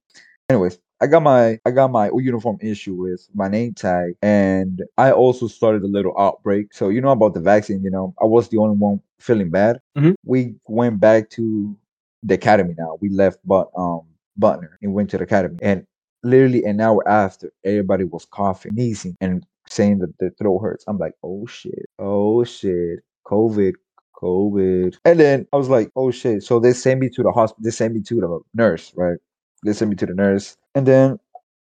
Anyways, 0.49 0.79
I 1.03 1.09
got 1.09 1.23
my 1.23 1.59
I 1.67 1.73
got 1.73 1.91
my 1.91 2.11
uniform 2.17 2.59
issue 2.63 2.95
with 2.95 3.29
my 3.35 3.49
name 3.49 3.75
tag, 3.75 4.15
and 4.23 4.83
I 4.99 5.11
also 5.13 5.49
started 5.49 5.83
a 5.83 5.89
little 5.89 6.15
outbreak. 6.19 6.73
So 6.73 6.91
you 6.91 7.01
know 7.01 7.11
about 7.11 7.35
the 7.35 7.41
vaccine. 7.41 7.83
You 7.83 7.91
know, 7.91 8.15
I 8.23 8.27
was 8.27 8.49
the 8.49 8.59
only 8.59 8.77
one 8.77 9.01
feeling 9.21 9.51
bad. 9.51 9.81
Mhm. 9.99 10.15
We 10.25 10.55
went 10.69 11.01
back 11.01 11.29
to 11.31 11.77
the 12.23 12.35
academy. 12.35 12.75
Now 12.79 12.99
we 13.01 13.09
left, 13.11 13.41
but 13.45 13.69
um 13.77 14.03
Butner 14.41 14.71
and 14.81 14.95
went 14.95 15.11
to 15.11 15.19
the 15.19 15.25
academy, 15.25 15.59
and 15.61 15.85
literally 16.23 16.65
an 16.65 16.81
hour 16.81 17.07
after, 17.09 17.53
everybody 17.65 18.05
was 18.05 18.25
coughing, 18.27 18.73
sneezing, 18.73 19.17
and 19.21 19.45
saying 19.69 19.99
that 19.99 20.17
their 20.21 20.31
throat 20.39 20.61
hurts. 20.61 20.85
I'm 20.87 20.99
like, 20.99 21.15
oh 21.25 21.47
shit, 21.47 21.87
oh 21.99 22.45
shit, 22.45 23.01
COVID, 23.27 23.75
COVID. 24.23 24.99
And 25.05 25.19
then 25.21 25.47
I 25.53 25.57
was 25.57 25.69
like, 25.69 25.91
oh 25.97 26.13
shit. 26.13 26.45
So 26.45 26.61
they 26.61 26.73
sent 26.73 27.01
me 27.01 27.09
to 27.11 27.23
the 27.25 27.33
hospital. 27.33 27.65
They 27.65 27.71
sent 27.73 27.95
me 27.95 28.03
to 28.03 28.15
the 28.21 28.41
nurse, 28.55 28.93
right? 28.97 29.19
They 29.65 29.73
sent 29.73 29.91
me 29.91 29.97
to 29.97 30.07
the 30.07 30.15
nurse. 30.15 30.57
And 30.75 30.87
then 30.87 31.19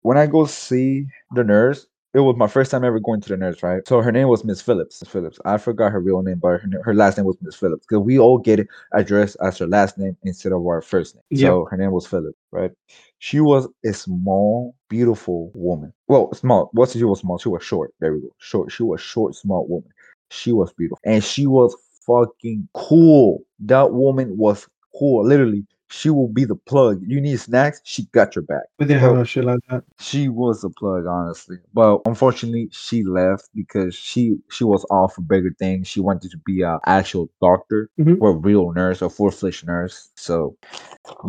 when 0.01 0.17
I 0.17 0.27
go 0.27 0.45
see 0.45 1.05
the 1.33 1.43
nurse, 1.43 1.87
it 2.13 2.19
was 2.19 2.35
my 2.37 2.47
first 2.47 2.69
time 2.69 2.83
ever 2.83 2.99
going 2.99 3.21
to 3.21 3.29
the 3.29 3.37
nurse, 3.37 3.63
right? 3.63 3.87
So 3.87 4.01
her 4.01 4.11
name 4.11 4.27
was 4.27 4.43
Miss 4.43 4.61
Phillips. 4.61 5.01
Miss 5.01 5.11
Phillips. 5.11 5.39
I 5.45 5.57
forgot 5.57 5.91
her 5.91 5.99
real 5.99 6.21
name, 6.21 6.37
but 6.37 6.61
her, 6.61 6.69
her 6.83 6.93
last 6.93 7.17
name 7.17 7.25
was 7.25 7.37
Miss 7.41 7.55
Phillips 7.55 7.87
because 7.87 8.03
we 8.03 8.19
all 8.19 8.37
get 8.37 8.67
addressed 8.91 9.35
as 9.41 9.57
her 9.57 9.65
last 9.65 9.97
name 9.97 10.15
instead 10.23 10.51
of 10.51 10.61
our 10.61 10.81
first 10.81 11.15
name. 11.15 11.23
Yep. 11.31 11.49
So 11.49 11.65
her 11.71 11.77
name 11.77 11.91
was 11.91 12.05
Phillips, 12.05 12.37
right? 12.51 12.71
She 13.17 13.39
was 13.39 13.67
a 13.83 13.93
small, 13.93 14.75
beautiful 14.89 15.51
woman. 15.55 15.91
Well, 16.07 16.31
small. 16.33 16.69
What 16.73 16.89
she 16.89 17.03
was 17.03 17.21
small? 17.21 17.39
She 17.39 17.49
was 17.49 17.63
short. 17.63 17.93
There 17.99 18.13
we 18.13 18.21
go. 18.21 18.35
Short. 18.37 18.71
She 18.71 18.83
was 18.83 19.01
short, 19.01 19.33
small 19.35 19.65
woman. 19.67 19.89
She 20.29 20.51
was 20.51 20.71
beautiful, 20.73 20.99
and 21.03 21.23
she 21.23 21.47
was 21.47 21.75
fucking 22.05 22.67
cool. 22.73 23.43
That 23.59 23.91
woman 23.91 24.37
was 24.37 24.67
cool. 24.97 25.25
Literally, 25.25 25.65
she 25.93 26.09
will 26.09 26.27
be 26.27 26.43
the 26.45 26.55
plug. 26.55 27.01
You 27.05 27.21
need 27.21 27.39
snacks, 27.39 27.79
she 27.83 28.05
got 28.13 28.35
your 28.35 28.43
back. 28.43 28.63
We 28.79 28.85
didn't 28.87 29.01
have 29.01 29.13
no 29.13 29.23
shit 29.23 29.45
like 29.45 29.59
that. 29.69 29.83
She 29.99 30.27
was 30.27 30.63
a 30.63 30.69
plug, 30.69 31.05
honestly. 31.05 31.57
But 31.73 32.01
unfortunately, 32.05 32.69
she 32.71 33.03
left 33.03 33.49
because 33.55 33.93
she 33.95 34.35
she 34.49 34.63
was 34.63 34.85
off 34.89 35.13
for 35.15 35.21
bigger 35.21 35.53
things. 35.59 35.87
She 35.87 35.99
wanted 36.01 36.31
to 36.31 36.37
be 36.45 36.63
a 36.63 36.79
actual 36.87 37.29
doctor 37.41 37.89
Mhm. 37.99 38.17
or 38.21 38.31
a 38.31 38.35
real 38.37 38.71
nurse 38.73 39.01
or 39.03 39.09
full 39.09 39.31
fledged 39.31 39.67
nurse. 39.67 40.09
So 40.15 40.57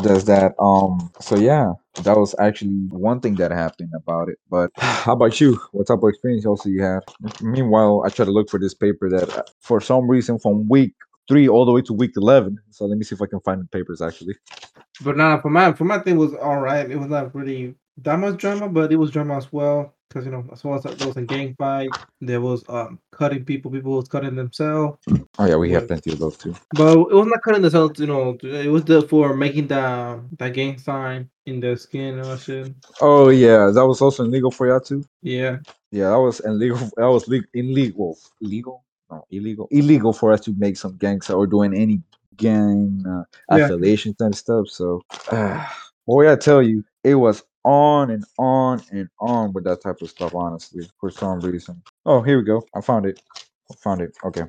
does 0.03 0.25
that. 0.27 0.55
Um. 0.59 1.11
So 1.21 1.37
yeah, 1.37 1.73
that 2.03 2.17
was 2.17 2.35
actually 2.39 2.87
one 2.91 3.21
thing 3.21 3.35
that 3.37 3.51
happened 3.51 3.93
about 3.95 4.29
it. 4.29 4.39
But 4.51 4.71
how 4.79 5.13
about 5.13 5.41
you? 5.41 5.61
What 5.73 5.87
type 5.89 6.03
of 6.03 6.09
experience 6.09 6.47
also 6.47 6.69
you 6.71 6.83
had? 6.83 7.01
Meanwhile, 7.43 8.05
I 8.07 8.09
try 8.11 8.25
to 8.25 8.33
look 8.33 8.51
for 8.51 8.59
this 8.61 8.75
paper 8.75 9.11
that, 9.11 9.29
uh, 9.39 9.43
for 9.61 9.81
some 9.81 10.09
reason, 10.09 10.39
from 10.39 10.69
week 10.69 10.95
three 11.29 11.49
all 11.49 11.65
the 11.67 11.73
way 11.73 11.83
to 11.83 11.93
week 11.95 12.13
eleven. 12.17 12.59
So 12.71 12.87
let 12.87 12.99
me 12.99 13.05
see 13.05 13.15
if 13.17 13.23
I 13.23 13.27
can 13.27 13.41
find 13.41 13.63
the 13.63 13.67
papers 13.69 14.03
actually. 14.03 14.37
But 15.01 15.17
nah, 15.17 15.41
for 15.41 15.51
my 15.51 15.73
for 15.75 15.85
my 15.85 15.99
thing 16.01 16.19
was 16.19 16.35
all 16.35 16.61
right. 16.61 16.91
It 16.91 16.97
was 16.99 17.09
not 17.09 17.35
really 17.35 17.77
that 17.99 18.19
much 18.19 18.39
drama, 18.39 18.69
but 18.69 18.93
it 18.93 18.97
was 18.97 19.11
drama 19.11 19.37
as 19.37 19.53
well. 19.53 19.95
Because 20.09 20.27
you 20.27 20.33
know, 20.33 20.45
as 20.53 20.65
well 20.65 20.77
as 20.77 20.85
there 20.85 21.07
was 21.09 21.17
a 21.19 21.23
gang 21.23 21.55
fight, 21.59 21.99
there 22.21 22.41
was 22.41 22.65
um 22.69 22.99
cutting 23.13 23.45
people. 23.45 23.71
People 23.71 23.93
was 23.97 24.09
cutting 24.09 24.37
themselves. 24.37 24.99
Oh 25.39 25.47
yeah, 25.47 25.57
we 25.57 25.73
have 25.73 25.89
plenty 25.89 26.13
of 26.13 26.19
those 26.21 26.37
too. 26.39 26.55
But 26.73 26.93
it 26.95 27.15
was 27.15 27.27
not 27.29 27.43
cutting 27.45 27.63
themselves. 27.63 28.01
You 28.01 28.07
know, 28.09 28.39
it 28.43 28.69
was 28.71 28.85
the 28.85 29.03
for 29.03 29.35
making 29.35 29.69
the 29.69 30.23
the 30.39 30.51
gang 30.51 30.79
sign 30.79 31.31
in 31.47 31.61
their 31.61 31.77
skin 31.77 32.19
and 32.19 32.29
all 32.31 32.37
shit. 32.37 32.75
Oh 33.01 33.31
yeah, 33.31 33.71
that 33.75 33.87
was 33.87 34.03
also 34.03 34.25
illegal 34.25 34.51
for 34.51 34.69
y'all 34.69 34.81
too. 34.81 35.05
Yeah, 35.23 35.59
Yeah, 35.93 36.11
that 36.11 36.21
was 36.21 36.41
illegal. 36.41 36.79
That 36.97 37.07
was 37.07 37.29
le- 37.29 37.43
illegal. 37.55 38.19
Legal? 38.41 38.84
No, 39.11 39.25
illegal. 39.31 39.69
Illegal 39.71 40.13
for 40.13 40.33
us 40.33 40.41
to 40.43 40.55
make 40.57 40.77
some 40.77 40.97
gangs 40.97 41.31
or 41.31 41.47
doing 41.47 41.75
any 41.75 42.03
gang 42.37 43.05
uh, 43.09 43.23
Yeah. 43.57 43.65
affiliations 43.65 44.17
and 44.21 44.35
stuff. 44.35 44.69
So, 44.69 45.03
boy, 46.07 46.31
I 46.31 46.37
tell 46.37 46.63
you, 46.63 46.85
it 47.03 47.15
was 47.17 47.43
on 47.65 48.11
and 48.11 48.25
on 48.39 48.83
and 48.93 49.09
on 49.21 49.53
with 49.53 49.65
that 49.65 49.83
type 49.83 50.01
of 50.03 50.11
stuff. 50.11 50.35
Honestly, 50.35 50.89
for 50.99 51.11
some 51.11 51.41
reason. 51.41 51.83
Oh, 52.07 52.23
here 52.23 52.39
we 52.39 52.45
go. 52.45 52.67
I 52.75 52.81
found 52.81 53.07
it. 53.07 53.21
I 53.71 53.75
found 53.77 54.01
it. 54.01 54.17
Okay. 54.25 54.45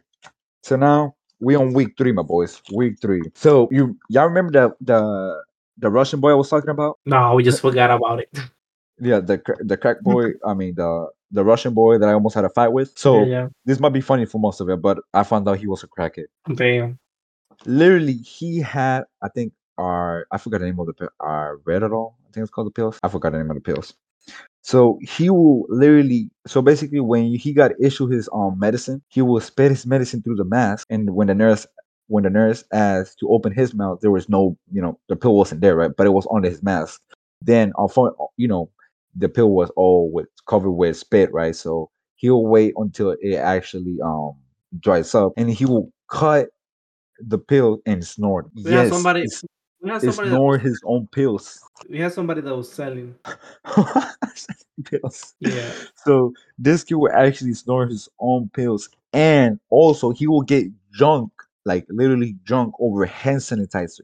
So 0.64 0.76
now 0.76 1.16
we 1.40 1.56
on 1.56 1.74
week 1.74 1.94
three, 1.98 2.12
my 2.12 2.24
boys. 2.24 2.62
Week 2.74 2.96
three. 3.02 3.22
So 3.36 3.68
you 3.72 3.98
y'all 4.10 4.28
remember 4.28 4.52
the 4.52 4.76
the 4.82 5.44
the 5.78 5.90
Russian 5.90 6.20
boy 6.22 6.32
I 6.32 6.36
was 6.36 6.50
talking 6.50 6.70
about? 6.70 7.00
no, 7.06 7.36
we 7.36 7.44
just 7.44 7.62
forgot 7.62 7.92
about 7.92 8.20
it. 8.20 8.30
Yeah, 9.00 9.20
the 9.20 9.42
the 9.60 9.78
crack 9.78 10.02
boy. 10.02 10.32
I 10.46 10.54
mean 10.54 10.76
the 10.76 11.10
the 11.32 11.44
Russian 11.44 11.74
boy 11.74 11.98
that 11.98 12.08
I 12.08 12.14
almost 12.14 12.36
had 12.36 12.46
a 12.46 12.50
fight 12.50 12.70
with. 12.70 12.98
So 12.98 13.26
yeah, 13.26 13.48
this 13.66 13.80
might 13.80 13.94
be 13.94 14.02
funny 14.02 14.26
for 14.26 14.40
most 14.40 14.62
of 14.62 14.70
it, 14.70 14.82
but 14.82 15.00
I 15.14 15.24
found 15.24 15.48
out 15.48 15.58
he 15.58 15.68
was 15.68 15.84
a 15.84 15.88
crackhead. 15.88 16.26
yeah. 16.48 16.56
damn. 16.56 17.00
Literally, 17.66 18.14
he 18.14 18.60
had 18.60 19.04
I 19.22 19.30
think 19.30 19.54
our 19.78 20.28
I 20.32 20.38
forgot 20.38 20.60
the 20.60 20.66
name 20.66 20.80
of 20.80 20.88
the 20.88 21.10
Adderall 21.22 22.14
I 22.28 22.32
think 22.32 22.44
it's 22.44 22.52
called 22.52 22.68
the 22.68 22.72
pills. 22.72 23.00
I 23.04 23.08
forgot 23.08 23.32
the 23.32 23.38
name 23.40 23.52
of 23.52 23.56
the 23.56 23.62
pills. 23.62 23.94
So 24.62 25.00
he 25.02 25.30
will 25.30 25.66
literally. 25.70 26.32
So 26.48 26.62
basically, 26.62 27.00
when 27.00 27.36
he 27.36 27.54
got 27.54 27.72
issued 27.80 28.12
his 28.12 28.30
um 28.34 28.58
medicine, 28.58 29.02
he 29.10 29.22
will 29.22 29.40
spit 29.40 29.72
his 29.72 29.86
medicine 29.86 30.22
through 30.22 30.38
the 30.38 30.46
mask, 30.46 30.88
and 30.90 31.14
when 31.14 31.28
the 31.28 31.36
nurse 31.36 31.68
when 32.08 32.24
the 32.24 32.30
nurse 32.30 32.64
asked 32.72 33.20
to 33.20 33.30
open 33.30 33.52
his 33.52 33.74
mouth, 33.74 34.00
there 34.02 34.12
was 34.12 34.30
no, 34.30 34.58
you 34.72 34.82
know, 34.82 35.00
the 35.10 35.16
pill 35.16 35.36
wasn't 35.36 35.62
there, 35.62 35.76
right? 35.76 35.92
But 35.96 36.06
it 36.08 36.12
was 36.12 36.28
under 36.32 36.50
his 36.50 36.62
mask. 36.62 37.02
Then, 37.42 37.74
unfor- 37.74 38.16
you 38.38 38.48
know, 38.48 38.70
the 39.16 39.30
pill 39.30 39.52
was 39.52 39.70
all 39.76 40.12
with 40.12 40.28
covered 40.48 40.72
with 40.72 40.98
spit, 40.98 41.32
right? 41.32 41.56
So 41.56 41.90
he'll 42.16 42.46
wait 42.46 42.74
until 42.78 43.16
it 43.20 43.36
actually 43.36 43.98
um 44.04 44.34
dries 44.80 45.16
up, 45.16 45.34
and 45.38 45.50
he 45.50 45.66
will 45.66 45.92
cut 46.10 46.50
the 47.20 47.38
pill 47.38 47.80
and 47.86 48.06
snort. 48.06 48.48
We 48.56 48.72
Yes, 48.72 48.90
somebody- 48.90 49.26
We 49.82 49.90
had 49.92 50.02
somebody 50.02 50.30
that 50.30 50.36
snore 50.36 50.58
his 50.58 50.82
own 50.86 51.08
pills. 51.12 51.60
we 51.90 52.00
had 52.00 52.12
somebody 52.14 52.42
that 52.42 52.56
was 52.56 52.72
selling. 52.74 53.16
pills. 54.86 55.34
Yeah. 55.40 55.72
So 56.06 56.34
this 56.58 56.84
kid 56.84 56.96
will 56.96 57.12
actually 57.14 57.54
snore 57.54 57.88
his 57.88 58.10
own 58.20 58.50
pills, 58.54 58.90
and 59.14 59.60
also 59.70 60.12
he 60.12 60.28
will 60.28 60.42
get 60.42 60.68
drunk, 60.92 61.32
like 61.66 61.86
literally 61.90 62.36
drunk 62.44 62.74
over 62.80 63.06
hand 63.06 63.40
sanitizer. 63.40 64.02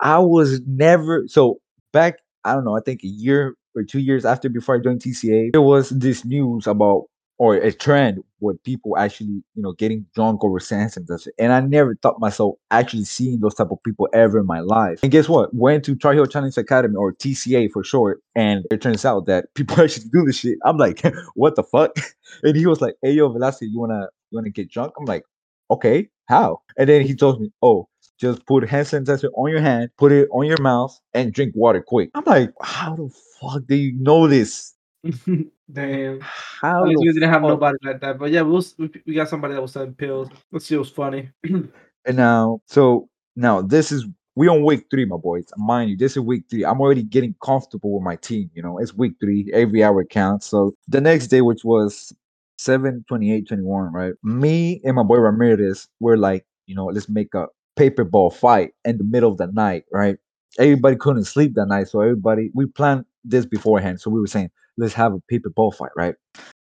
I 0.00 0.18
was 0.18 0.60
never 0.66 1.24
so 1.28 1.60
back. 1.92 2.16
I 2.44 2.54
don't 2.54 2.64
know. 2.64 2.76
I 2.76 2.80
think 2.80 3.02
a 3.04 3.08
year 3.08 3.54
or 3.74 3.82
two 3.82 4.00
years 4.00 4.24
after 4.24 4.48
before 4.48 4.76
I 4.76 4.78
joined 4.78 5.00
TCA, 5.00 5.52
there 5.52 5.62
was 5.62 5.90
this 5.90 6.24
news 6.24 6.66
about 6.66 7.06
or 7.38 7.56
a 7.56 7.72
trend 7.72 8.22
with 8.40 8.62
people 8.62 8.96
actually, 8.96 9.42
you 9.54 9.62
know, 9.62 9.72
getting 9.72 10.06
drunk 10.14 10.44
over 10.44 10.60
sanitizer. 10.60 11.28
And 11.38 11.52
I 11.52 11.60
never 11.60 11.96
thought 11.96 12.20
myself 12.20 12.54
actually 12.70 13.04
seeing 13.04 13.40
those 13.40 13.54
type 13.54 13.72
of 13.72 13.82
people 13.84 14.08
ever 14.14 14.38
in 14.38 14.46
my 14.46 14.60
life. 14.60 15.00
And 15.02 15.10
guess 15.10 15.28
what? 15.28 15.52
Went 15.52 15.84
to 15.86 15.96
Tar 15.96 16.12
Heel 16.12 16.26
Challenge 16.26 16.56
Academy 16.56 16.94
or 16.94 17.12
TCA 17.12 17.70
for 17.72 17.82
short, 17.82 18.22
and 18.36 18.64
it 18.70 18.80
turns 18.80 19.04
out 19.04 19.26
that 19.26 19.46
people 19.54 19.80
actually 19.80 20.08
do 20.12 20.24
this 20.24 20.36
shit. 20.36 20.58
I'm 20.64 20.76
like, 20.76 21.02
what 21.34 21.56
the 21.56 21.64
fuck? 21.64 21.96
And 22.44 22.56
he 22.56 22.64
was 22.64 22.80
like, 22.80 22.94
Hey 23.02 23.12
yo, 23.12 23.28
Velasquez, 23.28 23.68
you 23.70 23.78
wanna 23.78 24.08
you 24.30 24.38
wanna 24.38 24.48
get 24.48 24.70
drunk? 24.70 24.94
I'm 24.98 25.04
like, 25.04 25.24
okay, 25.70 26.08
how? 26.28 26.62
And 26.78 26.88
then 26.88 27.02
he 27.02 27.14
told 27.14 27.40
me, 27.40 27.52
Oh, 27.60 27.88
just 28.22 28.46
put 28.46 28.66
hand 28.68 28.86
sanitizer 28.86 29.30
on 29.34 29.50
your 29.50 29.60
hand, 29.60 29.90
put 29.98 30.12
it 30.12 30.28
on 30.30 30.46
your 30.46 30.60
mouth, 30.62 30.98
and 31.12 31.32
drink 31.32 31.52
water 31.56 31.82
quick. 31.82 32.10
I'm 32.14 32.22
like, 32.24 32.50
how 32.62 32.94
the 32.94 33.10
fuck 33.40 33.66
do 33.66 33.74
you 33.74 33.92
know 33.98 34.28
this? 34.28 34.74
Damn. 35.72 36.20
How 36.20 36.84
At 36.84 36.88
least 36.88 37.00
we 37.00 37.12
didn't 37.12 37.30
have 37.30 37.42
fuck? 37.42 37.48
nobody 37.48 37.78
like 37.82 38.00
that. 38.00 38.18
But 38.18 38.30
yeah, 38.30 38.42
we, 38.42 38.52
was, 38.52 38.76
we, 38.78 38.90
we 39.06 39.14
got 39.14 39.28
somebody 39.28 39.54
that 39.54 39.60
was 39.60 39.72
selling 39.72 39.94
pills. 39.94 40.28
Let's 40.52 40.66
see, 40.66 40.76
it 40.76 40.78
was 40.78 40.90
funny. 40.90 41.30
And 42.04 42.16
now, 42.16 42.60
so 42.66 43.08
now 43.36 43.62
this 43.62 43.92
is 43.92 44.04
we 44.34 44.48
on 44.48 44.64
week 44.64 44.86
three, 44.90 45.04
my 45.04 45.16
boys. 45.16 45.46
Mind 45.56 45.90
you, 45.90 45.96
this 45.96 46.16
is 46.16 46.18
week 46.18 46.42
three. 46.50 46.64
I'm 46.64 46.80
already 46.80 47.04
getting 47.04 47.36
comfortable 47.44 47.94
with 47.94 48.02
my 48.02 48.16
team. 48.16 48.50
You 48.54 48.62
know, 48.62 48.78
it's 48.78 48.92
week 48.92 49.12
three. 49.20 49.48
Every 49.52 49.84
hour 49.84 50.04
counts. 50.04 50.46
So 50.46 50.74
the 50.88 51.00
next 51.00 51.28
day, 51.28 51.42
which 51.42 51.64
was 51.64 52.12
7 52.58 53.04
28 53.06 53.46
21, 53.46 53.92
right? 53.92 54.14
Me 54.24 54.80
and 54.84 54.96
my 54.96 55.04
boy 55.04 55.18
Ramirez 55.18 55.86
were 56.00 56.16
like, 56.16 56.44
you 56.66 56.74
know, 56.74 56.86
let's 56.86 57.08
make 57.08 57.32
a 57.34 57.46
paper 57.76 58.04
ball 58.04 58.30
fight 58.30 58.72
in 58.84 58.98
the 58.98 59.04
middle 59.04 59.30
of 59.30 59.38
the 59.38 59.46
night, 59.48 59.84
right? 59.92 60.16
Everybody 60.58 60.96
couldn't 60.96 61.24
sleep 61.24 61.54
that 61.54 61.66
night, 61.66 61.88
so 61.88 62.00
everybody 62.00 62.50
we 62.54 62.66
planned 62.66 63.04
this 63.24 63.46
beforehand. 63.46 64.00
So 64.00 64.10
we 64.10 64.20
were 64.20 64.26
saying, 64.26 64.50
let's 64.76 64.94
have 64.94 65.14
a 65.14 65.20
paper 65.20 65.50
ball 65.50 65.72
fight, 65.72 65.92
right? 65.96 66.14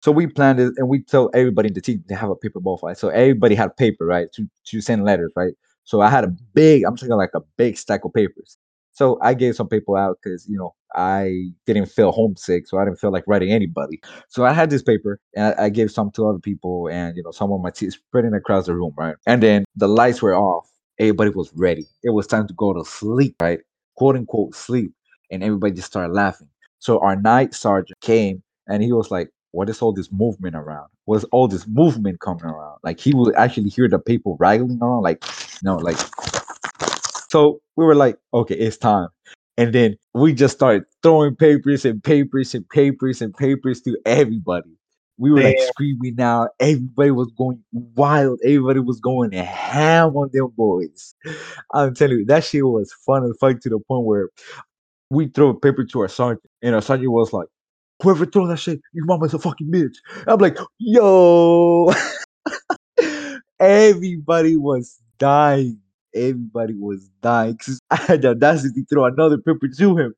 So 0.01 0.11
we 0.11 0.27
planned 0.27 0.59
it, 0.59 0.73
and 0.77 0.87
we 0.87 1.01
tell 1.01 1.29
everybody 1.33 1.67
in 1.67 1.73
the 1.73 1.81
team 1.81 2.03
to 2.07 2.15
have 2.15 2.29
a 2.29 2.35
paper 2.35 2.59
ball 2.59 2.77
fight. 2.77 2.97
So 2.97 3.09
everybody 3.09 3.55
had 3.55 3.75
paper, 3.77 4.05
right, 4.05 4.31
to 4.33 4.47
to 4.65 4.81
send 4.81 5.05
letters, 5.05 5.31
right. 5.35 5.53
So 5.83 6.01
I 6.01 6.09
had 6.09 6.23
a 6.23 6.27
big, 6.53 6.83
I'm 6.83 6.95
talking 6.97 7.15
like 7.15 7.31
a 7.33 7.41
big 7.57 7.77
stack 7.77 8.03
of 8.03 8.13
papers. 8.13 8.57
So 8.91 9.19
I 9.21 9.35
gave 9.35 9.55
some 9.55 9.69
people 9.69 9.95
out 9.95 10.17
because 10.21 10.47
you 10.49 10.57
know 10.57 10.73
I 10.95 11.51
didn't 11.67 11.85
feel 11.85 12.11
homesick, 12.11 12.67
so 12.67 12.79
I 12.79 12.85
didn't 12.85 12.99
feel 12.99 13.11
like 13.11 13.23
writing 13.27 13.51
anybody. 13.51 14.01
So 14.27 14.43
I 14.43 14.53
had 14.53 14.69
this 14.69 14.81
paper, 14.81 15.19
and 15.35 15.53
I, 15.59 15.65
I 15.65 15.69
gave 15.69 15.91
some 15.91 16.09
to 16.11 16.27
other 16.27 16.39
people, 16.39 16.87
and 16.87 17.15
you 17.15 17.23
know 17.23 17.31
some 17.31 17.51
of 17.51 17.61
my 17.61 17.69
team 17.69 17.91
spreading 17.91 18.33
across 18.33 18.65
the 18.65 18.75
room, 18.75 18.93
right. 18.97 19.15
And 19.27 19.43
then 19.43 19.65
the 19.75 19.87
lights 19.87 20.21
were 20.21 20.35
off. 20.35 20.67
Everybody 20.99 21.31
was 21.31 21.51
ready. 21.53 21.85
It 22.03 22.11
was 22.11 22.27
time 22.27 22.47
to 22.47 22.53
go 22.53 22.73
to 22.73 22.83
sleep, 22.85 23.35
right, 23.41 23.59
quote 23.95 24.15
unquote 24.15 24.55
sleep, 24.55 24.91
and 25.31 25.43
everybody 25.43 25.73
just 25.73 25.87
started 25.87 26.13
laughing. 26.13 26.49
So 26.79 26.99
our 26.99 27.15
night 27.15 27.53
sergeant 27.53 27.99
came, 28.01 28.43
and 28.67 28.83
he 28.83 28.91
was 28.93 29.11
like 29.11 29.29
what 29.51 29.69
is 29.69 29.81
all 29.81 29.93
this 29.93 30.11
movement 30.11 30.55
around? 30.55 30.87
What's 31.05 31.23
all 31.25 31.47
this 31.47 31.65
movement 31.67 32.19
coming 32.19 32.45
around? 32.45 32.79
Like 32.83 32.99
he 32.99 33.13
would 33.13 33.33
actually 33.35 33.69
hear 33.69 33.87
the 33.89 33.99
people 33.99 34.37
rattling 34.39 34.79
around, 34.81 35.03
like 35.03 35.23
no, 35.63 35.77
like 35.77 35.97
so 37.29 37.59
we 37.75 37.85
were 37.85 37.95
like, 37.95 38.17
okay, 38.33 38.55
it's 38.55 38.77
time. 38.77 39.09
And 39.57 39.73
then 39.73 39.97
we 40.13 40.33
just 40.33 40.55
started 40.55 40.83
throwing 41.01 41.35
papers 41.35 41.85
and 41.85 42.03
papers 42.03 42.53
and 42.53 42.67
papers 42.69 43.21
and 43.21 43.33
papers 43.35 43.81
to 43.81 43.97
everybody. 44.05 44.76
We 45.17 45.31
were 45.31 45.41
like 45.41 45.59
screaming 45.59 46.21
out. 46.21 46.49
Everybody 46.59 47.11
was 47.11 47.31
going 47.37 47.63
wild. 47.71 48.39
Everybody 48.43 48.79
was 48.79 48.99
going 48.99 49.31
ham 49.31 50.15
on 50.15 50.29
them 50.31 50.53
boys. 50.55 51.15
I'm 51.73 51.95
telling 51.95 52.19
you, 52.19 52.25
that 52.25 52.43
shit 52.43 52.63
was 52.63 52.93
fun 53.05 53.23
and 53.23 53.37
fuck 53.39 53.59
to 53.61 53.69
the 53.69 53.79
point 53.79 54.05
where 54.05 54.29
we 55.09 55.27
throw 55.27 55.49
a 55.49 55.59
paper 55.59 55.85
to 55.85 56.01
our 56.01 56.07
sergeant, 56.07 56.49
and 56.61 56.75
our 56.75 56.81
sergeant 56.81 57.11
was 57.11 57.33
like, 57.33 57.47
whoever 58.01 58.25
throw 58.25 58.47
that 58.47 58.57
shit, 58.57 58.79
your 58.93 59.05
mama's 59.05 59.33
a 59.33 59.39
fucking 59.39 59.71
bitch. 59.71 59.95
I'm 60.27 60.39
like, 60.39 60.57
yo. 60.79 61.91
Everybody 63.59 64.55
was 64.55 64.99
dying. 65.17 65.79
Everybody 66.13 66.75
was 66.75 67.09
dying. 67.21 67.59
I 67.89 67.95
had 67.95 68.21
the 68.21 68.29
audacity 68.29 68.81
to 68.81 68.87
throw 68.87 69.05
another 69.05 69.37
paper 69.37 69.67
to 69.67 69.97
him. 69.97 70.13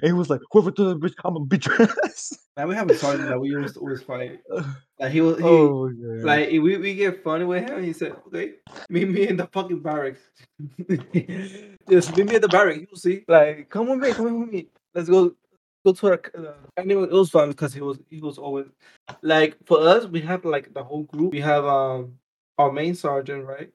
And 0.00 0.04
he 0.04 0.12
was 0.12 0.30
like, 0.30 0.40
whoever 0.50 0.70
threw 0.70 0.88
that 0.88 1.00
bitch, 1.00 1.14
I'm 1.24 1.36
a 1.36 1.40
bitch 1.40 1.68
ass. 2.04 2.32
Now 2.56 2.66
we 2.66 2.74
have 2.74 2.90
a 2.90 2.94
sergeant 2.94 3.28
that 3.28 3.40
we 3.40 3.48
used 3.48 3.74
to 3.74 3.80
always 3.80 4.02
fight. 4.02 4.40
Like 4.98 5.10
he 5.10 5.20
was, 5.20 5.38
he, 5.38 5.44
oh 5.44 5.90
like 6.22 6.50
we, 6.50 6.76
we 6.76 6.94
get 6.94 7.24
funny 7.24 7.44
with 7.44 7.68
him. 7.68 7.82
He 7.82 7.92
said, 7.92 8.12
"Okay, 8.28 8.52
meet 8.88 9.08
me 9.08 9.26
in 9.26 9.36
the 9.36 9.48
fucking 9.48 9.80
barracks. 9.80 10.20
Just 11.90 12.16
meet 12.16 12.28
me 12.28 12.36
at 12.36 12.42
the 12.42 12.48
barracks. 12.48 12.78
You'll 12.78 12.96
see. 12.96 13.24
Like, 13.26 13.68
come 13.68 13.88
with 13.88 13.98
me, 13.98 14.12
come 14.12 14.40
with 14.40 14.52
me. 14.52 14.68
Let's 14.94 15.08
go, 15.08 15.34
go 15.84 15.92
to 15.92 16.06
our." 16.06 16.20
Uh, 16.38 16.52
anyway, 16.76 17.04
it 17.04 17.10
was 17.10 17.30
fun 17.30 17.48
because 17.48 17.74
he 17.74 17.80
was 17.80 17.98
he 18.10 18.20
was 18.20 18.38
always 18.38 18.66
like 19.22 19.56
for 19.66 19.80
us. 19.80 20.06
We 20.06 20.20
have 20.20 20.44
like 20.44 20.72
the 20.72 20.84
whole 20.84 21.02
group. 21.02 21.32
We 21.32 21.40
have 21.40 21.64
um 21.64 22.18
our 22.58 22.70
main 22.70 22.94
sergeant, 22.94 23.44
right? 23.44 23.72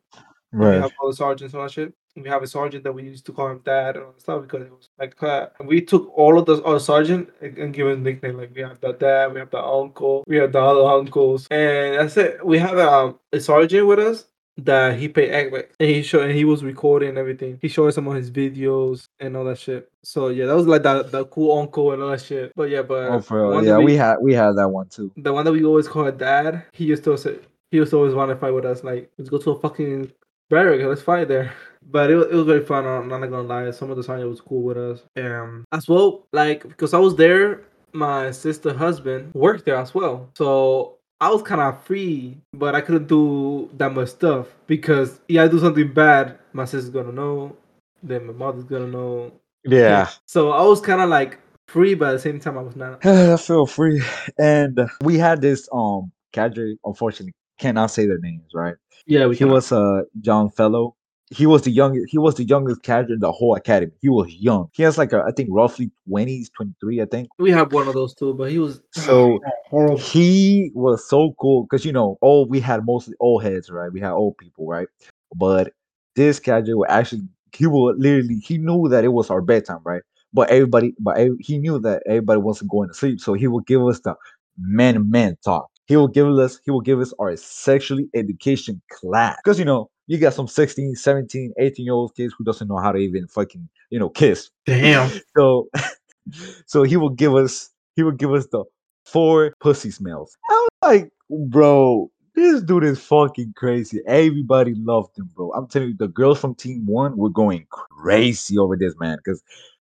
And 0.53 0.62
We 0.62 0.67
right. 0.67 0.82
have 0.82 0.91
all 1.01 1.10
the 1.10 1.15
sergeants 1.15 1.53
and 1.53 1.60
all 1.60 1.67
that 1.67 1.73
shit. 1.73 1.93
We 2.23 2.30
have 2.30 2.41
a 2.43 2.47
sergeant 2.47 2.84
that 2.84 2.91
we 2.93 3.03
used 3.03 3.25
to 3.27 3.32
call 3.32 3.49
him 3.49 3.62
dad 3.63 3.95
and 3.95 4.06
all 4.06 4.12
that 4.12 4.21
stuff 4.21 4.41
because 4.41 4.63
it 4.63 4.71
was 4.71 4.89
like 4.99 5.21
uh, 5.21 5.47
we 5.63 5.82
took 5.82 6.12
all 6.17 6.39
of 6.39 6.45
the 6.47 6.63
our 6.63 6.80
sergeant 6.80 7.30
and, 7.41 7.58
and 7.58 7.73
give 7.73 7.88
him 7.88 7.99
a 7.99 8.03
nickname. 8.03 8.38
Like 8.38 8.51
we 8.56 8.62
have 8.62 8.80
the 8.82 8.93
dad, 8.93 9.34
we 9.34 9.39
have 9.39 9.51
the 9.51 9.63
uncle, 9.63 10.23
we 10.27 10.38
have 10.38 10.51
the 10.51 10.60
other 10.62 10.82
uncles, 10.84 11.47
and 11.51 11.95
that's 11.99 12.17
it. 12.17 12.43
We 12.45 12.58
have 12.58 12.77
um, 12.80 13.19
a 13.32 13.39
sergeant 13.39 13.86
with 13.88 13.99
us 13.99 14.25
that 14.60 14.97
he 14.97 15.08
paid 15.08 15.30
Egg 15.30 15.53
and 15.80 15.88
he 15.89 16.01
showed 16.01 16.23
and 16.23 16.34
he 16.36 16.43
was 16.43 16.63
recording 16.63 17.15
everything. 17.15 17.60
He 17.62 17.67
showed 17.67 17.89
us 17.89 17.95
some 17.95 18.08
of 18.08 18.15
his 18.15 18.32
videos 18.32 19.06
and 19.19 19.38
all 19.38 19.43
that 19.45 19.60
shit. 19.60 19.88
So 20.03 20.30
yeah, 20.30 20.47
that 20.47 20.56
was 20.56 20.65
like 20.65 20.82
the 20.82 21.03
the 21.03 21.25
cool 21.25 21.60
uncle 21.60 21.91
and 21.91 22.01
all 22.01 22.10
that 22.10 22.21
shit. 22.21 22.51
But 22.56 22.71
yeah, 22.71 22.82
but 22.82 23.10
Oh, 23.12 23.21
for 23.21 23.38
the 23.38 23.43
real. 23.43 23.53
one 23.53 23.65
that 23.65 23.71
Yeah, 23.80 23.86
we 23.86 23.95
had 23.95 24.15
we 24.19 24.34
had 24.34 24.53
that 24.56 24.69
one 24.69 24.89
too. 24.89 25.12
the 25.17 25.32
one 25.32 25.45
that 25.45 25.51
we 25.51 25.63
always 25.63 25.88
call 25.88 26.12
dad, 26.12 26.63
he 26.73 26.86
used 26.86 27.03
to 27.03 27.15
say 27.19 27.38
he 27.69 27.77
used 27.77 27.91
to 27.91 27.97
always 27.97 28.15
want 28.15 28.32
to 28.32 28.36
fight 28.36 28.53
with 28.53 28.65
us. 28.65 28.84
Like, 28.84 29.12
let's 29.19 29.30
go 29.30 29.38
to 29.38 29.51
a 29.51 29.60
fucking 29.60 30.12
barrack, 30.49 30.80
let's 30.88 31.01
fight 31.03 31.27
there. 31.27 31.53
But 31.89 32.12
it, 32.12 32.15
was- 32.15 32.28
it 32.28 32.36
was 32.36 32.45
very 32.45 32.65
fun. 32.65 32.86
I'm 32.86 33.08
not 33.08 33.21
gonna 33.21 33.41
lie. 33.41 33.71
Some 33.71 33.89
of 33.91 33.97
the 33.97 34.04
time 34.04 34.28
was 34.30 34.41
cool 34.41 34.62
with 34.62 34.78
us. 34.78 35.02
Um, 35.17 35.63
as 35.71 35.88
well, 35.88 36.28
like 36.34 36.67
because 36.67 36.93
I 36.93 37.00
was 37.00 37.15
there, 37.15 37.62
my 37.93 38.32
sister 38.32 38.73
husband 38.73 39.34
worked 39.34 39.65
there 39.65 39.78
as 39.78 39.93
well. 39.95 40.30
So 40.38 40.97
I 41.21 41.30
was 41.30 41.41
kind 41.41 41.62
of 41.62 41.82
free, 41.84 42.38
but 42.54 42.76
I 42.76 42.82
couldn't 42.82 43.08
do 43.08 43.69
that 43.78 43.93
much 43.93 44.10
stuff 44.10 44.47
because 44.67 45.19
if 45.28 45.39
I 45.39 45.47
do 45.47 45.60
something 45.60 45.91
bad, 45.93 46.38
my 46.54 46.65
sister's 46.65 46.89
gonna 46.89 47.12
know. 47.13 47.56
Then 48.04 48.28
my 48.28 48.34
mother's 48.34 48.65
gonna 48.65 48.88
know. 48.88 49.32
Yeah. 49.63 50.10
So 50.28 50.52
I 50.52 50.62
was 50.63 50.80
kind 50.82 51.02
of 51.02 51.10
like 51.10 51.39
free, 51.67 51.95
but 51.95 52.10
at 52.10 52.12
the 52.13 52.19
same 52.19 52.39
time 52.39 52.58
I 52.58 52.62
was 52.62 52.76
not. 52.76 53.04
I 53.06 53.38
feel 53.38 53.65
free. 53.65 54.02
And 54.38 54.78
uh, 54.80 54.88
we 55.02 55.17
had 55.17 55.41
this 55.41 55.67
um 55.73 56.12
cadre, 56.34 56.78
unfortunately, 56.86 57.34
cannot 57.60 57.88
say 57.91 58.06
their 58.06 58.19
names, 58.19 58.52
right? 58.54 58.76
Yeah, 59.08 59.26
we 59.28 59.38
He 59.38 59.45
was 59.45 59.71
a 59.71 60.04
young 60.21 60.50
fellow. 60.52 60.95
He 61.29 61.45
was 61.45 61.63
the 61.63 61.71
youngest. 61.71 62.07
He 62.09 62.17
was 62.17 62.35
the 62.35 62.45
youngest 62.45 62.83
cadre 62.83 63.13
in 63.13 63.19
the 63.19 63.31
whole 63.31 63.55
academy. 63.55 63.91
He 64.01 64.09
was 64.09 64.33
young. 64.33 64.69
He 64.73 64.83
has 64.83 64.97
like 64.97 65.11
a, 65.11 65.23
I 65.27 65.31
think 65.31 65.49
roughly 65.51 65.91
twenties, 66.07 66.49
twenty 66.49 66.73
three, 66.79 67.01
I 67.01 67.05
think. 67.05 67.27
We 67.37 67.51
have 67.51 67.73
one 67.73 67.87
of 67.87 67.93
those 67.93 68.13
too, 68.15 68.33
but 68.33 68.49
he 68.49 68.59
was 68.59 68.81
So 68.93 69.33
oh, 69.33 69.39
horrible. 69.65 69.97
he 69.97 70.71
was 70.73 71.07
so 71.07 71.33
cool 71.39 71.63
because 71.63 71.83
you 71.83 71.91
know, 71.91 72.17
all 72.21 72.47
we 72.47 72.61
had 72.61 72.85
mostly 72.85 73.13
old 73.19 73.43
heads, 73.43 73.69
right? 73.69 73.91
We 73.91 73.99
had 73.99 74.11
old 74.11 74.37
people, 74.37 74.67
right? 74.67 74.87
But 75.35 75.73
this 76.15 76.39
cadre 76.39 76.73
would 76.73 76.89
actually, 76.89 77.23
he 77.53 77.67
would 77.67 77.99
literally, 77.99 78.35
he 78.35 78.57
knew 78.57 78.87
that 78.87 79.03
it 79.03 79.09
was 79.09 79.29
our 79.29 79.41
bedtime, 79.41 79.81
right? 79.83 80.03
But 80.33 80.49
everybody, 80.49 80.95
but 80.97 81.17
he 81.39 81.57
knew 81.57 81.77
that 81.79 82.03
everybody 82.05 82.39
wasn't 82.39 82.71
going 82.71 82.87
to 82.87 82.93
sleep, 82.93 83.19
so 83.19 83.33
he 83.33 83.47
would 83.47 83.65
give 83.67 83.85
us 83.85 83.99
the 83.99 84.15
man 84.57 85.09
man 85.09 85.37
talk. 85.43 85.67
He 85.87 85.97
will 85.97 86.07
give 86.07 86.27
us, 86.27 86.59
he 86.63 86.71
will 86.71 86.81
give 86.81 87.01
us 87.01 87.13
our 87.19 87.35
sexually 87.35 88.07
education 88.15 88.81
class 88.91 89.35
because 89.43 89.59
you 89.59 89.65
know. 89.65 89.89
You 90.08 90.18
got 90.18 90.34
some 90.34 90.47
16, 90.47 90.95
17, 90.95 91.53
18 91.60 91.86
year 91.86 91.93
old 91.93 92.16
kids 92.16 92.34
who 92.38 92.43
doesn't 92.43 92.68
know 92.68 92.78
how 92.78 92.91
to 92.91 92.97
even 92.97 93.28
fucking, 93.28 93.68
you 93.89 93.99
know, 93.99 94.10
kiss. 94.10 94.49
Damn. 94.66 95.12
So, 95.38 95.70
so 96.66 96.84
he 96.84 96.97
will 96.97 97.10
give 97.10 97.36
us 97.36 97.70
he 97.95 98.03
will 98.03 98.12
give 98.12 98.34
us 98.34 98.47
the 98.47 98.64
four 99.05 99.53
pussy 99.60 99.91
smells. 99.91 100.38
I'm 100.49 100.68
like, 100.82 101.12
bro, 101.30 102.10
this 102.36 102.62
dude 102.62 102.84
is 102.84 102.99
fucking 102.99 103.53
crazy. 103.55 103.99
Everybody 104.05 104.76
loved 104.76 105.18
him, 105.18 105.30
bro. 105.36 105.51
I'm 105.53 105.68
telling 105.68 105.89
you, 105.89 105.95
the 105.97 106.08
girls 106.08 106.39
from 106.39 106.55
Team 106.55 106.86
One 106.86 107.18
were 107.18 107.30
going 107.30 107.66
crazy 107.70 108.58
over 108.58 108.78
this 108.78 108.93
man 108.99 109.18
because 109.18 109.41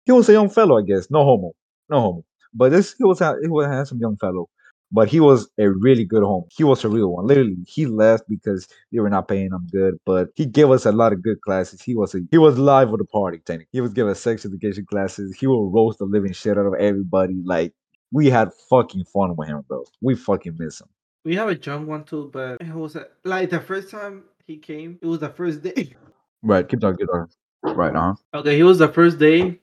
he 0.05 0.11
was 0.11 0.29
a 0.29 0.33
young 0.33 0.49
fellow, 0.49 0.77
I 0.77 0.83
guess. 0.83 1.11
No 1.11 1.23
homo, 1.23 1.51
no 1.89 1.99
homo. 1.99 2.25
But 2.53 2.71
this 2.71 2.95
he 2.97 3.03
was 3.03 3.21
a, 3.21 3.35
he 3.41 3.47
was 3.47 3.65
a 3.65 3.69
handsome 3.69 3.99
young 3.99 4.17
fellow. 4.17 4.49
But 4.91 5.07
he 5.07 5.19
was 5.19 5.49
a 5.57 5.69
really 5.69 6.03
good 6.03 6.23
home. 6.23 6.45
He 6.51 6.63
was 6.63 6.83
a 6.83 6.89
real 6.89 7.09
one. 7.09 7.27
Literally, 7.27 7.57
he 7.67 7.85
left 7.85 8.27
because 8.27 8.67
they 8.91 8.99
were 8.99 9.09
not 9.09 9.27
paying 9.27 9.51
him 9.51 9.67
good, 9.71 9.99
but 10.05 10.29
he 10.35 10.45
gave 10.45 10.71
us 10.71 10.85
a 10.85 10.91
lot 10.91 11.13
of 11.13 11.21
good 11.21 11.41
classes. 11.41 11.81
He 11.81 11.95
was 11.95 12.15
a 12.15 12.21
he 12.31 12.37
was 12.37 12.57
live 12.57 12.89
with 12.89 12.99
the 12.99 13.05
party. 13.05 13.39
Technically, 13.39 13.69
he 13.71 13.81
was 13.81 13.93
giving 13.93 14.11
us 14.11 14.19
sex 14.19 14.45
education 14.45 14.85
classes. 14.85 15.35
He 15.35 15.47
will 15.47 15.69
roast 15.69 15.99
the 15.99 16.05
living 16.05 16.33
shit 16.33 16.57
out 16.57 16.65
of 16.65 16.73
everybody. 16.75 17.35
Like 17.43 17.73
we 18.11 18.29
had 18.29 18.51
fucking 18.69 19.05
fun 19.05 19.35
with 19.35 19.47
him, 19.47 19.63
bro. 19.67 19.83
We 20.01 20.15
fucking 20.15 20.55
miss 20.57 20.81
him. 20.81 20.87
We 21.25 21.35
have 21.35 21.49
a 21.49 21.55
young 21.55 21.85
one 21.85 22.05
too, 22.05 22.29
but 22.33 22.61
it 22.61 22.73
was 22.73 22.95
uh, 22.95 23.03
like 23.23 23.49
the 23.49 23.59
first 23.59 23.89
time 23.91 24.23
he 24.47 24.57
came. 24.57 24.97
It 25.01 25.05
was 25.05 25.19
the 25.19 25.29
first 25.29 25.61
day. 25.61 25.95
Right, 26.41 26.67
keep 26.67 26.79
talking, 26.79 26.97
keep 26.97 27.07
talking. 27.07 27.33
Right, 27.75 27.95
uh 27.95 28.13
huh. 28.33 28.39
Okay, 28.39 28.55
he 28.55 28.63
was 28.63 28.79
the 28.79 28.87
first 28.87 29.19
day, 29.19 29.59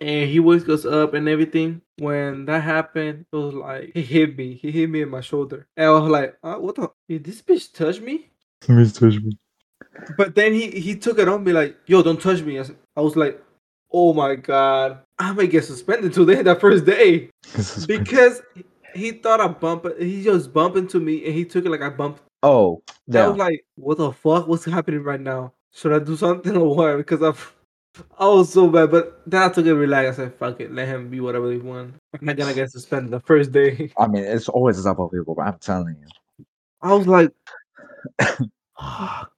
and 0.00 0.28
he 0.30 0.40
wakes 0.40 0.68
us 0.68 0.84
up 0.84 1.14
and 1.14 1.28
everything. 1.28 1.82
When 1.98 2.44
that 2.46 2.62
happened, 2.62 3.26
it 3.32 3.36
was 3.36 3.54
like 3.54 3.92
he 3.94 4.02
hit 4.02 4.36
me. 4.36 4.54
He 4.54 4.70
hit 4.70 4.90
me 4.90 5.02
in 5.02 5.08
my 5.08 5.20
shoulder, 5.20 5.66
and 5.76 5.86
I 5.86 5.90
was 5.90 6.10
like, 6.10 6.36
uh, 6.42 6.56
"What 6.56 6.76
the? 6.76 6.90
Did 7.08 7.24
this 7.24 7.42
bitch 7.42 7.72
touch 7.72 8.00
me?" 8.00 8.30
touch 8.92 9.16
me. 9.16 9.38
But 10.16 10.34
then 10.34 10.52
he 10.52 10.70
he 10.70 10.96
took 10.96 11.18
it 11.18 11.28
on 11.28 11.44
me 11.44 11.52
like, 11.52 11.76
"Yo, 11.86 12.02
don't 12.02 12.20
touch 12.20 12.42
me." 12.42 12.58
I 12.58 13.00
was 13.00 13.16
like, 13.16 13.42
"Oh 13.90 14.12
my 14.12 14.34
god, 14.34 14.98
I 15.18 15.32
may 15.32 15.46
get 15.46 15.64
suspended 15.64 16.12
today, 16.12 16.42
that 16.42 16.60
first 16.60 16.84
day." 16.84 17.30
because 17.86 18.42
he 18.94 19.12
thought 19.12 19.40
I 19.40 19.48
bumped. 19.48 20.00
He 20.00 20.22
just 20.22 20.52
bumped 20.52 20.76
into 20.76 21.00
me 21.00 21.24
and 21.24 21.34
he 21.34 21.44
took 21.44 21.64
it 21.64 21.70
like 21.70 21.82
I 21.82 21.90
bumped. 21.90 22.22
oh, 23.12 23.24
I 23.24 23.28
was 23.28 23.38
like, 23.38 23.64
what 23.76 23.98
the 23.98 24.12
fuck? 24.12 24.46
What's 24.48 24.64
happening 24.64 25.02
right 25.02 25.20
now? 25.20 25.52
Should 25.72 25.92
I 25.92 25.98
do 25.98 26.16
something 26.16 26.56
or 26.56 26.74
what? 26.74 26.96
Because 26.96 27.22
I've, 27.22 27.54
I 28.18 28.28
was 28.28 28.52
so 28.52 28.68
bad. 28.68 28.90
But 28.90 29.20
then 29.26 29.42
I 29.42 29.48
took 29.48 29.66
it 29.66 29.74
relaxed. 29.74 30.18
I 30.18 30.24
said, 30.24 30.34
fuck 30.34 30.60
it. 30.60 30.72
Let 30.72 30.88
him 30.88 31.08
be 31.08 31.20
whatever 31.20 31.50
he 31.50 31.58
want. 31.58 31.94
I'm 32.14 32.26
not 32.26 32.36
to 32.36 32.54
get 32.54 32.70
suspended 32.70 33.10
the 33.10 33.20
first 33.20 33.52
day. 33.52 33.90
I 33.98 34.06
mean, 34.06 34.24
it's 34.24 34.48
always 34.48 34.84
a 34.84 34.90
about 34.90 35.12
people, 35.12 35.34
but 35.34 35.42
I'm 35.42 35.58
telling 35.58 35.96
you. 36.00 36.46
I 36.82 36.94
was 36.94 37.06
like, 37.06 37.32
fuck. 38.78 39.32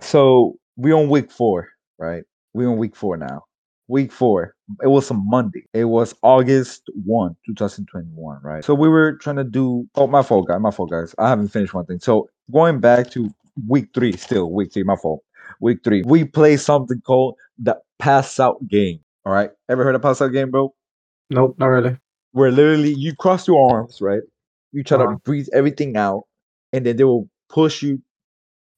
So 0.00 0.58
we 0.76 0.92
on 0.92 1.08
week 1.08 1.30
four, 1.30 1.68
right? 1.98 2.24
We 2.52 2.66
on 2.66 2.76
week 2.78 2.96
four 2.96 3.16
now. 3.16 3.44
Week 3.88 4.12
four. 4.12 4.54
It 4.82 4.86
was 4.86 5.10
a 5.10 5.14
Monday. 5.14 5.66
It 5.72 5.84
was 5.84 6.14
August 6.22 6.82
1, 7.04 7.36
2021, 7.46 8.40
right? 8.42 8.64
So 8.64 8.74
we 8.74 8.88
were 8.88 9.14
trying 9.14 9.36
to 9.36 9.44
do 9.44 9.88
oh 9.96 10.06
my 10.06 10.22
fault, 10.22 10.46
guys. 10.48 10.60
My 10.60 10.70
fault, 10.70 10.90
guys. 10.90 11.14
I 11.18 11.28
haven't 11.28 11.48
finished 11.48 11.74
one 11.74 11.86
thing. 11.86 11.98
So 11.98 12.28
going 12.52 12.80
back 12.80 13.10
to 13.12 13.30
week 13.68 13.88
three, 13.94 14.16
still 14.16 14.50
week 14.50 14.72
three, 14.72 14.84
my 14.84 14.96
fault. 14.96 15.22
Week 15.60 15.78
three. 15.84 16.02
We 16.06 16.24
play 16.24 16.56
something 16.56 17.00
called 17.02 17.36
the 17.58 17.78
pass 17.98 18.40
out 18.40 18.66
game. 18.68 19.00
All 19.26 19.32
right. 19.32 19.50
Ever 19.68 19.84
heard 19.84 19.94
of 19.94 20.02
pass 20.02 20.20
out 20.22 20.28
game, 20.32 20.50
bro? 20.50 20.74
nope, 21.30 21.54
not 21.58 21.66
really. 21.66 21.96
Where 22.32 22.50
literally 22.50 22.92
you 22.94 23.14
cross 23.14 23.46
your 23.46 23.70
arms, 23.72 24.00
right? 24.00 24.22
You 24.72 24.82
try 24.84 24.98
Uh-huh. 24.98 25.12
to 25.12 25.18
breathe 25.18 25.48
everything 25.52 25.96
out, 25.96 26.24
and 26.72 26.84
then 26.86 26.96
they 26.96 27.04
will 27.04 27.28
push 27.48 27.82
you 27.82 28.00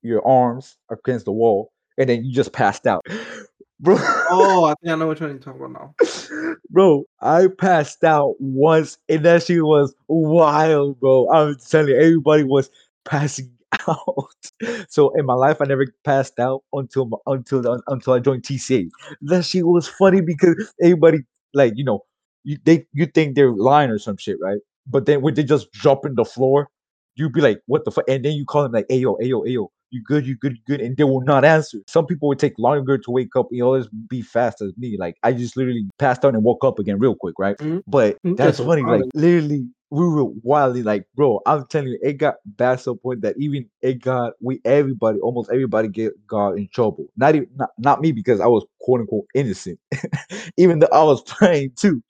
your 0.02 0.26
arms 0.26 0.76
against 0.90 1.24
the 1.26 1.32
wall, 1.32 1.70
and 1.98 2.08
then 2.08 2.24
you 2.24 2.32
just 2.32 2.52
passed 2.52 2.86
out. 2.86 3.06
Bro, 3.80 3.96
Oh, 4.00 4.64
I 4.64 4.74
think 4.82 4.92
I 4.92 4.96
know 4.96 5.08
which 5.08 5.20
one 5.20 5.30
you're 5.30 5.38
talking 5.40 5.60
about 5.64 5.94
now. 6.00 6.54
bro, 6.70 7.04
I 7.20 7.48
passed 7.58 8.04
out 8.04 8.34
once, 8.38 8.96
and 9.08 9.24
that 9.24 9.42
shit 9.42 9.62
was 9.64 9.92
wild, 10.08 11.00
bro. 11.00 11.28
I'm 11.30 11.56
telling 11.68 11.88
you, 11.88 11.96
everybody 11.96 12.44
was 12.44 12.70
passing 13.04 13.50
out. 13.88 14.28
So 14.88 15.10
in 15.18 15.26
my 15.26 15.34
life, 15.34 15.60
I 15.60 15.64
never 15.64 15.86
passed 16.04 16.38
out 16.38 16.62
until 16.72 17.06
my- 17.06 17.18
until 17.26 17.78
until 17.88 18.12
I 18.12 18.18
joined 18.20 18.44
TCA. 18.44 18.88
That 19.22 19.44
shit 19.44 19.66
was 19.66 19.88
funny 19.88 20.20
because 20.20 20.72
everybody, 20.80 21.20
like 21.54 21.72
you 21.76 21.84
know, 21.84 22.00
you 22.44 22.58
they 22.64 22.86
you 22.92 23.06
think 23.06 23.34
they're 23.34 23.50
lying 23.52 23.90
or 23.90 23.98
some 23.98 24.16
shit, 24.16 24.36
right? 24.40 24.58
But 24.86 25.06
then 25.06 25.20
when 25.22 25.34
they 25.34 25.42
just 25.44 25.70
drop 25.72 26.04
in 26.06 26.14
the 26.14 26.24
floor, 26.24 26.68
you'd 27.16 27.32
be 27.32 27.40
like, 27.40 27.60
"What 27.66 27.84
the 27.84 27.90
fuck?" 27.90 28.04
And 28.08 28.24
then 28.24 28.32
you 28.34 28.44
call 28.44 28.62
them 28.62 28.72
like, 28.72 28.86
"Ayo, 28.88 29.18
ayo, 29.20 29.44
ayo." 29.46 29.68
You 29.90 30.02
good? 30.02 30.26
You 30.26 30.36
good? 30.36 30.52
You 30.52 30.62
good? 30.66 30.80
And 30.80 30.96
they 30.96 31.04
will 31.04 31.20
not 31.20 31.44
answer. 31.44 31.78
Some 31.86 32.06
people 32.06 32.26
would 32.28 32.38
take 32.38 32.54
longer 32.58 32.96
to 32.96 33.10
wake 33.10 33.36
up. 33.36 33.48
You 33.50 33.64
always 33.64 33.88
be 34.08 34.22
fast 34.22 34.62
as 34.62 34.72
me. 34.78 34.96
Like 34.98 35.16
I 35.22 35.32
just 35.32 35.54
literally 35.56 35.86
passed 35.98 36.24
out 36.24 36.34
and 36.34 36.42
woke 36.42 36.64
up 36.64 36.78
again 36.78 36.98
real 36.98 37.14
quick, 37.14 37.34
right? 37.38 37.56
Mhm. 37.58 37.82
But 37.86 38.16
Mm, 38.24 38.36
that's 38.36 38.58
that's 38.58 38.66
funny. 38.66 38.82
Like 38.84 39.04
literally, 39.14 39.66
we 39.92 40.08
were 40.08 40.24
wildly 40.42 40.82
like, 40.82 41.06
bro. 41.14 41.40
I'm 41.44 41.66
telling 41.66 41.88
you, 41.88 41.98
it 42.02 42.14
got 42.14 42.36
bad 42.46 42.78
to 42.80 42.92
a 42.92 42.96
point 42.96 43.20
that 43.22 43.36
even 43.38 43.68
it 43.82 44.00
got 44.00 44.32
we 44.40 44.58
everybody, 44.64 45.18
almost 45.20 45.50
everybody 45.50 45.88
get 45.88 46.14
got 46.26 46.52
in 46.52 46.68
trouble. 46.72 47.08
Not 47.18 47.34
even 47.36 47.50
not, 47.56 47.70
not 47.78 48.00
me 48.00 48.12
because 48.12 48.40
I 48.40 48.46
was 48.46 48.64
quote 48.80 49.00
unquote 49.00 49.26
innocent. 49.34 49.78
even 50.56 50.78
though 50.78 50.88
I 50.92 51.02
was 51.04 51.22
playing 51.26 51.72
too. 51.76 52.02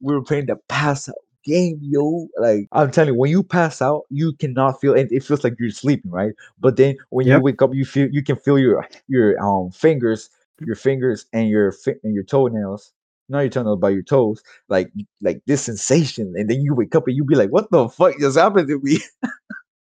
We 0.00 0.14
were 0.14 0.22
playing 0.22 0.46
the 0.46 0.56
pass 0.68 1.08
out 1.08 1.16
game, 1.44 1.78
yo. 1.82 2.28
Like 2.38 2.68
I'm 2.72 2.90
telling 2.90 3.14
you, 3.14 3.20
when 3.20 3.30
you 3.30 3.42
pass 3.42 3.82
out, 3.82 4.04
you 4.10 4.32
cannot 4.34 4.80
feel 4.80 4.94
and 4.94 5.10
it 5.12 5.22
feels 5.24 5.44
like 5.44 5.54
you're 5.58 5.70
sleeping, 5.70 6.10
right? 6.10 6.32
But 6.58 6.76
then 6.76 6.96
when 7.10 7.26
you 7.28 7.40
wake 7.40 7.60
up, 7.62 7.74
you 7.74 7.84
feel 7.84 8.08
you 8.10 8.22
can 8.22 8.36
feel 8.36 8.58
your 8.58 8.86
your 9.08 9.38
um 9.42 9.70
fingers, 9.70 10.30
your 10.60 10.76
fingers 10.76 11.26
and 11.34 11.48
your 11.50 11.72
fi- 11.72 12.00
and 12.04 12.14
your 12.14 12.24
toenails. 12.24 12.92
Not 13.28 13.40
your 13.40 13.50
toenails, 13.50 13.78
but 13.80 13.88
your 13.88 14.02
toes, 14.02 14.42
like 14.68 14.90
like 15.20 15.42
this 15.46 15.62
sensation, 15.62 16.34
and 16.36 16.48
then 16.48 16.60
you 16.60 16.74
wake 16.74 16.94
up 16.94 17.06
and 17.06 17.16
you 17.16 17.24
be 17.24 17.34
like, 17.34 17.50
"What 17.50 17.70
the 17.70 17.88
fuck 17.88 18.18
just 18.18 18.38
happened 18.38 18.68
to 18.68 18.80
me?" 18.82 19.00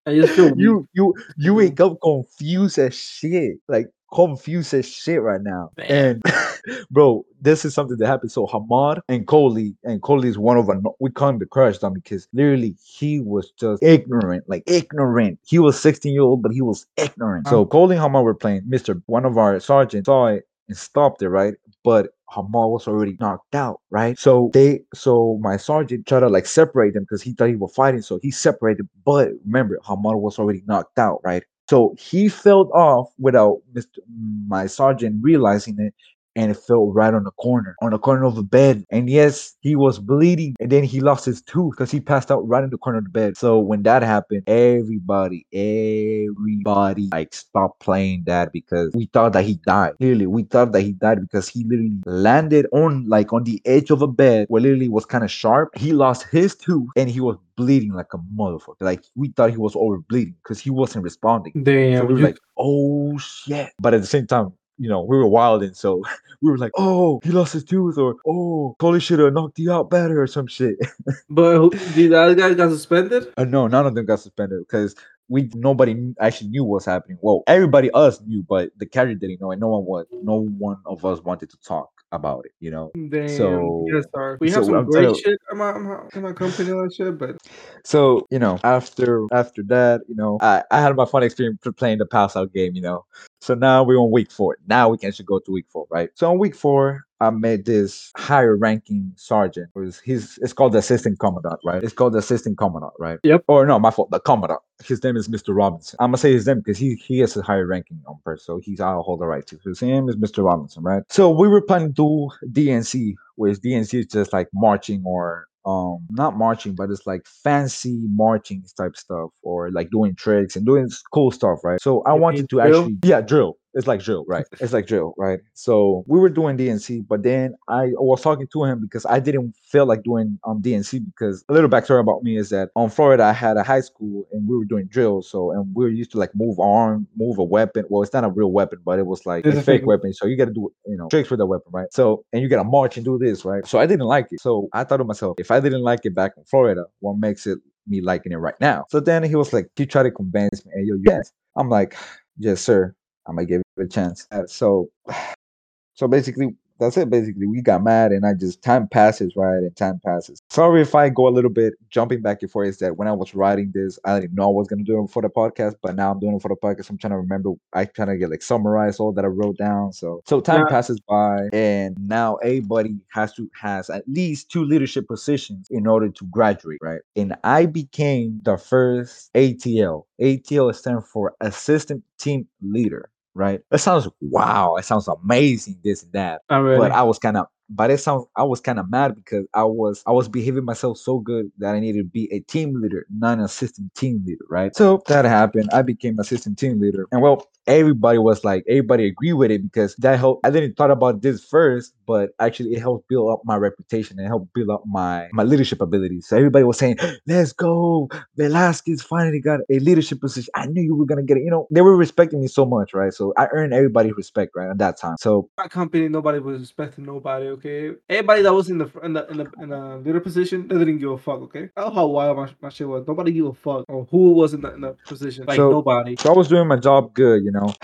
I 0.06 0.14
just 0.16 0.34
feel 0.34 0.52
you 0.58 0.88
you 0.92 1.14
you 1.36 1.54
wake 1.54 1.80
up 1.80 1.98
confused 2.02 2.78
as 2.78 2.94
shit, 2.94 3.56
like 3.68 3.86
confused 4.12 4.74
as 4.74 4.88
shit 4.88 5.22
right 5.22 5.40
now. 5.42 5.70
Damn. 5.76 5.90
And 5.90 6.22
bro, 6.90 7.24
this 7.40 7.64
is 7.64 7.74
something 7.74 7.96
that 7.96 8.06
happened. 8.06 8.32
So 8.32 8.46
Hamad 8.46 9.00
and 9.08 9.26
Coley, 9.26 9.74
and 9.84 10.02
Coley 10.02 10.28
is 10.28 10.38
one 10.38 10.58
of 10.58 10.68
our 10.68 10.80
we 11.00 11.10
call 11.10 11.30
him 11.30 11.38
the 11.38 11.46
crush 11.46 11.78
dumb 11.78 11.94
because 11.94 12.28
literally 12.32 12.76
he 12.84 13.20
was 13.20 13.50
just 13.52 13.82
ignorant, 13.82 14.44
like 14.48 14.64
ignorant. 14.66 15.38
He 15.46 15.58
was 15.58 15.80
16 15.80 16.12
year 16.12 16.22
old, 16.22 16.42
but 16.42 16.52
he 16.52 16.60
was 16.62 16.86
ignorant. 16.96 17.48
So 17.48 17.62
Uh. 17.62 17.64
Coley 17.66 17.96
and 17.96 18.04
Hamad 18.04 18.24
were 18.24 18.34
playing. 18.34 18.62
Mister, 18.66 19.00
one 19.06 19.24
of 19.24 19.38
our 19.38 19.58
sergeants 19.60 20.06
saw 20.06 20.26
it 20.26 20.46
and 20.68 20.76
stopped 20.76 21.22
it, 21.22 21.28
right? 21.28 21.54
But 21.84 22.10
Hamad 22.32 22.70
was 22.70 22.88
already 22.88 23.16
knocked 23.20 23.54
out, 23.54 23.80
right? 23.90 24.18
So 24.18 24.50
they, 24.54 24.80
so 24.94 25.38
my 25.40 25.56
sergeant 25.56 26.06
tried 26.06 26.20
to 26.20 26.28
like 26.28 26.46
separate 26.46 26.94
them 26.94 27.04
because 27.04 27.22
he 27.22 27.32
thought 27.34 27.48
he 27.48 27.56
was 27.56 27.74
fighting. 27.74 28.02
So 28.02 28.18
he 28.22 28.30
separated, 28.30 28.88
but 29.04 29.30
remember, 29.44 29.78
Hamad 29.84 30.20
was 30.20 30.38
already 30.38 30.62
knocked 30.66 30.98
out, 30.98 31.20
right? 31.24 31.42
So 31.68 31.94
he 31.98 32.28
fell 32.28 32.70
off 32.72 33.12
without 33.18 33.58
Mr. 33.74 33.98
my 34.46 34.66
sergeant 34.66 35.22
realizing 35.22 35.78
it, 35.78 35.94
and 36.36 36.50
it 36.50 36.56
fell 36.56 36.90
right 36.92 37.12
on 37.14 37.24
the 37.24 37.30
corner, 37.32 37.76
on 37.82 37.90
the 37.90 37.98
corner 37.98 38.24
of 38.24 38.34
the 38.36 38.42
bed. 38.42 38.84
And 38.90 39.08
yes, 39.08 39.54
he 39.60 39.76
was 39.76 39.98
bleeding, 39.98 40.54
and 40.60 40.70
then 40.70 40.84
he 40.84 41.00
lost 41.00 41.24
his 41.24 41.42
tooth 41.42 41.72
because 41.72 41.90
he 41.90 42.00
passed 42.00 42.30
out 42.30 42.46
right 42.48 42.64
in 42.64 42.70
the 42.70 42.78
corner 42.78 42.98
of 42.98 43.04
the 43.04 43.10
bed. 43.10 43.36
So 43.36 43.58
when 43.58 43.82
that 43.84 44.02
happened, 44.02 44.42
everybody, 44.46 45.46
everybody 45.52 47.08
like 47.12 47.34
stopped 47.34 47.80
playing 47.80 48.24
that 48.26 48.52
because 48.52 48.90
we 48.94 49.06
thought 49.06 49.32
that 49.34 49.44
he 49.44 49.54
died. 49.66 49.92
Literally, 50.00 50.26
we 50.26 50.44
thought 50.44 50.72
that 50.72 50.82
he 50.82 50.92
died 50.92 51.20
because 51.20 51.48
he 51.48 51.64
literally 51.64 51.98
landed 52.06 52.66
on 52.72 53.08
like 53.08 53.32
on 53.32 53.44
the 53.44 53.60
edge 53.64 53.90
of 53.90 54.02
a 54.02 54.06
bed 54.06 54.46
where 54.48 54.62
literally 54.62 54.88
was 54.88 55.04
kind 55.04 55.24
of 55.24 55.30
sharp. 55.30 55.70
He 55.76 55.92
lost 55.92 56.26
his 56.30 56.54
tooth 56.54 56.88
and 56.96 57.08
he 57.10 57.20
was 57.20 57.36
bleeding 57.56 57.92
like 57.92 58.12
a 58.14 58.18
motherfucker. 58.36 58.76
Like 58.80 59.04
we 59.14 59.28
thought 59.28 59.50
he 59.50 59.56
was 59.56 59.76
over 59.76 59.98
bleeding 59.98 60.34
because 60.42 60.60
he 60.60 60.70
wasn't 60.70 61.04
responding. 61.04 61.52
So 61.54 61.62
Damn. 61.62 62.06
we 62.06 62.14
were 62.14 62.20
you- 62.20 62.26
like, 62.26 62.38
oh 62.56 63.18
shit. 63.18 63.70
But 63.80 63.94
at 63.94 64.00
the 64.00 64.06
same 64.06 64.26
time, 64.26 64.52
you 64.82 64.88
know, 64.88 65.00
we 65.00 65.16
were 65.16 65.28
wilding. 65.28 65.74
So 65.74 66.02
we 66.42 66.50
were 66.50 66.58
like, 66.58 66.72
oh, 66.76 67.20
he 67.22 67.30
lost 67.30 67.52
his 67.52 67.62
tooth, 67.62 67.96
or 67.96 68.16
oh, 68.26 68.74
Coley 68.80 68.98
should 68.98 69.20
have 69.20 69.32
knocked 69.32 69.60
you 69.60 69.70
out 69.70 69.90
better, 69.90 70.20
or 70.20 70.26
some 70.26 70.48
shit. 70.48 70.76
but 71.30 71.56
who, 71.56 71.70
the 71.70 72.14
other 72.14 72.34
guy 72.34 72.52
got 72.54 72.70
suspended? 72.70 73.32
Uh, 73.36 73.44
no, 73.44 73.68
none 73.68 73.86
of 73.86 73.94
them 73.94 74.06
got 74.06 74.18
suspended 74.18 74.58
because 74.66 74.96
we 75.28 75.48
nobody 75.54 76.12
actually 76.20 76.50
knew 76.50 76.64
what 76.64 76.78
was 76.78 76.84
happening. 76.84 77.16
Well, 77.22 77.44
everybody 77.46 77.92
us 77.92 78.20
knew, 78.22 78.42
but 78.42 78.72
the 78.76 78.86
carrier 78.86 79.14
didn't 79.14 79.40
know, 79.40 79.52
and 79.52 79.60
no 79.60 79.68
one 79.68 79.84
was, 79.84 80.06
no 80.24 80.40
one 80.58 80.78
of 80.84 81.04
us 81.04 81.20
wanted 81.20 81.50
to 81.50 81.60
talk 81.60 81.91
about 82.12 82.46
it. 82.46 82.52
You 82.60 82.70
know. 82.70 82.90
Damn. 83.08 83.28
So- 83.28 83.86
yes, 83.92 84.04
sir. 84.14 84.38
We 84.40 84.50
so 84.50 84.56
have 84.56 84.64
some 84.66 84.74
I'm 84.74 84.86
great 84.86 85.16
shit 85.16 85.38
in 85.50 85.58
my, 85.58 85.76
in 86.14 86.22
my, 86.22 86.32
company 86.32 86.70
and 86.70 86.92
shit, 86.92 87.18
but 87.18 87.36
So 87.84 88.26
you 88.30 88.38
know, 88.38 88.58
after 88.64 89.26
after 89.32 89.62
that, 89.64 90.02
you 90.08 90.14
know, 90.14 90.38
I, 90.40 90.62
I 90.70 90.80
had 90.80 90.94
my 90.96 91.04
fun 91.04 91.22
experience 91.22 91.60
playing 91.76 91.98
the 91.98 92.06
pass 92.06 92.36
out 92.36 92.52
game. 92.52 92.74
You 92.74 92.82
know, 92.82 93.04
so 93.40 93.54
now 93.54 93.82
we're 93.82 93.98
on 93.98 94.10
week 94.10 94.30
four. 94.30 94.56
Now 94.66 94.88
we 94.88 94.98
can 94.98 95.08
actually 95.08 95.26
go 95.26 95.38
to 95.40 95.50
week 95.50 95.66
four, 95.68 95.86
right? 95.90 96.10
So 96.14 96.30
on 96.30 96.38
week 96.38 96.54
four, 96.54 97.04
I 97.22 97.30
met 97.30 97.64
this 97.64 98.10
higher 98.16 98.56
ranking 98.56 99.12
sergeant. 99.16 99.70
Who's 99.74 100.00
he's 100.00 100.38
it's 100.42 100.52
called 100.52 100.72
the 100.72 100.78
assistant 100.78 101.18
commandant, 101.20 101.60
right? 101.64 101.82
It's 101.82 101.92
called 101.92 102.14
the 102.14 102.18
assistant 102.18 102.58
commandant, 102.58 102.92
right? 102.98 103.18
Yep. 103.22 103.44
Or 103.48 103.64
no, 103.66 103.78
my 103.78 103.90
fault, 103.90 104.10
the 104.10 104.20
commandant. 104.20 104.60
His 104.84 105.02
name 105.04 105.16
is 105.16 105.28
Mr. 105.28 105.54
Robinson. 105.56 105.96
I'm 106.00 106.08
gonna 106.08 106.18
say 106.18 106.32
his 106.32 106.46
name 106.46 106.58
because 106.58 106.78
he 106.78 106.96
he 106.96 107.20
has 107.20 107.36
a 107.36 107.42
higher 107.42 107.66
ranking 107.66 108.00
person, 108.24 108.44
so 108.44 108.60
he's 108.62 108.80
I'll 108.80 109.02
hold 109.02 109.20
the 109.20 109.26
right 109.26 109.46
to. 109.46 109.58
His 109.64 109.80
name 109.82 110.08
is 110.08 110.16
Mr. 110.16 110.44
Robinson, 110.44 110.82
right? 110.82 111.02
So 111.08 111.30
we 111.30 111.46
were 111.48 111.62
planning 111.62 111.94
to 111.94 112.28
do 112.44 112.50
DNC, 112.62 113.14
which 113.36 113.58
DNC 113.58 114.00
is 114.00 114.06
just 114.06 114.32
like 114.32 114.48
marching 114.52 115.02
or 115.06 115.46
um 115.64 115.98
not 116.10 116.36
marching 116.36 116.74
but 116.74 116.90
it's 116.90 117.06
like 117.06 117.24
fancy 117.24 118.00
marching 118.08 118.64
type 118.76 118.96
stuff 118.96 119.30
or 119.42 119.70
like 119.70 119.88
doing 119.90 120.12
tricks 120.16 120.56
and 120.56 120.66
doing 120.66 120.90
cool 121.14 121.30
stuff 121.30 121.60
right 121.62 121.80
so 121.80 122.02
i 122.02 122.12
You 122.12 122.20
wanted 122.20 122.48
to 122.48 122.56
drill? 122.56 122.80
actually 122.80 122.98
yeah 123.04 123.20
drill 123.20 123.56
it's 123.74 123.86
like 123.86 124.00
drill, 124.00 124.24
right? 124.28 124.44
It's 124.60 124.72
like 124.72 124.86
drill, 124.86 125.14
right? 125.16 125.40
So 125.54 126.04
we 126.06 126.18
were 126.18 126.28
doing 126.28 126.56
DNC, 126.56 127.06
but 127.08 127.22
then 127.22 127.54
I 127.68 127.90
was 127.94 128.20
talking 128.22 128.46
to 128.52 128.64
him 128.64 128.80
because 128.80 129.06
I 129.06 129.20
didn't 129.20 129.54
feel 129.64 129.86
like 129.86 130.02
doing 130.02 130.38
um 130.46 130.60
DNC 130.62 131.04
because 131.06 131.44
a 131.48 131.52
little 131.52 131.70
backstory 131.70 132.00
about 132.00 132.22
me 132.22 132.36
is 132.36 132.50
that 132.50 132.70
on 132.76 132.90
Florida 132.90 133.24
I 133.24 133.32
had 133.32 133.56
a 133.56 133.62
high 133.62 133.80
school 133.80 134.26
and 134.32 134.48
we 134.48 134.56
were 134.56 134.64
doing 134.64 134.86
drill, 134.86 135.22
so 135.22 135.50
and 135.52 135.74
we 135.74 135.84
were 135.84 135.90
used 135.90 136.12
to 136.12 136.18
like 136.18 136.34
move 136.34 136.58
arm, 136.60 137.06
move 137.16 137.38
a 137.38 137.44
weapon. 137.44 137.84
Well, 137.88 138.02
it's 138.02 138.12
not 138.12 138.24
a 138.24 138.30
real 138.30 138.52
weapon, 138.52 138.80
but 138.84 138.98
it 138.98 139.06
was 139.06 139.24
like 139.26 139.46
It's 139.46 139.58
a 139.58 139.62
fake 139.62 139.86
weapon, 139.86 140.12
so 140.12 140.26
you 140.26 140.36
got 140.36 140.46
to 140.46 140.52
do 140.52 140.72
you 140.86 140.96
know 140.96 141.08
tricks 141.08 141.30
with 141.30 141.38
the 141.38 141.46
weapon, 141.46 141.70
right? 141.72 141.92
So 141.92 142.24
and 142.32 142.42
you 142.42 142.48
got 142.48 142.62
to 142.62 142.64
march 142.64 142.96
and 142.96 143.04
do 143.04 143.18
this, 143.18 143.44
right? 143.44 143.66
So 143.66 143.78
I 143.78 143.86
didn't 143.86 144.06
like 144.06 144.26
it. 144.30 144.40
So 144.40 144.68
I 144.72 144.84
thought 144.84 144.98
to 144.98 145.04
myself, 145.04 145.36
if 145.38 145.50
I 145.50 145.60
didn't 145.60 145.82
like 145.82 146.00
it 146.04 146.14
back 146.14 146.32
in 146.36 146.44
Florida, 146.44 146.84
what 147.00 147.18
makes 147.18 147.46
it 147.46 147.58
me 147.86 148.00
liking 148.00 148.32
it 148.32 148.36
right 148.36 148.54
now? 148.60 148.84
So 148.90 149.00
then 149.00 149.22
he 149.22 149.34
was 149.34 149.52
like, 149.52 149.68
he 149.76 149.86
tried 149.86 150.04
to 150.04 150.10
convince 150.10 150.64
me, 150.64 150.72
hey, 150.76 150.82
yo, 150.84 150.96
yes. 151.04 151.32
I'm 151.56 151.68
like, 151.68 151.96
yes, 152.38 152.60
sir. 152.60 152.94
I'm 153.26 153.36
gonna 153.36 153.46
give 153.46 153.62
it 153.76 153.82
a 153.82 153.88
chance. 153.88 154.26
Uh, 154.30 154.46
So, 154.46 154.90
so 155.94 156.08
basically, 156.08 156.54
that's 156.78 156.96
it. 156.96 157.10
Basically, 157.10 157.46
we 157.46 157.62
got 157.62 157.84
mad, 157.84 158.10
and 158.10 158.26
I 158.26 158.34
just 158.34 158.60
time 158.60 158.88
passes, 158.88 159.34
right? 159.36 159.58
And 159.58 159.76
time 159.76 160.00
passes. 160.04 160.40
Sorry 160.50 160.82
if 160.82 160.96
I 160.96 161.10
go 161.10 161.28
a 161.28 161.30
little 161.30 161.50
bit 161.50 161.74
jumping 161.90 162.22
back 162.22 162.42
and 162.42 162.50
forth. 162.50 162.66
Is 162.70 162.78
that 162.78 162.96
when 162.96 163.06
I 163.06 163.12
was 163.12 163.36
writing 163.36 163.70
this, 163.72 164.00
I 164.04 164.18
didn't 164.18 164.34
know 164.34 164.46
I 164.46 164.52
was 164.52 164.66
gonna 164.66 164.82
do 164.82 165.04
it 165.04 165.08
for 165.10 165.22
the 165.22 165.28
podcast, 165.28 165.74
but 165.80 165.94
now 165.94 166.10
I'm 166.10 166.18
doing 166.18 166.34
it 166.34 166.42
for 166.42 166.48
the 166.48 166.56
podcast. 166.56 166.90
I'm 166.90 166.98
trying 166.98 167.12
to 167.12 167.18
remember. 167.18 167.52
I 167.72 167.84
trying 167.84 168.08
to 168.08 168.16
get 168.16 168.30
like 168.30 168.42
summarize 168.42 168.98
all 168.98 169.12
that 169.12 169.24
I 169.24 169.28
wrote 169.28 169.58
down. 169.58 169.92
So, 169.92 170.22
so 170.26 170.40
time 170.40 170.62
Yeah. 170.62 170.70
passes 170.70 170.98
by, 171.08 171.50
and 171.52 171.96
now 172.00 172.36
everybody 172.36 172.96
has 173.12 173.32
to 173.34 173.48
has 173.60 173.88
at 173.88 174.02
least 174.08 174.50
two 174.50 174.64
leadership 174.64 175.06
positions 175.06 175.68
in 175.70 175.86
order 175.86 176.08
to 176.08 176.24
graduate, 176.32 176.78
right? 176.82 177.02
And 177.14 177.36
I 177.44 177.66
became 177.66 178.40
the 178.42 178.56
first 178.56 179.30
ATL. 179.34 180.06
ATL 180.20 180.72
stands 180.72 181.06
for 181.06 181.34
Assistant 181.40 182.02
Team 182.18 182.48
Leader, 182.60 183.08
right? 183.34 183.60
It 183.70 183.78
sounds 183.78 184.08
wow. 184.20 184.76
It 184.76 184.84
sounds 184.84 185.08
amazing. 185.08 185.78
This 185.84 186.02
and 186.02 186.12
that 186.12 186.42
Not 186.50 186.58
really. 186.58 186.78
but 186.78 186.92
I 186.92 187.02
was 187.02 187.18
kind 187.18 187.36
of 187.36 187.46
but 187.74 187.90
it 187.90 187.98
sounds 187.98 188.26
I 188.36 188.42
was 188.44 188.60
kind 188.60 188.78
of 188.78 188.90
mad 188.90 189.14
because 189.14 189.46
I 189.54 189.64
was 189.64 190.02
I 190.06 190.12
was 190.12 190.28
behaving 190.28 190.64
myself 190.64 190.98
so 190.98 191.18
good 191.18 191.50
that 191.58 191.74
I 191.74 191.80
needed 191.80 191.98
to 191.98 192.04
be 192.04 192.32
a 192.32 192.40
team 192.40 192.80
leader, 192.80 193.06
not 193.10 193.38
an 193.38 193.44
assistant 193.44 193.94
team 193.94 194.22
leader, 194.26 194.44
right? 194.50 194.74
So 194.76 195.02
that 195.08 195.24
happened. 195.24 195.70
I 195.72 195.82
became 195.82 196.18
assistant 196.18 196.58
team 196.58 196.80
leader, 196.80 197.06
and 197.12 197.22
well, 197.22 197.46
everybody 197.66 198.18
was 198.18 198.44
like 198.44 198.64
everybody 198.68 199.06
agreed 199.06 199.34
with 199.34 199.50
it 199.50 199.62
because 199.62 199.94
that 199.96 200.18
helped. 200.18 200.46
I 200.46 200.50
didn't 200.50 200.76
thought 200.76 200.90
about 200.90 201.22
this 201.22 201.44
first, 201.44 201.94
but 202.06 202.30
actually 202.40 202.74
it 202.74 202.80
helped 202.80 203.08
build 203.08 203.32
up 203.32 203.42
my 203.44 203.56
reputation 203.56 204.18
and 204.18 204.26
helped 204.28 204.52
build 204.54 204.70
up 204.70 204.82
my 204.86 205.28
my 205.32 205.42
leadership 205.42 205.80
abilities. 205.80 206.26
So 206.28 206.36
everybody 206.36 206.64
was 206.64 206.78
saying, 206.78 206.96
"Let's 207.26 207.52
go, 207.52 208.08
Velasquez 208.36 209.02
finally 209.02 209.40
got 209.40 209.60
a 209.70 209.78
leadership 209.78 210.20
position." 210.20 210.50
I 210.54 210.66
knew 210.66 210.82
you 210.82 210.94
were 210.94 211.06
gonna 211.06 211.22
get 211.22 211.36
it. 211.36 211.44
You 211.44 211.50
know, 211.50 211.66
they 211.70 211.80
were 211.82 211.96
respecting 211.96 212.40
me 212.40 212.48
so 212.48 212.64
much, 212.64 212.94
right? 212.94 213.12
So 213.12 213.32
I 213.36 213.48
earned 213.52 213.72
everybody's 213.72 214.16
respect, 214.16 214.52
right, 214.56 214.70
at 214.70 214.78
that 214.78 214.98
time. 214.98 215.16
So 215.18 215.48
my 215.56 215.68
company, 215.68 216.08
nobody 216.08 216.38
was 216.38 216.60
respecting 216.60 217.04
nobody. 217.04 217.46
Okay, 217.48 217.92
everybody 218.08 218.42
that 218.42 218.52
was 218.52 218.70
in 218.70 218.78
the 218.78 218.90
in 219.02 219.12
the 219.12 219.26
in 219.28 219.36
the 219.38 219.46
in 219.62 219.72
a 219.72 219.98
leader 219.98 220.20
position, 220.20 220.68
they 220.68 220.78
didn't 220.78 220.98
give 220.98 221.10
a 221.10 221.18
fuck. 221.18 221.40
Okay, 221.42 221.68
that's 221.76 221.94
how 221.94 222.06
wild 222.06 222.36
my, 222.36 222.48
my 222.60 222.68
shit 222.68 222.88
was. 222.88 223.06
Nobody 223.06 223.32
give 223.32 223.46
a 223.46 223.52
fuck 223.52 223.84
or 223.88 224.06
who 224.10 224.32
was 224.32 224.54
in 224.54 224.60
the 224.62 224.74
in 224.74 224.80
the 224.80 224.96
position. 225.06 225.44
Like 225.46 225.56
So- 225.56 225.70
nobody. 225.70 226.16
So 226.18 226.32
I 226.32 226.36
was 226.36 226.48
doing 226.48 226.66
my 226.66 226.76
job 226.76 227.14
good, 227.14 227.42
you 227.44 227.51
know. 227.52 227.78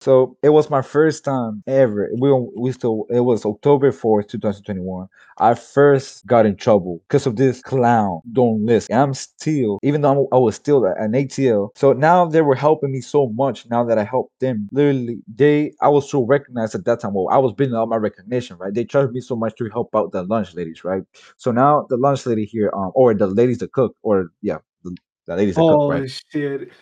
So 0.00 0.36
it 0.42 0.50
was 0.50 0.70
my 0.70 0.82
first 0.82 1.24
time 1.24 1.62
ever. 1.66 2.10
We 2.18 2.30
we 2.56 2.72
still 2.72 3.06
it 3.10 3.20
was 3.20 3.46
October 3.46 3.92
fourth, 3.92 4.28
two 4.28 4.38
thousand 4.38 4.64
twenty 4.64 4.80
one. 4.82 5.08
I 5.38 5.54
first 5.54 6.26
got 6.26 6.46
in 6.46 6.56
trouble 6.56 7.00
because 7.08 7.26
of 7.26 7.36
this 7.36 7.62
clown. 7.62 8.20
Don't 8.32 8.64
listen. 8.66 8.92
And 8.94 9.02
I'm 9.02 9.14
still, 9.14 9.78
even 9.82 10.02
though 10.02 10.12
I'm, 10.12 10.28
I 10.32 10.38
was 10.38 10.56
still 10.56 10.84
an 10.86 11.12
ATL. 11.12 11.70
So 11.76 11.94
now 11.94 12.26
they 12.26 12.42
were 12.42 12.54
helping 12.54 12.92
me 12.92 13.00
so 13.00 13.30
much. 13.30 13.66
Now 13.70 13.84
that 13.84 13.98
I 13.98 14.04
helped 14.04 14.38
them, 14.40 14.68
literally, 14.72 15.18
they 15.34 15.72
I 15.82 15.88
was 15.88 16.10
so 16.10 16.24
recognized 16.24 16.74
at 16.76 16.84
that 16.84 17.00
time. 17.00 17.14
Well, 17.14 17.28
I 17.30 17.38
was 17.38 17.52
building 17.54 17.76
up 17.76 17.88
my 17.88 17.96
recognition, 17.96 18.58
right? 18.58 18.74
They 18.74 18.84
trusted 18.84 19.14
me 19.14 19.20
so 19.22 19.36
much 19.36 19.56
to 19.58 19.70
help 19.70 19.90
out 19.96 20.12
the 20.12 20.22
lunch 20.24 20.54
ladies, 20.54 20.84
right? 20.84 21.02
So 21.38 21.52
now 21.52 21.86
the 21.90 21.96
lunch 21.96 22.26
lady 22.26 22.44
here, 22.44 22.70
um, 22.76 22.92
or 22.94 23.14
the 23.14 23.26
ladies 23.26 23.58
that 23.58 23.72
cook, 23.72 23.96
or 24.02 24.28
yeah, 24.42 24.58
the, 24.84 24.96
the 25.26 25.36
ladies 25.36 25.56
that 25.56 25.66
cook, 25.66 25.82
Oh 25.82 25.88
right? 25.88 26.04
shit! 26.32 26.72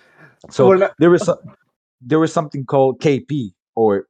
So 0.50 0.68
Well, 0.68 0.90
there 0.98 1.10
was 1.10 1.24
some, 1.24 1.38
there 2.04 2.18
was 2.20 2.32
something 2.32 2.64
called 2.64 3.00
KP 3.00 3.54
or 3.74 4.06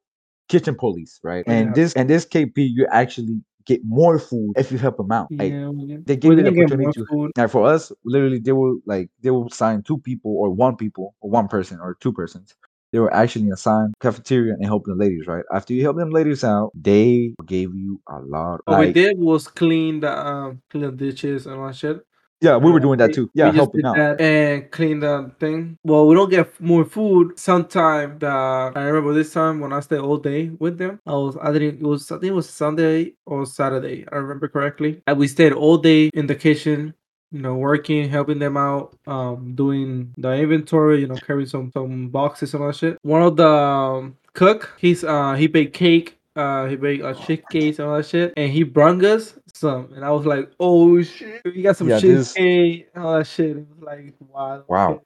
kitchen 0.48 0.74
police, 0.74 1.20
right? 1.22 1.44
And 1.46 1.68
Yeah. 1.68 1.74
this 1.74 1.92
and 1.94 2.08
this 2.08 2.24
KP, 2.24 2.62
you 2.62 2.86
actually 2.90 3.40
get 3.66 3.80
more 3.84 4.18
food 4.18 4.54
if 4.56 4.70
you 4.72 4.78
help 4.78 4.96
them 4.96 5.12
out. 5.12 5.28
Like 5.38 5.52
Yeah, 5.52 5.70
they 6.06 6.16
give 6.16 6.30
we 6.30 6.36
you 6.36 6.42
the 6.44 6.50
opportunity 6.50 6.90
to. 6.92 7.06
food. 7.06 7.30
Now 7.36 7.46
for 7.48 7.66
us, 7.66 7.92
literally, 8.04 8.38
they 8.38 8.52
will 8.52 8.78
like 8.86 9.10
they 9.22 9.30
will 9.30 9.48
sign 9.50 9.82
two 9.82 9.98
people 9.98 10.36
or 10.36 10.50
one 10.50 10.76
people 10.76 11.14
or 11.20 11.30
one 11.30 11.48
person 11.48 11.78
or 11.80 11.96
two 12.00 12.12
persons. 12.12 12.54
They 12.92 12.98
were 12.98 13.12
actually 13.14 13.48
assigned 13.50 13.94
cafeteria 14.00 14.52
and 14.54 14.66
help 14.66 14.84
the 14.84 14.94
ladies, 14.94 15.26
right? 15.26 15.44
After 15.54 15.72
you 15.72 15.82
help 15.82 15.96
them 15.96 16.10
ladies 16.10 16.44
out, 16.44 16.72
they 16.74 17.34
gave 17.46 17.74
you 17.74 18.02
a 18.06 18.18
lot. 18.20 18.60
What 18.66 18.80
we 18.80 18.92
did 18.92 19.18
was 19.18 19.48
clean 19.48 20.00
the 20.00 20.12
um 20.12 20.62
clean 20.70 20.84
the 20.84 20.92
dishes 20.92 21.46
and 21.46 21.56
all 21.58 21.68
that 21.68 21.76
shit. 21.76 22.04
Yeah, 22.42 22.56
we 22.56 22.70
were 22.70 22.78
Uh, 22.78 22.82
doing 22.86 22.98
that 22.98 23.08
we- 23.08 23.14
too. 23.14 23.26
we 23.26 23.30
Yeah, 23.40 23.46
just 23.46 23.56
helping 23.56 23.84
out. 23.86 23.96
that 23.96 24.20
and 24.20 24.70
clean 24.70 25.00
the 25.00 25.30
thing. 25.40 25.78
Well, 25.84 26.06
we 26.08 26.14
don't 26.14 26.28
get 26.30 26.48
more 26.60 26.84
food. 26.84 27.38
Sometime 27.38 28.18
the 28.18 28.28
I 28.28 28.82
remember 28.88 29.14
this 29.14 29.32
time 29.32 29.60
when 29.60 29.72
I 29.72 29.80
stayed 29.80 30.00
all 30.00 30.18
day 30.18 30.50
with 30.58 30.76
them. 30.78 31.00
I 31.06 31.12
was 31.12 31.36
I 31.40 31.52
didn't 31.52 31.80
it 31.80 31.86
was 31.86 32.10
I 32.12 32.16
think 32.18 32.30
it 32.32 32.34
was 32.34 32.50
Sunday 32.50 33.14
or 33.26 33.46
Saturday. 33.46 34.04
I 34.12 34.16
remember 34.16 34.48
correctly. 34.48 35.00
And 35.06 35.16
we 35.18 35.26
stayed 35.28 35.52
all 35.52 35.78
day 35.78 36.10
in 36.14 36.26
the 36.26 36.34
kitchen. 36.34 36.94
You 37.34 37.40
know, 37.40 37.54
working, 37.54 38.10
helping 38.10 38.38
them 38.38 38.58
out, 38.58 38.94
um, 39.06 39.54
doing 39.54 40.12
the 40.18 40.32
inventory. 40.34 41.00
You 41.00 41.06
know, 41.08 41.16
carrying 41.26 41.48
some 41.48 41.70
some 41.72 42.08
boxes 42.08 42.52
and 42.52 42.62
all 42.62 42.68
that 42.68 42.76
shit. 42.76 42.98
One 43.02 43.22
of 43.22 43.36
the 43.36 43.48
um, 43.48 44.16
cook, 44.34 44.74
he's 44.78 45.02
uh 45.02 45.32
he 45.40 45.46
baked 45.46 45.72
cake. 45.74 46.18
Uh, 46.36 46.66
he 46.66 46.76
baked 46.76 47.04
a 47.04 47.08
uh, 47.08 47.14
cheesecakes 47.14 47.78
and 47.78 47.88
all 47.88 47.96
that 47.96 48.06
shit, 48.06 48.32
and 48.38 48.50
he 48.52 48.62
brung 48.64 49.04
us 49.04 49.34
some, 49.62 49.92
and 49.94 50.04
I 50.04 50.10
was 50.10 50.26
like, 50.26 50.50
"Oh 50.58 51.00
shit, 51.02 51.40
we 51.44 51.62
got 51.62 51.76
some 51.76 51.88
Yeah, 51.88 52.00
this- 52.00 52.34
cheesecake, 52.34 52.88
and 52.94 53.04
all 53.04 53.14
that 53.18 53.26
shit." 53.26 53.56
It 53.56 53.66
was 53.70 53.80
like, 53.80 54.14
"Wow, 54.20 54.64
Wow. 54.68 55.00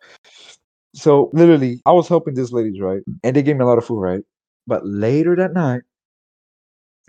So 0.94 1.30
literally, 1.34 1.82
I 1.84 1.92
was 1.92 2.08
helping 2.08 2.34
these 2.34 2.52
ladies, 2.52 2.80
right? 2.80 3.02
And 3.22 3.36
they 3.36 3.42
gave 3.42 3.56
me 3.56 3.62
a 3.62 3.66
lot 3.66 3.76
of 3.76 3.84
food, 3.84 4.00
right? 4.00 4.24
But 4.66 4.80
later 4.86 5.36
that 5.36 5.52
night, 5.52 5.82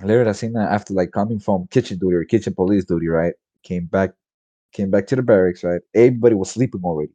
later 0.03 0.25
that 0.25 0.35
same 0.35 0.51
night, 0.53 0.67
after 0.69 0.93
like 0.93 1.11
coming 1.11 1.39
from 1.39 1.67
kitchen 1.67 1.97
duty 1.97 2.15
or 2.15 2.23
kitchen 2.25 2.53
police 2.53 2.83
duty, 2.83 3.07
right? 3.07 3.33
Came 3.63 3.85
back, 3.85 4.11
came 4.73 4.91
back 4.91 5.07
to 5.07 5.15
the 5.15 5.21
barracks, 5.23 5.63
right? 5.63 5.81
Everybody 5.95 6.35
was 6.35 6.51
sleeping 6.51 6.81
already. 6.83 7.13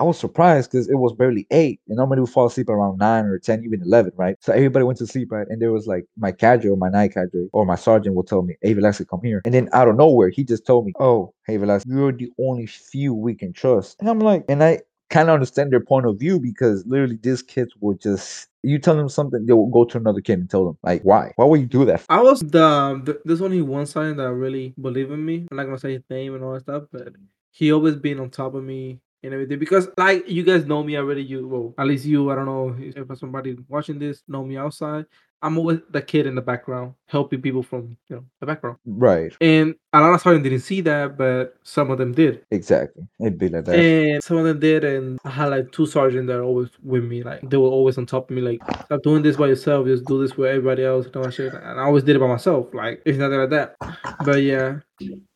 I 0.00 0.04
was 0.04 0.18
surprised 0.18 0.70
because 0.70 0.88
it 0.88 0.94
was 0.94 1.12
barely 1.12 1.46
eight, 1.50 1.80
and 1.88 1.96
normally 1.96 2.20
we 2.20 2.26
fall 2.26 2.46
asleep 2.46 2.68
around 2.68 2.98
nine 2.98 3.24
or 3.24 3.38
ten, 3.38 3.64
even 3.64 3.82
eleven, 3.82 4.12
right? 4.16 4.36
So 4.40 4.52
everybody 4.52 4.84
went 4.84 4.98
to 4.98 5.06
sleep, 5.06 5.32
right? 5.32 5.46
And 5.48 5.60
there 5.60 5.72
was 5.72 5.86
like 5.86 6.04
my 6.16 6.30
cadre, 6.30 6.74
my 6.76 6.88
night 6.88 7.14
cadre, 7.14 7.48
or 7.52 7.66
my 7.66 7.74
sergeant 7.74 8.14
will 8.14 8.22
tell 8.22 8.42
me, 8.42 8.54
"Hey, 8.62 8.74
Velasquez, 8.74 9.08
come 9.10 9.20
here." 9.22 9.42
And 9.44 9.52
then 9.52 9.68
out 9.72 9.88
of 9.88 9.96
nowhere, 9.96 10.28
he 10.28 10.44
just 10.44 10.64
told 10.66 10.86
me, 10.86 10.92
"Oh, 11.00 11.34
hey, 11.46 11.56
Velasquez, 11.56 11.92
you're 11.92 12.12
the 12.12 12.30
only 12.38 12.66
few 12.66 13.12
we 13.12 13.34
can 13.34 13.52
trust." 13.52 13.96
And 13.98 14.08
I'm 14.08 14.20
like, 14.20 14.44
and 14.48 14.62
I 14.62 14.80
kind 15.10 15.28
of 15.28 15.34
understand 15.34 15.72
their 15.72 15.80
point 15.80 16.06
of 16.06 16.18
view 16.18 16.38
because 16.38 16.84
literally 16.86 17.18
these 17.20 17.42
kids 17.42 17.72
will 17.80 17.94
just 17.94 18.48
you 18.62 18.78
tell 18.78 18.96
them 18.96 19.08
something, 19.08 19.46
they 19.46 19.52
will 19.52 19.70
go 19.70 19.84
to 19.84 19.96
another 19.96 20.20
kid 20.20 20.38
and 20.38 20.50
tell 20.50 20.64
them 20.64 20.78
like, 20.82 21.02
"Why? 21.02 21.32
Why 21.36 21.44
would 21.44 21.60
you 21.60 21.66
do 21.66 21.84
that?" 21.86 22.04
I 22.08 22.20
was 22.20 22.40
the, 22.40 23.00
the 23.04 23.20
there's 23.24 23.42
only 23.42 23.62
one 23.62 23.86
sign 23.86 24.16
that 24.18 24.32
really 24.32 24.74
believe 24.80 25.10
in 25.10 25.24
me. 25.24 25.48
I'm 25.50 25.56
not 25.56 25.64
gonna 25.64 25.78
say 25.78 25.94
his 25.94 26.02
name 26.08 26.34
and 26.36 26.44
all 26.44 26.52
that 26.54 26.62
stuff, 26.62 26.84
but 26.92 27.14
he 27.50 27.72
always 27.72 27.96
been 27.96 28.20
on 28.20 28.30
top 28.30 28.54
of 28.54 28.62
me 28.62 29.00
and 29.22 29.34
everything 29.34 29.58
because 29.58 29.88
like 29.96 30.28
you 30.28 30.42
guys 30.42 30.66
know 30.66 30.82
me 30.82 30.96
already. 30.96 31.22
You 31.22 31.46
well, 31.46 31.74
at 31.78 31.86
least 31.86 32.04
you. 32.04 32.30
I 32.30 32.34
don't 32.34 32.46
know 32.46 32.76
if 32.78 33.18
somebody 33.18 33.56
watching 33.68 33.98
this 33.98 34.22
know 34.28 34.44
me 34.44 34.56
outside. 34.56 35.06
I'm 35.40 35.56
always 35.56 35.78
the 35.90 36.02
kid 36.02 36.26
in 36.26 36.34
the 36.34 36.42
background 36.42 36.94
helping 37.06 37.40
people 37.40 37.62
from 37.62 37.96
you 38.08 38.16
know 38.16 38.24
the 38.40 38.46
background. 38.46 38.78
Right? 38.84 39.32
And 39.40 39.74
a 39.92 40.00
lot 40.00 40.14
of 40.14 40.20
sergeants 40.20 40.48
didn't 40.48 40.64
see 40.64 40.80
that, 40.82 41.16
but 41.16 41.56
some 41.62 41.90
of 41.90 41.98
them 41.98 42.12
did. 42.12 42.44
Exactly. 42.50 43.06
It'd 43.20 43.38
be 43.38 43.48
like 43.48 43.64
that. 43.66 43.78
And 43.78 44.22
some 44.22 44.38
of 44.38 44.44
them 44.44 44.58
did, 44.58 44.82
and 44.82 45.18
I 45.24 45.30
had 45.30 45.46
like 45.46 45.70
two 45.70 45.86
sergeants 45.86 46.26
that 46.28 46.38
are 46.38 46.42
always 46.42 46.70
with 46.82 47.04
me. 47.04 47.22
Like 47.22 47.48
they 47.48 47.56
were 47.56 47.68
always 47.68 47.98
on 47.98 48.06
top 48.06 48.30
of 48.30 48.36
me. 48.36 48.42
Like 48.42 48.60
stop 48.84 49.02
doing 49.02 49.22
this 49.22 49.36
by 49.36 49.46
yourself. 49.46 49.86
Just 49.86 50.06
do 50.06 50.20
this 50.20 50.36
with 50.36 50.50
everybody 50.50 50.84
else. 50.84 51.06
And 51.06 51.16
all 51.16 51.22
that 51.22 51.34
shit. 51.34 51.54
And 51.54 51.80
I 51.80 51.84
always 51.84 52.02
did 52.02 52.16
it 52.16 52.20
by 52.20 52.26
myself. 52.28 52.74
Like 52.74 53.02
it's 53.06 53.18
nothing 53.18 53.38
like 53.38 53.50
that. 53.50 53.76
But 54.24 54.42
yeah, 54.42 54.80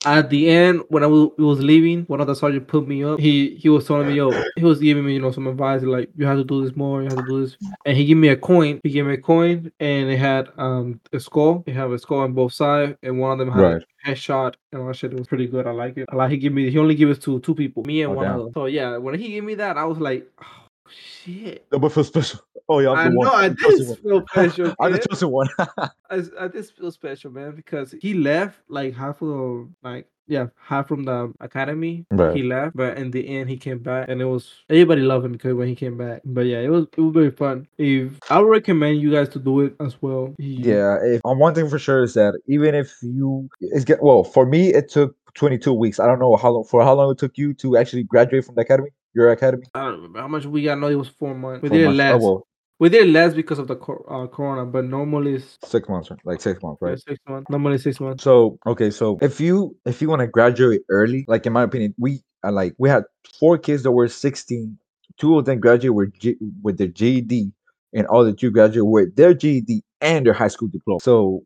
at 0.04 0.30
the 0.30 0.48
end 0.48 0.82
when 0.88 1.02
I 1.02 1.06
was, 1.06 1.30
was 1.38 1.60
leaving, 1.60 2.02
one 2.04 2.20
of 2.20 2.26
the 2.26 2.34
sergeants 2.34 2.70
put 2.70 2.86
me 2.88 3.04
up. 3.04 3.20
He 3.20 3.54
he 3.56 3.68
was 3.68 3.86
telling 3.86 4.08
me, 4.08 4.14
yo, 4.14 4.32
he 4.56 4.64
was 4.64 4.80
giving 4.80 5.04
me 5.04 5.14
you 5.14 5.20
know 5.20 5.30
some 5.30 5.46
advice 5.46 5.82
like 5.82 6.10
you 6.16 6.26
have 6.26 6.38
to 6.38 6.44
do 6.44 6.64
this 6.64 6.74
more. 6.76 7.02
You 7.02 7.08
have 7.08 7.18
to 7.18 7.22
do 7.24 7.44
this. 7.44 7.56
And 7.84 7.96
he 7.96 8.04
gave 8.04 8.16
me 8.16 8.28
a 8.28 8.36
coin. 8.36 8.80
He 8.82 8.90
gave 8.90 9.06
me 9.06 9.14
a 9.14 9.18
coin, 9.18 9.70
and 9.80 10.10
it 10.10 10.18
had 10.18 10.48
um 10.56 11.00
a 11.12 11.20
skull. 11.20 11.62
It 11.66 11.74
had 11.74 11.90
a 11.90 11.98
skull 11.98 12.18
on 12.18 12.32
both 12.32 12.52
sides, 12.52 12.96
and 13.02 13.18
one 13.18 13.32
of 13.32 13.38
them 13.38 13.52
had 13.52 13.60
Right. 13.62 13.82
a 14.04 14.10
headshot 14.10 14.54
and 14.72 14.82
all 14.82 14.88
that 14.88 14.96
shit. 14.96 15.12
It 15.12 15.18
was 15.18 15.28
pretty 15.28 15.46
good. 15.46 15.66
I 15.66 15.72
like 15.72 15.96
it. 15.96 16.06
I 16.10 16.16
like 16.16 16.30
he 16.30 16.36
give 16.36 16.52
me. 16.52 16.70
He 16.70 16.78
only 16.78 16.94
gave 16.94 17.10
it 17.10 17.22
to 17.22 17.40
two 17.40 17.54
people, 17.54 17.84
me 17.84 18.02
and 18.02 18.12
Oh, 18.12 18.16
one 18.16 18.26
damn. 18.26 18.40
other. 18.40 18.50
So 18.54 18.66
yeah, 18.66 18.96
when 18.96 19.18
he 19.18 19.28
gave 19.28 19.44
me 19.44 19.54
that, 19.56 19.78
I 19.78 19.84
was 19.84 19.98
like, 19.98 20.28
oh 20.42 20.46
shit. 20.90 21.68
That 21.70 21.80
feel 21.90 22.04
special. 22.04 22.40
Oh 22.68 22.78
yeah, 22.80 22.90
I'm 22.90 22.98
I 22.98 23.04
the 23.04 23.10
know 23.10 23.18
one. 23.18 23.28
I 23.44 23.48
the 23.48 23.56
chosen 23.56 23.86
did 23.86 23.98
feel 24.02 24.24
special. 24.30 24.74
I'm 24.80 24.92
the 24.92 25.06
chosen 25.10 25.30
one. 25.30 25.48
I, 25.58 26.22
I 26.40 26.48
did 26.48 26.66
feel 26.66 26.90
special, 26.92 27.30
man, 27.30 27.54
because 27.54 27.94
he 28.00 28.14
left 28.14 28.58
like 28.68 28.94
half 28.94 29.22
of 29.22 29.68
like 29.82 30.06
yeah 30.28 30.46
half 30.56 30.86
from 30.88 31.04
the 31.04 31.32
academy. 31.40 32.06
Right. 32.10 32.36
He 32.36 32.42
left, 32.42 32.76
but 32.76 32.96
in 32.96 33.10
the 33.10 33.26
end 33.28 33.50
he 33.50 33.56
came 33.56 33.78
back, 33.80 34.08
and 34.08 34.20
it 34.20 34.24
was 34.26 34.50
everybody 34.70 35.02
loved 35.02 35.26
him 35.26 35.32
because 35.32 35.54
when 35.54 35.68
he 35.68 35.74
came 35.74 35.96
back. 35.98 36.22
But 36.24 36.42
yeah, 36.46 36.60
it 36.60 36.68
was 36.68 36.86
it 36.96 37.00
was 37.00 37.12
very 37.12 37.30
fun. 37.30 37.66
If 37.78 38.18
I 38.30 38.38
would 38.40 38.48
recommend 38.48 39.00
you 39.00 39.10
guys 39.12 39.28
to 39.30 39.38
do 39.38 39.60
it 39.60 39.74
as 39.80 40.00
well. 40.00 40.34
Yeah, 40.38 40.98
if, 41.02 41.20
on 41.24 41.38
one 41.38 41.54
thing 41.54 41.68
for 41.68 41.78
sure 41.78 42.02
is 42.04 42.14
that 42.14 42.38
even 42.46 42.74
if 42.74 42.92
you 43.02 43.48
it's 43.60 43.84
get 43.84 44.02
well 44.02 44.24
for 44.24 44.46
me 44.46 44.68
it 44.72 44.88
took 44.90 45.16
22 45.34 45.72
weeks. 45.72 45.98
I 45.98 46.06
don't 46.06 46.18
know 46.18 46.36
how 46.36 46.50
long 46.50 46.64
for 46.64 46.82
how 46.82 46.94
long 46.94 47.10
it 47.10 47.18
took 47.18 47.36
you 47.38 47.54
to 47.54 47.76
actually 47.76 48.02
graduate 48.04 48.44
from 48.44 48.54
the 48.54 48.60
academy, 48.60 48.90
your 49.14 49.30
academy. 49.32 49.64
I 49.74 49.84
don't 49.84 49.94
remember 49.94 50.20
how 50.20 50.28
much 50.28 50.44
we 50.44 50.62
got. 50.62 50.78
No, 50.78 50.88
it 50.88 50.94
was 50.94 51.08
four 51.08 51.34
months. 51.34 51.62
We 51.62 51.68
Four 51.70 51.78
did 51.78 51.84
it 51.84 51.86
months. 51.86 51.98
less. 51.98 52.12
Oh, 52.14 52.18
well, 52.18 52.46
We 52.82 52.88
did 52.88 53.10
less 53.10 53.32
because 53.32 53.60
of 53.60 53.68
the 53.68 53.76
cor- 53.76 54.04
uh, 54.12 54.26
corona, 54.26 54.66
but 54.66 54.84
normally 54.84 55.34
it's 55.34 55.56
six 55.62 55.88
months, 55.88 56.10
like 56.24 56.40
six 56.40 56.60
months, 56.64 56.80
yeah, 56.82 56.88
right? 56.88 56.98
six 56.98 57.20
months. 57.28 57.48
Normally 57.48 57.78
six 57.78 58.00
months. 58.00 58.24
So 58.24 58.58
okay, 58.66 58.90
so 58.90 59.18
if 59.22 59.40
you 59.40 59.76
if 59.86 60.02
you 60.02 60.08
want 60.08 60.18
to 60.18 60.26
graduate 60.26 60.80
early, 60.88 61.24
like 61.28 61.46
in 61.46 61.52
my 61.52 61.62
opinion, 61.62 61.94
we 61.96 62.24
uh, 62.42 62.50
like 62.50 62.74
we 62.78 62.88
had 62.88 63.04
four 63.38 63.56
kids 63.56 63.84
that 63.84 63.92
were 63.92 64.08
16. 64.08 64.76
Two 65.16 65.38
of 65.38 65.44
them 65.44 65.60
graduated 65.60 65.94
with 65.94 66.18
G, 66.18 66.34
with 66.64 66.76
their 66.76 66.88
GED, 66.88 67.52
and 67.92 68.04
all 68.08 68.24
the 68.24 68.32
two 68.32 68.50
graduated 68.50 68.90
with 68.90 69.14
their 69.14 69.32
GED 69.32 69.84
and 70.00 70.26
their 70.26 70.32
high 70.32 70.48
school 70.48 70.66
diploma. 70.66 70.98
So 71.02 71.44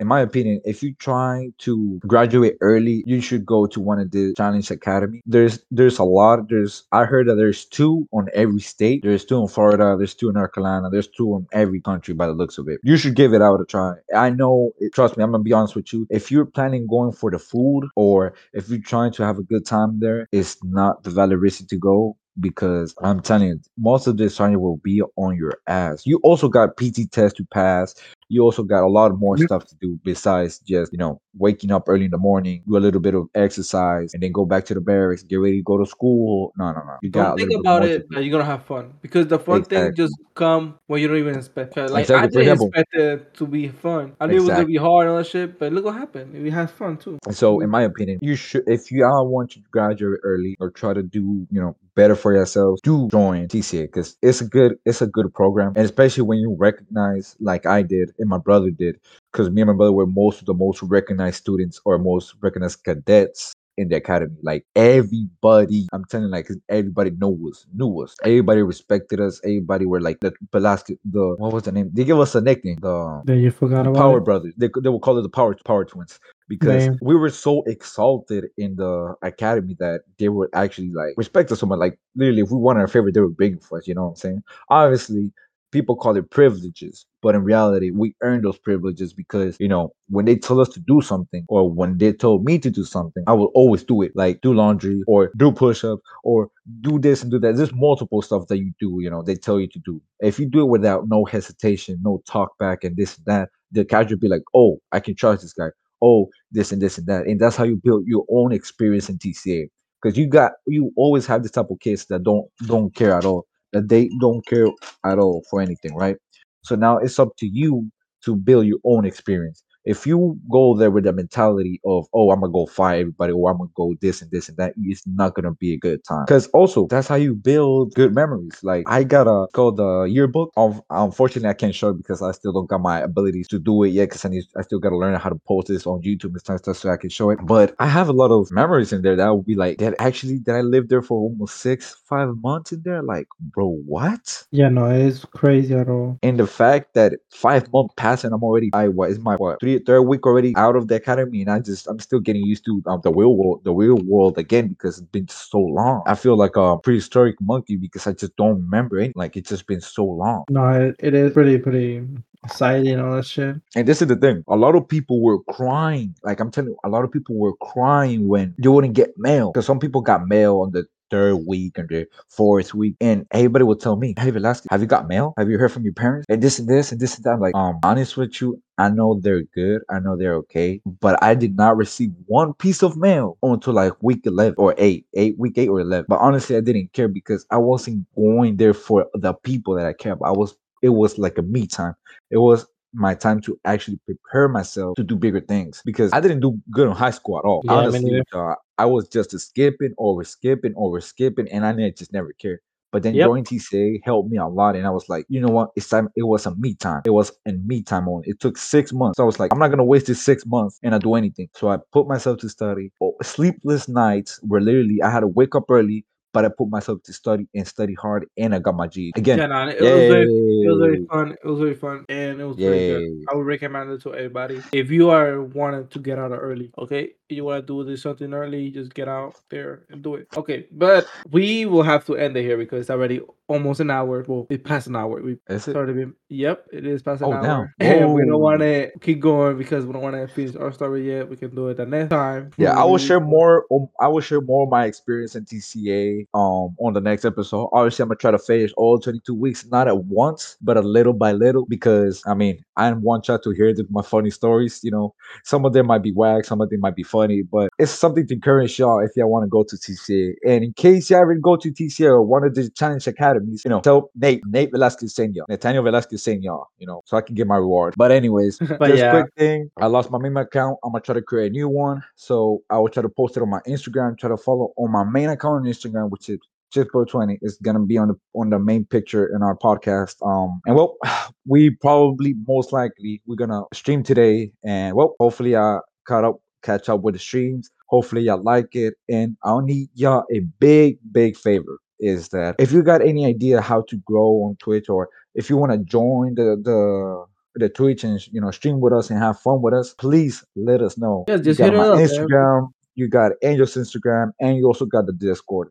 in 0.00 0.06
my 0.06 0.20
opinion, 0.20 0.60
if 0.64 0.82
you 0.82 0.94
try 0.94 1.50
to 1.58 2.00
graduate 2.06 2.56
early, 2.60 3.02
you 3.06 3.20
should 3.20 3.46
go 3.46 3.66
to 3.66 3.80
one 3.80 3.98
of 4.00 4.10
the 4.10 4.34
challenge 4.36 4.70
academy. 4.70 5.22
There's 5.26 5.60
there's 5.70 5.98
a 5.98 6.04
lot. 6.04 6.48
There's 6.48 6.84
I 6.92 7.04
heard 7.04 7.28
that 7.28 7.36
there's 7.36 7.64
two 7.64 8.08
on 8.12 8.28
every 8.34 8.60
state. 8.60 9.02
There's 9.02 9.24
two 9.24 9.40
in 9.40 9.48
Florida. 9.48 9.94
There's 9.96 10.14
two 10.14 10.28
in 10.28 10.34
North 10.34 10.52
Carolina. 10.52 10.90
There's 10.90 11.08
two 11.08 11.36
in 11.36 11.46
every 11.52 11.80
country 11.80 12.14
by 12.14 12.26
the 12.26 12.32
looks 12.32 12.58
of 12.58 12.68
it. 12.68 12.80
You 12.82 12.96
should 12.96 13.14
give 13.14 13.32
it 13.32 13.42
out 13.42 13.60
a 13.60 13.64
try. 13.64 13.94
I 14.14 14.30
know. 14.30 14.72
Trust 14.94 15.16
me. 15.16 15.24
I'm 15.24 15.30
gonna 15.30 15.42
be 15.42 15.52
honest 15.52 15.76
with 15.76 15.92
you. 15.92 16.06
If 16.10 16.30
you're 16.30 16.46
planning 16.46 16.86
going 16.86 17.12
for 17.12 17.30
the 17.30 17.38
food 17.38 17.88
or 17.96 18.34
if 18.52 18.68
you're 18.68 18.80
trying 18.80 19.12
to 19.12 19.24
have 19.24 19.38
a 19.38 19.42
good 19.42 19.64
time 19.64 20.00
there, 20.00 20.28
it's 20.32 20.62
not 20.64 21.04
the 21.04 21.10
valid 21.10 21.38
risk 21.38 21.66
to 21.68 21.76
go 21.76 22.16
because 22.40 22.94
I'm 23.02 23.20
telling 23.20 23.48
you, 23.48 23.60
most 23.78 24.06
of 24.06 24.16
the 24.16 24.24
assignment 24.24 24.62
will 24.62 24.78
be 24.78 25.02
on 25.16 25.36
your 25.36 25.58
ass. 25.68 26.06
You 26.06 26.20
also 26.22 26.48
got 26.48 26.76
PT 26.76 27.10
test 27.10 27.36
to 27.36 27.44
pass. 27.44 27.94
You 28.34 28.42
also 28.42 28.64
got 28.64 28.82
a 28.82 28.88
lot 28.88 29.16
more 29.16 29.38
stuff 29.38 29.64
to 29.66 29.76
do 29.80 29.98
besides 30.02 30.58
just, 30.58 30.92
you 30.92 30.98
know, 30.98 31.20
waking 31.38 31.70
up 31.70 31.84
early 31.88 32.06
in 32.06 32.10
the 32.10 32.18
morning, 32.18 32.62
do 32.66 32.76
a 32.76 32.78
little 32.86 33.00
bit 33.00 33.14
of 33.14 33.28
exercise, 33.34 34.12
and 34.12 34.22
then 34.22 34.32
go 34.32 34.44
back 34.44 34.64
to 34.66 34.74
the 34.74 34.80
barracks, 34.80 35.22
get 35.22 35.36
ready 35.36 35.58
to 35.58 35.62
go 35.62 35.78
to 35.78 35.86
school. 35.86 36.52
No, 36.58 36.72
no, 36.72 36.80
no. 36.80 36.96
You 37.02 37.10
got 37.10 37.36
Don't 37.36 37.48
think 37.48 37.60
about 37.60 37.84
it 37.84 38.06
you're 38.10 38.30
gonna 38.30 38.44
have 38.44 38.64
fun 38.64 38.94
because 39.02 39.26
the 39.28 39.38
fun 39.38 39.64
thing 39.64 39.94
just 39.94 40.14
come 40.34 40.78
when 40.86 41.00
you 41.00 41.08
don't 41.08 41.18
even 41.18 41.36
expect. 41.36 41.76
it. 41.76 41.90
Like 41.90 42.02
Exactly. 42.02 42.14
I 42.14 42.26
didn't 42.26 42.40
example- 42.40 42.66
expect 42.68 42.94
it 42.94 43.34
to 43.34 43.46
be 43.46 43.68
fun. 43.68 44.16
I 44.20 44.26
knew 44.26 44.36
it 44.36 44.40
was 44.40 44.48
gonna 44.48 44.66
be 44.66 44.76
hard 44.76 45.06
and 45.06 45.12
all 45.12 45.18
that 45.18 45.26
shit, 45.26 45.58
but 45.58 45.72
look 45.72 45.84
what 45.84 45.94
happened. 45.94 46.32
We 46.42 46.50
had 46.50 46.70
fun 46.70 46.96
too. 46.96 47.18
So, 47.30 47.60
in 47.60 47.70
my 47.70 47.82
opinion, 47.82 48.18
you 48.20 48.34
should, 48.34 48.64
if 48.66 48.90
you 48.90 49.04
all 49.04 49.28
want 49.28 49.50
to 49.52 49.60
graduate 49.70 50.20
early 50.24 50.56
or 50.60 50.70
try 50.70 50.92
to 50.92 51.02
do, 51.02 51.46
you 51.50 51.60
know, 51.60 51.76
better 51.94 52.16
for 52.16 52.32
yourselves, 52.34 52.80
do 52.82 53.08
join 53.08 53.46
TCA 53.46 53.82
because 53.82 54.16
it's 54.20 54.40
a 54.40 54.44
good, 54.44 54.76
it's 54.84 55.00
a 55.00 55.06
good 55.06 55.32
program, 55.32 55.72
and 55.76 55.84
especially 55.84 56.22
when 56.24 56.38
you 56.38 56.56
recognize, 56.58 57.36
like 57.40 57.66
I 57.66 57.82
did 57.82 58.12
and 58.24 58.30
my 58.30 58.38
brother 58.38 58.70
did, 58.70 58.98
because 59.32 59.50
me 59.50 59.60
and 59.60 59.68
my 59.70 59.76
brother 59.76 59.92
were 59.92 60.06
most 60.06 60.40
of 60.40 60.46
the 60.46 60.54
most 60.54 60.82
recognized 60.82 61.36
students 61.36 61.80
or 61.84 61.98
most 61.98 62.34
recognized 62.40 62.82
cadets 62.84 63.52
in 63.76 63.88
the 63.88 63.96
academy. 63.96 64.36
Like 64.42 64.64
everybody, 64.74 65.86
I'm 65.92 66.04
telling 66.04 66.26
you, 66.26 66.32
like 66.32 66.48
everybody 66.68 67.10
knew 67.10 67.50
us, 67.50 67.66
knew 67.74 68.02
us. 68.02 68.16
Everybody 68.22 68.62
respected 68.62 69.20
us. 69.20 69.40
Everybody 69.44 69.86
were 69.86 70.00
like 70.00 70.20
the 70.20 70.32
Velasquez, 70.52 70.96
the 71.04 71.34
what 71.38 71.52
was 71.52 71.64
the 71.64 71.72
name? 71.72 71.90
They 71.92 72.04
give 72.04 72.18
us 72.18 72.34
a 72.34 72.40
nickname, 72.40 72.78
the 72.80 73.22
Then 73.24 73.40
you 73.40 73.50
forgot 73.50 73.84
the 73.84 73.92
Power 73.92 74.18
it. 74.18 74.24
Brothers. 74.24 74.54
They 74.56 74.68
they 74.82 74.88
will 74.88 75.00
call 75.00 75.18
it 75.18 75.22
the 75.22 75.28
Power 75.28 75.54
Power 75.64 75.84
Twins 75.84 76.18
because 76.48 76.86
Damn. 76.86 76.98
we 77.00 77.14
were 77.16 77.30
so 77.30 77.62
exalted 77.66 78.46
in 78.58 78.76
the 78.76 79.14
academy 79.22 79.76
that 79.78 80.02
they 80.18 80.28
would 80.28 80.50
actually 80.54 80.92
like 80.92 81.14
respect 81.16 81.50
us 81.52 81.60
so 81.60 81.66
much. 81.66 81.78
Like 81.78 81.98
literally, 82.14 82.42
if 82.42 82.50
we 82.50 82.58
wanted 82.58 82.80
our 82.80 82.88
favorite, 82.88 83.14
they 83.14 83.20
were 83.20 83.28
begging 83.28 83.60
for 83.60 83.78
us. 83.78 83.88
You 83.88 83.94
know 83.94 84.04
what 84.04 84.10
I'm 84.10 84.16
saying? 84.16 84.42
Obviously, 84.68 85.32
people 85.74 85.96
call 85.96 86.16
it 86.16 86.30
privileges, 86.30 87.04
but 87.20 87.34
in 87.34 87.42
reality, 87.42 87.90
we 87.90 88.14
earn 88.22 88.42
those 88.42 88.56
privileges 88.56 89.12
because 89.12 89.56
you 89.58 89.68
know 89.68 89.92
when 90.08 90.24
they 90.24 90.36
tell 90.36 90.60
us 90.60 90.68
to 90.70 90.80
do 90.80 91.02
something 91.02 91.44
or 91.48 91.68
when 91.68 91.98
they 91.98 92.12
told 92.12 92.44
me 92.44 92.58
to 92.60 92.70
do 92.70 92.84
something, 92.84 93.24
I 93.26 93.32
will 93.32 93.50
always 93.54 93.82
do 93.82 94.00
it. 94.02 94.12
Like 94.14 94.40
do 94.40 94.54
laundry 94.54 95.02
or 95.08 95.32
do 95.36 95.50
push-ups 95.52 96.00
or 96.22 96.48
do 96.80 96.98
this 97.00 97.22
and 97.22 97.30
do 97.30 97.40
that. 97.40 97.56
There's 97.56 97.74
multiple 97.74 98.22
stuff 98.22 98.46
that 98.48 98.58
you 98.58 98.72
do. 98.78 98.98
You 99.00 99.10
know, 99.10 99.22
they 99.22 99.34
tell 99.34 99.60
you 99.60 99.66
to 99.66 99.78
do. 99.80 100.00
If 100.20 100.38
you 100.38 100.46
do 100.46 100.60
it 100.60 100.68
without 100.76 101.08
no 101.08 101.24
hesitation, 101.24 101.98
no 102.02 102.22
talk 102.26 102.56
back, 102.58 102.84
and 102.84 102.96
this 102.96 103.16
and 103.16 103.26
that, 103.26 103.48
the 103.72 103.84
catch 103.84 104.10
will 104.10 104.18
be 104.18 104.28
like, 104.28 104.42
oh, 104.54 104.78
I 104.92 105.00
can 105.00 105.16
trust 105.16 105.42
this 105.42 105.52
guy. 105.52 105.70
Oh, 106.00 106.28
this 106.52 106.70
and 106.70 106.80
this 106.80 106.98
and 106.98 107.06
that, 107.08 107.26
and 107.26 107.40
that's 107.40 107.56
how 107.56 107.64
you 107.64 107.76
build 107.82 108.06
your 108.06 108.24
own 108.30 108.52
experience 108.52 109.08
in 109.08 109.18
TCA. 109.18 109.68
Because 110.00 110.18
you 110.18 110.26
got, 110.26 110.52
you 110.66 110.92
always 110.96 111.26
have 111.26 111.42
this 111.42 111.50
type 111.52 111.70
of 111.70 111.80
kids 111.80 112.04
that 112.06 112.22
don't 112.22 112.46
don't 112.66 112.94
care 112.94 113.16
at 113.16 113.24
all. 113.24 113.46
That 113.74 113.90
they 113.90 114.10
don't 114.20 114.46
care 114.46 114.68
at 115.06 115.18
all 115.20 115.44
for 115.50 115.62
anything, 115.62 115.96
right? 115.96 116.16
So 116.64 116.76
now 116.76 116.98
it's 116.98 117.20
up 117.20 117.30
to 117.38 117.48
you 117.48 117.90
to 118.26 118.36
build 118.36 118.66
your 118.66 118.80
own 118.86 119.06
experience. 119.06 119.63
If 119.84 120.06
you 120.06 120.38
go 120.50 120.74
there 120.76 120.90
with 120.90 121.04
the 121.04 121.12
mentality 121.12 121.80
of, 121.84 122.06
oh, 122.14 122.30
I'm 122.30 122.40
gonna 122.40 122.52
go 122.52 122.66
fight 122.66 123.00
everybody, 123.00 123.32
or 123.32 123.50
I'm 123.50 123.58
gonna 123.58 123.70
go 123.74 123.94
this 124.00 124.22
and 124.22 124.30
this 124.30 124.48
and 124.48 124.56
that, 124.58 124.74
it's 124.78 125.02
not 125.06 125.34
gonna 125.34 125.52
be 125.52 125.74
a 125.74 125.78
good 125.78 126.02
time. 126.04 126.24
Because 126.26 126.46
also, 126.48 126.86
that's 126.86 127.08
how 127.08 127.16
you 127.16 127.34
build 127.34 127.94
good 127.94 128.14
memories. 128.14 128.58
Like 128.62 128.84
I 128.88 129.04
got 129.04 129.26
a 129.26 129.46
called 129.52 129.76
the 129.76 130.02
yearbook. 130.04 130.52
Um, 130.56 130.82
unfortunately, 130.90 131.48
I 131.48 131.54
can't 131.54 131.74
show 131.74 131.90
it 131.90 131.98
because 131.98 132.22
I 132.22 132.32
still 132.32 132.52
don't 132.52 132.68
got 132.68 132.80
my 132.80 133.00
abilities 133.00 133.48
to 133.48 133.58
do 133.58 133.82
it 133.82 133.88
yet. 133.90 134.08
Because 134.08 134.24
I 134.24 134.28
need, 134.28 134.44
I 134.56 134.62
still 134.62 134.78
gotta 134.78 134.96
learn 134.96 135.14
how 135.14 135.28
to 135.28 135.40
post 135.46 135.68
this 135.68 135.86
on 135.86 136.02
YouTube 136.02 136.30
and 136.30 136.40
stuff, 136.40 136.58
stuff 136.60 136.76
so 136.78 136.90
I 136.90 136.96
can 136.96 137.10
show 137.10 137.30
it. 137.30 137.38
But 137.44 137.74
I 137.78 137.86
have 137.86 138.08
a 138.08 138.12
lot 138.12 138.30
of 138.30 138.50
memories 138.50 138.92
in 138.92 139.02
there 139.02 139.16
that 139.16 139.28
will 139.28 139.42
be 139.42 139.54
like, 139.54 139.78
that 139.78 139.94
actually, 139.98 140.38
that 140.46 140.54
I 140.54 140.60
lived 140.62 140.88
there 140.88 141.02
for 141.02 141.18
almost 141.18 141.56
six, 141.56 141.94
five 142.08 142.28
months 142.42 142.72
in 142.72 142.82
there. 142.84 143.02
Like, 143.02 143.26
bro, 143.40 143.68
what? 143.86 144.44
Yeah, 144.50 144.68
no, 144.68 144.86
it's 144.86 145.24
crazy 145.26 145.74
at 145.74 145.88
all. 145.88 146.18
and 146.22 146.38
the 146.38 146.46
fact 146.46 146.94
that 146.94 147.14
five 147.30 147.70
months 147.72 147.94
passed 147.96 148.24
and 148.24 148.32
I'm 148.34 148.42
already 148.42 148.70
I 148.72 148.88
what 148.88 149.10
is 149.10 149.18
my 149.18 149.36
what 149.36 149.60
three 149.60 149.73
third 149.80 150.02
week 150.02 150.26
already 150.26 150.54
out 150.56 150.76
of 150.76 150.88
the 150.88 150.96
academy 150.96 151.40
and 151.40 151.50
I 151.50 151.60
just 151.60 151.86
I'm 151.86 151.98
still 151.98 152.20
getting 152.20 152.44
used 152.44 152.64
to 152.66 152.82
um, 152.86 153.00
the 153.02 153.12
real 153.12 153.36
world 153.36 153.62
the 153.64 153.72
real 153.72 153.96
world 154.04 154.38
again 154.38 154.68
because 154.68 154.98
it's 154.98 155.08
been 155.08 155.28
so 155.28 155.58
long. 155.58 156.02
I 156.06 156.14
feel 156.14 156.36
like 156.36 156.56
a 156.56 156.78
prehistoric 156.78 157.36
monkey 157.40 157.76
because 157.76 158.06
I 158.06 158.12
just 158.12 158.36
don't 158.36 158.56
remember 158.56 158.98
it. 158.98 159.16
Like 159.16 159.36
it's 159.36 159.50
just 159.50 159.66
been 159.66 159.80
so 159.80 160.04
long. 160.04 160.44
No, 160.50 160.68
it, 160.70 160.96
it 160.98 161.14
is 161.14 161.32
pretty 161.32 161.58
pretty 161.58 162.06
exciting 162.44 162.92
and 162.92 163.02
all 163.02 163.16
that 163.16 163.26
shit. 163.26 163.56
And 163.74 163.88
this 163.88 164.02
is 164.02 164.08
the 164.08 164.16
thing. 164.16 164.44
A 164.48 164.56
lot 164.56 164.74
of 164.76 164.86
people 164.86 165.22
were 165.22 165.42
crying. 165.44 166.14
Like 166.22 166.40
I'm 166.40 166.50
telling 166.50 166.70
you, 166.70 166.78
a 166.84 166.88
lot 166.88 167.04
of 167.04 167.10
people 167.10 167.36
were 167.36 167.54
crying 167.56 168.28
when 168.28 168.54
they 168.58 168.68
wouldn't 168.68 168.94
get 168.94 169.18
mail. 169.18 169.50
Because 169.50 169.66
some 169.66 169.78
people 169.78 170.00
got 170.00 170.28
mail 170.28 170.60
on 170.60 170.72
the 170.72 170.86
third 171.14 171.46
week 171.46 171.78
and 171.78 171.88
the 171.88 172.06
fourth 172.28 172.74
week. 172.74 172.96
And 173.00 173.26
everybody 173.30 173.64
would 173.64 173.80
tell 173.80 173.96
me, 173.96 174.14
Hey 174.18 174.30
Velasquez, 174.30 174.66
have 174.70 174.80
you 174.80 174.88
got 174.88 175.06
mail? 175.06 175.32
Have 175.38 175.48
you 175.48 175.58
heard 175.58 175.70
from 175.70 175.84
your 175.84 175.92
parents? 175.92 176.26
And 176.28 176.42
this 176.42 176.58
and 176.58 176.68
this 176.68 176.90
and 176.90 177.00
this 177.00 177.16
and 177.16 177.24
that. 177.24 177.34
I'm 177.34 177.40
like, 177.40 177.54
um, 177.54 177.78
honest 177.84 178.16
with 178.16 178.40
you, 178.40 178.60
I 178.78 178.88
know 178.88 179.20
they're 179.20 179.44
good. 179.54 179.82
I 179.88 180.00
know 180.00 180.16
they're 180.16 180.34
okay. 180.36 180.80
But 181.00 181.22
I 181.22 181.34
did 181.34 181.56
not 181.56 181.76
receive 181.76 182.10
one 182.26 182.52
piece 182.54 182.82
of 182.82 182.96
mail 182.96 183.38
until 183.42 183.74
like 183.74 183.92
week 184.02 184.26
11 184.26 184.54
or 184.58 184.74
8, 184.76 185.06
8, 185.14 185.38
week 185.38 185.56
8 185.56 185.68
or 185.68 185.80
11. 185.80 186.06
But 186.08 186.18
honestly, 186.18 186.56
I 186.56 186.60
didn't 186.60 186.92
care 186.92 187.08
because 187.08 187.46
I 187.52 187.58
wasn't 187.58 188.06
going 188.16 188.56
there 188.56 188.74
for 188.74 189.06
the 189.14 189.34
people 189.34 189.74
that 189.76 189.86
I 189.86 189.92
care 189.92 190.14
about. 190.14 190.28
I 190.28 190.32
was, 190.32 190.56
it 190.82 190.88
was 190.88 191.16
like 191.16 191.38
a 191.38 191.42
me 191.42 191.68
time. 191.68 191.94
It 192.30 192.38
was 192.38 192.66
my 192.94 193.14
time 193.14 193.40
to 193.42 193.58
actually 193.64 193.98
prepare 194.06 194.48
myself 194.48 194.96
to 194.96 195.02
do 195.04 195.16
bigger 195.16 195.40
things 195.40 195.82
because 195.84 196.12
I 196.12 196.20
didn't 196.20 196.40
do 196.40 196.58
good 196.70 196.86
in 196.88 196.94
high 196.94 197.10
school 197.10 197.38
at 197.38 197.44
all. 197.44 197.62
Yeah, 197.64 197.72
Honestly, 197.72 198.22
uh, 198.32 198.54
I 198.78 198.86
was 198.86 199.08
just 199.08 199.34
a 199.34 199.38
skipping, 199.38 199.94
over 199.98 200.24
skipping, 200.24 200.74
over 200.76 201.00
skipping, 201.00 201.48
and 201.48 201.66
I 201.66 201.90
just 201.90 202.12
never 202.12 202.32
cared. 202.32 202.60
But 202.92 203.02
then 203.02 203.16
Yep. 203.16 203.26
joining 203.26 203.44
TCA 203.44 204.00
helped 204.04 204.30
me 204.30 204.38
a 204.38 204.46
lot, 204.46 204.76
and 204.76 204.86
I 204.86 204.90
was 204.90 205.08
like, 205.08 205.26
you 205.28 205.40
know 205.40 205.48
what? 205.52 205.70
It's 205.74 205.88
time. 205.88 206.08
It 206.14 206.22
was 206.22 206.46
a 206.46 206.54
me 206.54 206.74
time. 206.76 207.02
It 207.04 207.10
was 207.10 207.32
a 207.44 207.52
me 207.52 207.82
time 207.82 208.08
only. 208.08 208.28
It 208.28 208.38
took 208.38 208.56
six 208.56 208.92
months. 208.92 209.16
So 209.16 209.24
I 209.24 209.26
was 209.26 209.40
like, 209.40 209.52
I'm 209.52 209.58
not 209.58 209.68
gonna 209.70 209.84
waste 209.84 210.06
this 210.06 210.22
six 210.22 210.46
months 210.46 210.78
and 210.82 210.92
not 210.92 211.02
do 211.02 211.16
anything. 211.16 211.48
So 211.54 211.68
I 211.70 211.78
put 211.92 212.06
myself 212.06 212.38
to 212.38 212.48
study. 212.48 212.92
Oh, 213.02 213.16
sleepless 213.20 213.88
nights 213.88 214.38
were 214.44 214.60
literally 214.60 215.02
I 215.02 215.10
had 215.10 215.20
to 215.20 215.26
wake 215.26 215.56
up 215.56 215.64
early, 215.70 216.06
but 216.34 216.44
I 216.44 216.48
put 216.48 216.68
myself 216.68 217.02
to 217.04 217.12
study 217.12 217.46
and 217.54 217.66
study 217.66 217.94
hard, 217.94 218.26
and 218.36 218.54
I 218.54 218.58
got 218.58 218.74
my 218.74 218.88
G 218.88 219.12
again. 219.16 219.38
Yeah, 219.38 219.46
no, 219.46 219.68
it 219.68 219.80
was 219.80 219.88
very 219.88 220.24
it 220.64 220.70
was 220.70 220.80
very 220.80 221.06
fun. 221.06 221.36
It 221.42 221.46
was 221.46 221.58
very 221.60 221.74
fun 221.74 222.04
and 222.08 222.40
it 222.40 222.44
was 222.44 222.56
very 222.56 222.88
good. 222.88 223.24
I 223.30 223.36
would 223.36 223.46
recommend 223.46 223.90
it 223.90 224.02
to 224.02 224.14
everybody. 224.14 224.60
If 224.72 224.90
you 224.90 225.10
are 225.10 225.42
wanting 225.42 225.88
to 225.88 225.98
get 225.98 226.18
out 226.18 226.32
early, 226.32 226.72
okay, 226.78 227.10
you 227.28 227.44
want 227.44 227.66
to 227.66 227.84
do 227.84 227.88
this 227.88 228.02
something 228.02 228.32
early, 228.32 228.70
just 228.70 228.94
get 228.94 229.08
out 229.08 229.34
there 229.50 229.84
and 229.90 230.02
do 230.02 230.16
it. 230.16 230.28
Okay, 230.36 230.66
but 230.72 231.06
we 231.30 231.66
will 231.66 231.82
have 231.82 232.04
to 232.06 232.16
end 232.16 232.36
it 232.36 232.42
here 232.42 232.56
because 232.56 232.80
it's 232.82 232.90
already 232.90 233.20
almost 233.48 233.80
an 233.80 233.90
hour. 233.90 234.24
Well, 234.26 234.46
it 234.50 234.64
passed 234.64 234.86
an 234.86 234.96
hour. 234.96 235.22
We 235.22 235.38
Is 235.48 235.68
it? 235.68 235.72
started. 235.72 235.96
Being, 235.96 236.14
yep, 236.28 236.66
it 236.72 236.86
is 236.86 237.02
past 237.02 237.22
an 237.22 237.28
Oh, 237.28 237.32
hour, 237.32 237.74
and 237.80 238.12
we 238.14 238.22
don't 238.22 238.34
oh. 238.34 238.38
want 238.38 238.60
to 238.60 238.90
keep 239.00 239.20
going 239.20 239.58
because 239.58 239.84
we 239.86 239.92
don't 239.92 240.02
want 240.02 240.16
to 240.16 240.26
finish 240.28 240.56
our 240.56 240.72
story 240.72 241.06
yet. 241.06 241.28
We 241.28 241.36
can 241.36 241.54
do 241.54 241.68
it 241.68 241.76
the 241.76 241.86
next 241.86 242.10
time. 242.10 242.50
Yeah, 242.56 242.78
I 242.78 242.84
will 242.84 242.98
share 242.98 243.20
more. 243.20 243.66
I 244.00 244.08
will 244.08 244.20
share 244.20 244.40
more 244.40 244.64
of 244.64 244.70
my 244.70 244.86
experience 244.86 245.34
in 245.34 245.44
TCA 245.44 246.23
um 246.34 246.74
on 246.78 246.92
the 246.92 247.00
next 247.00 247.24
episode. 247.24 247.68
Obviously, 247.72 248.02
I'm 248.02 248.08
gonna 248.08 248.18
try 248.18 248.30
to 248.30 248.38
finish 248.38 248.72
all 248.76 248.98
22 248.98 249.34
weeks, 249.34 249.66
not 249.66 249.88
at 249.88 250.04
once, 250.04 250.56
but 250.60 250.76
a 250.76 250.82
little 250.82 251.12
by 251.12 251.32
little, 251.32 251.66
because 251.66 252.22
I 252.26 252.34
mean, 252.34 252.64
I 252.76 252.92
want 252.92 253.28
y'all 253.28 253.38
to 253.38 253.50
hear 253.50 253.72
the, 253.74 253.86
my 253.90 254.02
funny 254.02 254.30
stories. 254.30 254.80
You 254.82 254.90
know, 254.90 255.14
some 255.44 255.64
of 255.64 255.72
them 255.72 255.86
might 255.86 256.02
be 256.02 256.12
whack, 256.12 256.44
some 256.44 256.60
of 256.60 256.70
them 256.70 256.80
might 256.80 256.96
be 256.96 257.02
funny, 257.02 257.42
but 257.42 257.70
it's 257.78 257.92
something 257.92 258.26
to 258.26 258.34
encourage 258.34 258.78
y'all 258.78 259.00
if 259.00 259.12
y'all 259.16 259.30
want 259.30 259.44
to 259.44 259.48
go 259.48 259.62
to 259.62 259.76
TCA. 259.76 260.34
And 260.46 260.64
in 260.64 260.72
case 260.74 261.10
y'all 261.10 261.20
ever 261.20 261.34
go 261.34 261.56
to 261.56 261.70
TCA 261.70 262.06
or 262.06 262.22
one 262.22 262.44
of 262.44 262.54
the 262.54 262.70
challenge 262.70 263.06
academies, 263.06 263.62
you 263.64 263.70
know, 263.70 263.80
tell 263.80 264.10
Nate, 264.16 264.42
Nate 264.46 264.70
Velasquez 264.72 265.14
Senior, 265.14 265.44
Nathaniel 265.48 265.84
Velasquez 265.84 266.22
Senior, 266.22 266.58
you 266.78 266.86
know, 266.86 267.02
so 267.04 267.16
I 267.16 267.20
can 267.20 267.34
get 267.34 267.46
my 267.46 267.56
reward. 267.56 267.94
But 267.96 268.10
anyways, 268.10 268.58
But 268.78 268.88
just 268.88 268.98
yeah. 268.98 269.10
quick 269.10 269.32
thing, 269.36 269.70
I 269.80 269.86
lost 269.86 270.10
my 270.10 270.18
main 270.18 270.36
account. 270.36 270.78
I'm 270.84 270.92
gonna 270.92 271.02
try 271.02 271.14
to 271.14 271.22
create 271.22 271.48
a 271.48 271.50
new 271.50 271.68
one, 271.68 272.02
so 272.16 272.62
I 272.70 272.78
will 272.78 272.88
try 272.88 273.02
to 273.02 273.08
post 273.08 273.36
it 273.36 273.42
on 273.42 273.50
my 273.50 273.60
Instagram. 273.66 274.18
Try 274.18 274.30
to 274.30 274.36
follow 274.36 274.72
on 274.76 274.90
my 274.90 275.04
main 275.04 275.28
account 275.28 275.60
on 275.60 275.64
Instagram, 275.64 276.10
which 276.14 276.28
is 276.28 276.38
Chippo20 276.74 277.38
is 277.42 277.58
gonna 277.58 277.84
be 277.84 277.98
on 277.98 278.08
the 278.08 278.14
on 278.34 278.50
the 278.50 278.58
main 278.58 278.84
picture 278.84 279.26
in 279.34 279.42
our 279.42 279.56
podcast. 279.56 280.16
Um, 280.26 280.60
and 280.66 280.76
well, 280.76 280.96
we 281.46 281.70
probably 281.70 282.34
most 282.46 282.72
likely 282.72 283.20
we're 283.26 283.36
gonna 283.36 283.62
stream 283.72 284.02
today, 284.02 284.52
and 284.64 284.94
well, 284.94 285.14
hopefully 285.18 285.56
I 285.56 285.78
caught 286.06 286.24
up, 286.24 286.36
catch 286.62 286.88
up 286.88 287.02
with 287.02 287.14
the 287.14 287.20
streams. 287.20 287.70
Hopefully 287.88 288.22
y'all 288.22 288.42
like 288.42 288.74
it, 288.74 288.94
and 289.08 289.36
I'll 289.44 289.60
need 289.60 289.88
y'all 289.94 290.24
a 290.32 290.40
big, 290.40 290.98
big 291.12 291.36
favor 291.36 291.78
is 292.00 292.28
that 292.30 292.56
if 292.58 292.72
you 292.72 292.82
got 292.82 293.02
any 293.02 293.24
idea 293.24 293.60
how 293.60 293.82
to 293.88 293.96
grow 293.98 294.30
on 294.44 294.56
Twitch, 294.56 294.88
or 294.88 295.08
if 295.34 295.48
you 295.48 295.56
want 295.56 295.72
to 295.72 295.78
join 295.78 296.34
the 296.34 296.56
the 296.62 297.24
the 297.56 297.68
Twitch 297.68 298.02
and 298.02 298.20
you 298.32 298.40
know 298.40 298.50
stream 298.50 298.80
with 298.80 298.92
us 298.92 299.10
and 299.10 299.18
have 299.18 299.38
fun 299.38 299.62
with 299.62 299.74
us, 299.74 299.94
please 299.94 300.44
let 300.56 300.80
us 300.80 300.98
know. 300.98 301.24
Yeah, 301.28 301.36
You 301.36 301.42
just 301.42 301.58
got 301.58 301.72
hit 301.72 301.78
my 301.78 301.88
up, 301.88 301.98
man. 301.98 302.08
Instagram, 302.08 302.68
you 302.96 303.08
got 303.08 303.32
Angel's 303.42 303.74
Instagram, 303.74 304.32
and 304.40 304.56
you 304.56 304.66
also 304.66 304.86
got 304.86 305.06
the 305.06 305.12
Discord. 305.12 305.70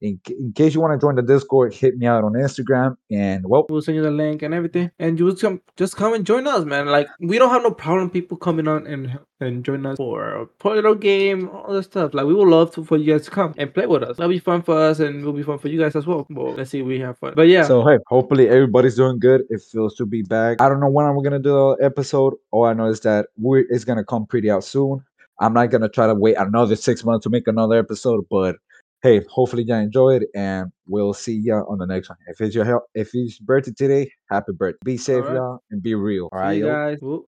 In, 0.00 0.20
in 0.28 0.52
case 0.52 0.74
you 0.74 0.80
want 0.80 0.98
to 0.98 1.04
join 1.04 1.14
the 1.14 1.22
Discord, 1.22 1.74
hit 1.74 1.96
me 1.96 2.06
out 2.06 2.24
on 2.24 2.32
Instagram. 2.32 2.96
And 3.10 3.44
well, 3.46 3.66
We'll 3.68 3.82
send 3.82 3.96
you 3.96 4.02
the 4.02 4.10
link 4.10 4.42
and 4.42 4.52
everything, 4.52 4.90
and 4.98 5.18
you 5.18 5.30
just 5.30 5.42
come, 5.42 5.60
just 5.76 5.96
come 5.96 6.14
and 6.14 6.26
join 6.26 6.46
us, 6.46 6.64
man. 6.64 6.86
Like 6.86 7.08
we 7.20 7.38
don't 7.38 7.50
have 7.50 7.62
no 7.62 7.70
problem 7.70 8.10
people 8.10 8.36
coming 8.36 8.68
on 8.68 8.86
and 8.86 9.18
and 9.40 9.64
join 9.64 9.84
us 9.86 9.96
for 9.96 10.48
a 10.64 10.68
little 10.68 10.94
game, 10.94 11.48
all 11.48 11.72
that 11.72 11.82
stuff. 11.84 12.14
Like 12.14 12.26
we 12.26 12.34
would 12.34 12.48
love 12.48 12.72
to 12.74 12.84
for 12.84 12.96
you 12.96 13.12
guys 13.12 13.24
to 13.24 13.30
come 13.30 13.54
and 13.58 13.72
play 13.72 13.86
with 13.86 14.02
us. 14.02 14.16
That'll 14.16 14.30
be 14.30 14.38
fun 14.38 14.62
for 14.62 14.78
us, 14.78 15.00
and 15.00 15.20
it'll 15.20 15.32
be 15.32 15.42
fun 15.42 15.58
for 15.58 15.68
you 15.68 15.80
guys 15.80 15.96
as 15.96 16.06
well. 16.06 16.26
Let's 16.30 16.70
see, 16.70 16.82
we 16.82 17.00
have 17.00 17.18
fun. 17.18 17.34
But 17.34 17.48
yeah, 17.48 17.64
so 17.64 17.84
hey, 17.86 17.98
hopefully 18.06 18.48
everybody's 18.48 18.96
doing 18.96 19.18
good. 19.18 19.42
It 19.50 19.60
feels 19.62 19.94
to 19.96 20.06
be 20.06 20.22
back. 20.22 20.60
I 20.60 20.68
don't 20.68 20.80
know 20.80 20.88
when 20.88 21.06
I'm 21.06 21.22
gonna 21.22 21.38
do 21.38 21.76
the 21.78 21.84
episode. 21.84 22.34
All 22.50 22.64
I 22.64 22.72
know 22.72 22.86
is 22.86 23.00
that 23.00 23.26
we 23.40 23.64
it's 23.70 23.84
gonna 23.84 24.04
come 24.04 24.26
pretty 24.26 24.50
out 24.50 24.64
soon. 24.64 25.04
I'm 25.40 25.54
not 25.54 25.70
gonna 25.70 25.88
try 25.88 26.06
to 26.06 26.14
wait 26.14 26.36
another 26.36 26.76
six 26.76 27.04
months 27.04 27.24
to 27.24 27.30
make 27.30 27.48
another 27.48 27.76
episode, 27.76 28.26
but 28.30 28.56
hey, 29.02 29.20
hopefully 29.28 29.64
y'all 29.64 29.78
enjoy 29.78 30.16
it, 30.16 30.22
and 30.34 30.70
we'll 30.86 31.12
see 31.12 31.34
y'all 31.34 31.66
on 31.68 31.78
the 31.78 31.86
next 31.86 32.08
one. 32.08 32.18
If 32.28 32.40
it's 32.40 32.54
your 32.54 32.64
hel- 32.64 32.86
if 32.94 33.10
it's 33.14 33.38
your 33.40 33.46
birthday 33.46 33.72
today, 33.76 34.10
happy 34.30 34.52
birthday. 34.52 34.78
Be 34.84 34.96
safe, 34.96 35.24
Alright. 35.24 35.34
y'all, 35.36 35.62
and 35.70 35.82
be 35.82 35.94
real. 35.94 36.28
All 36.32 36.40
right, 36.40 36.52
you 36.52 36.66
guys. 36.66 36.98
Whoop. 37.00 37.20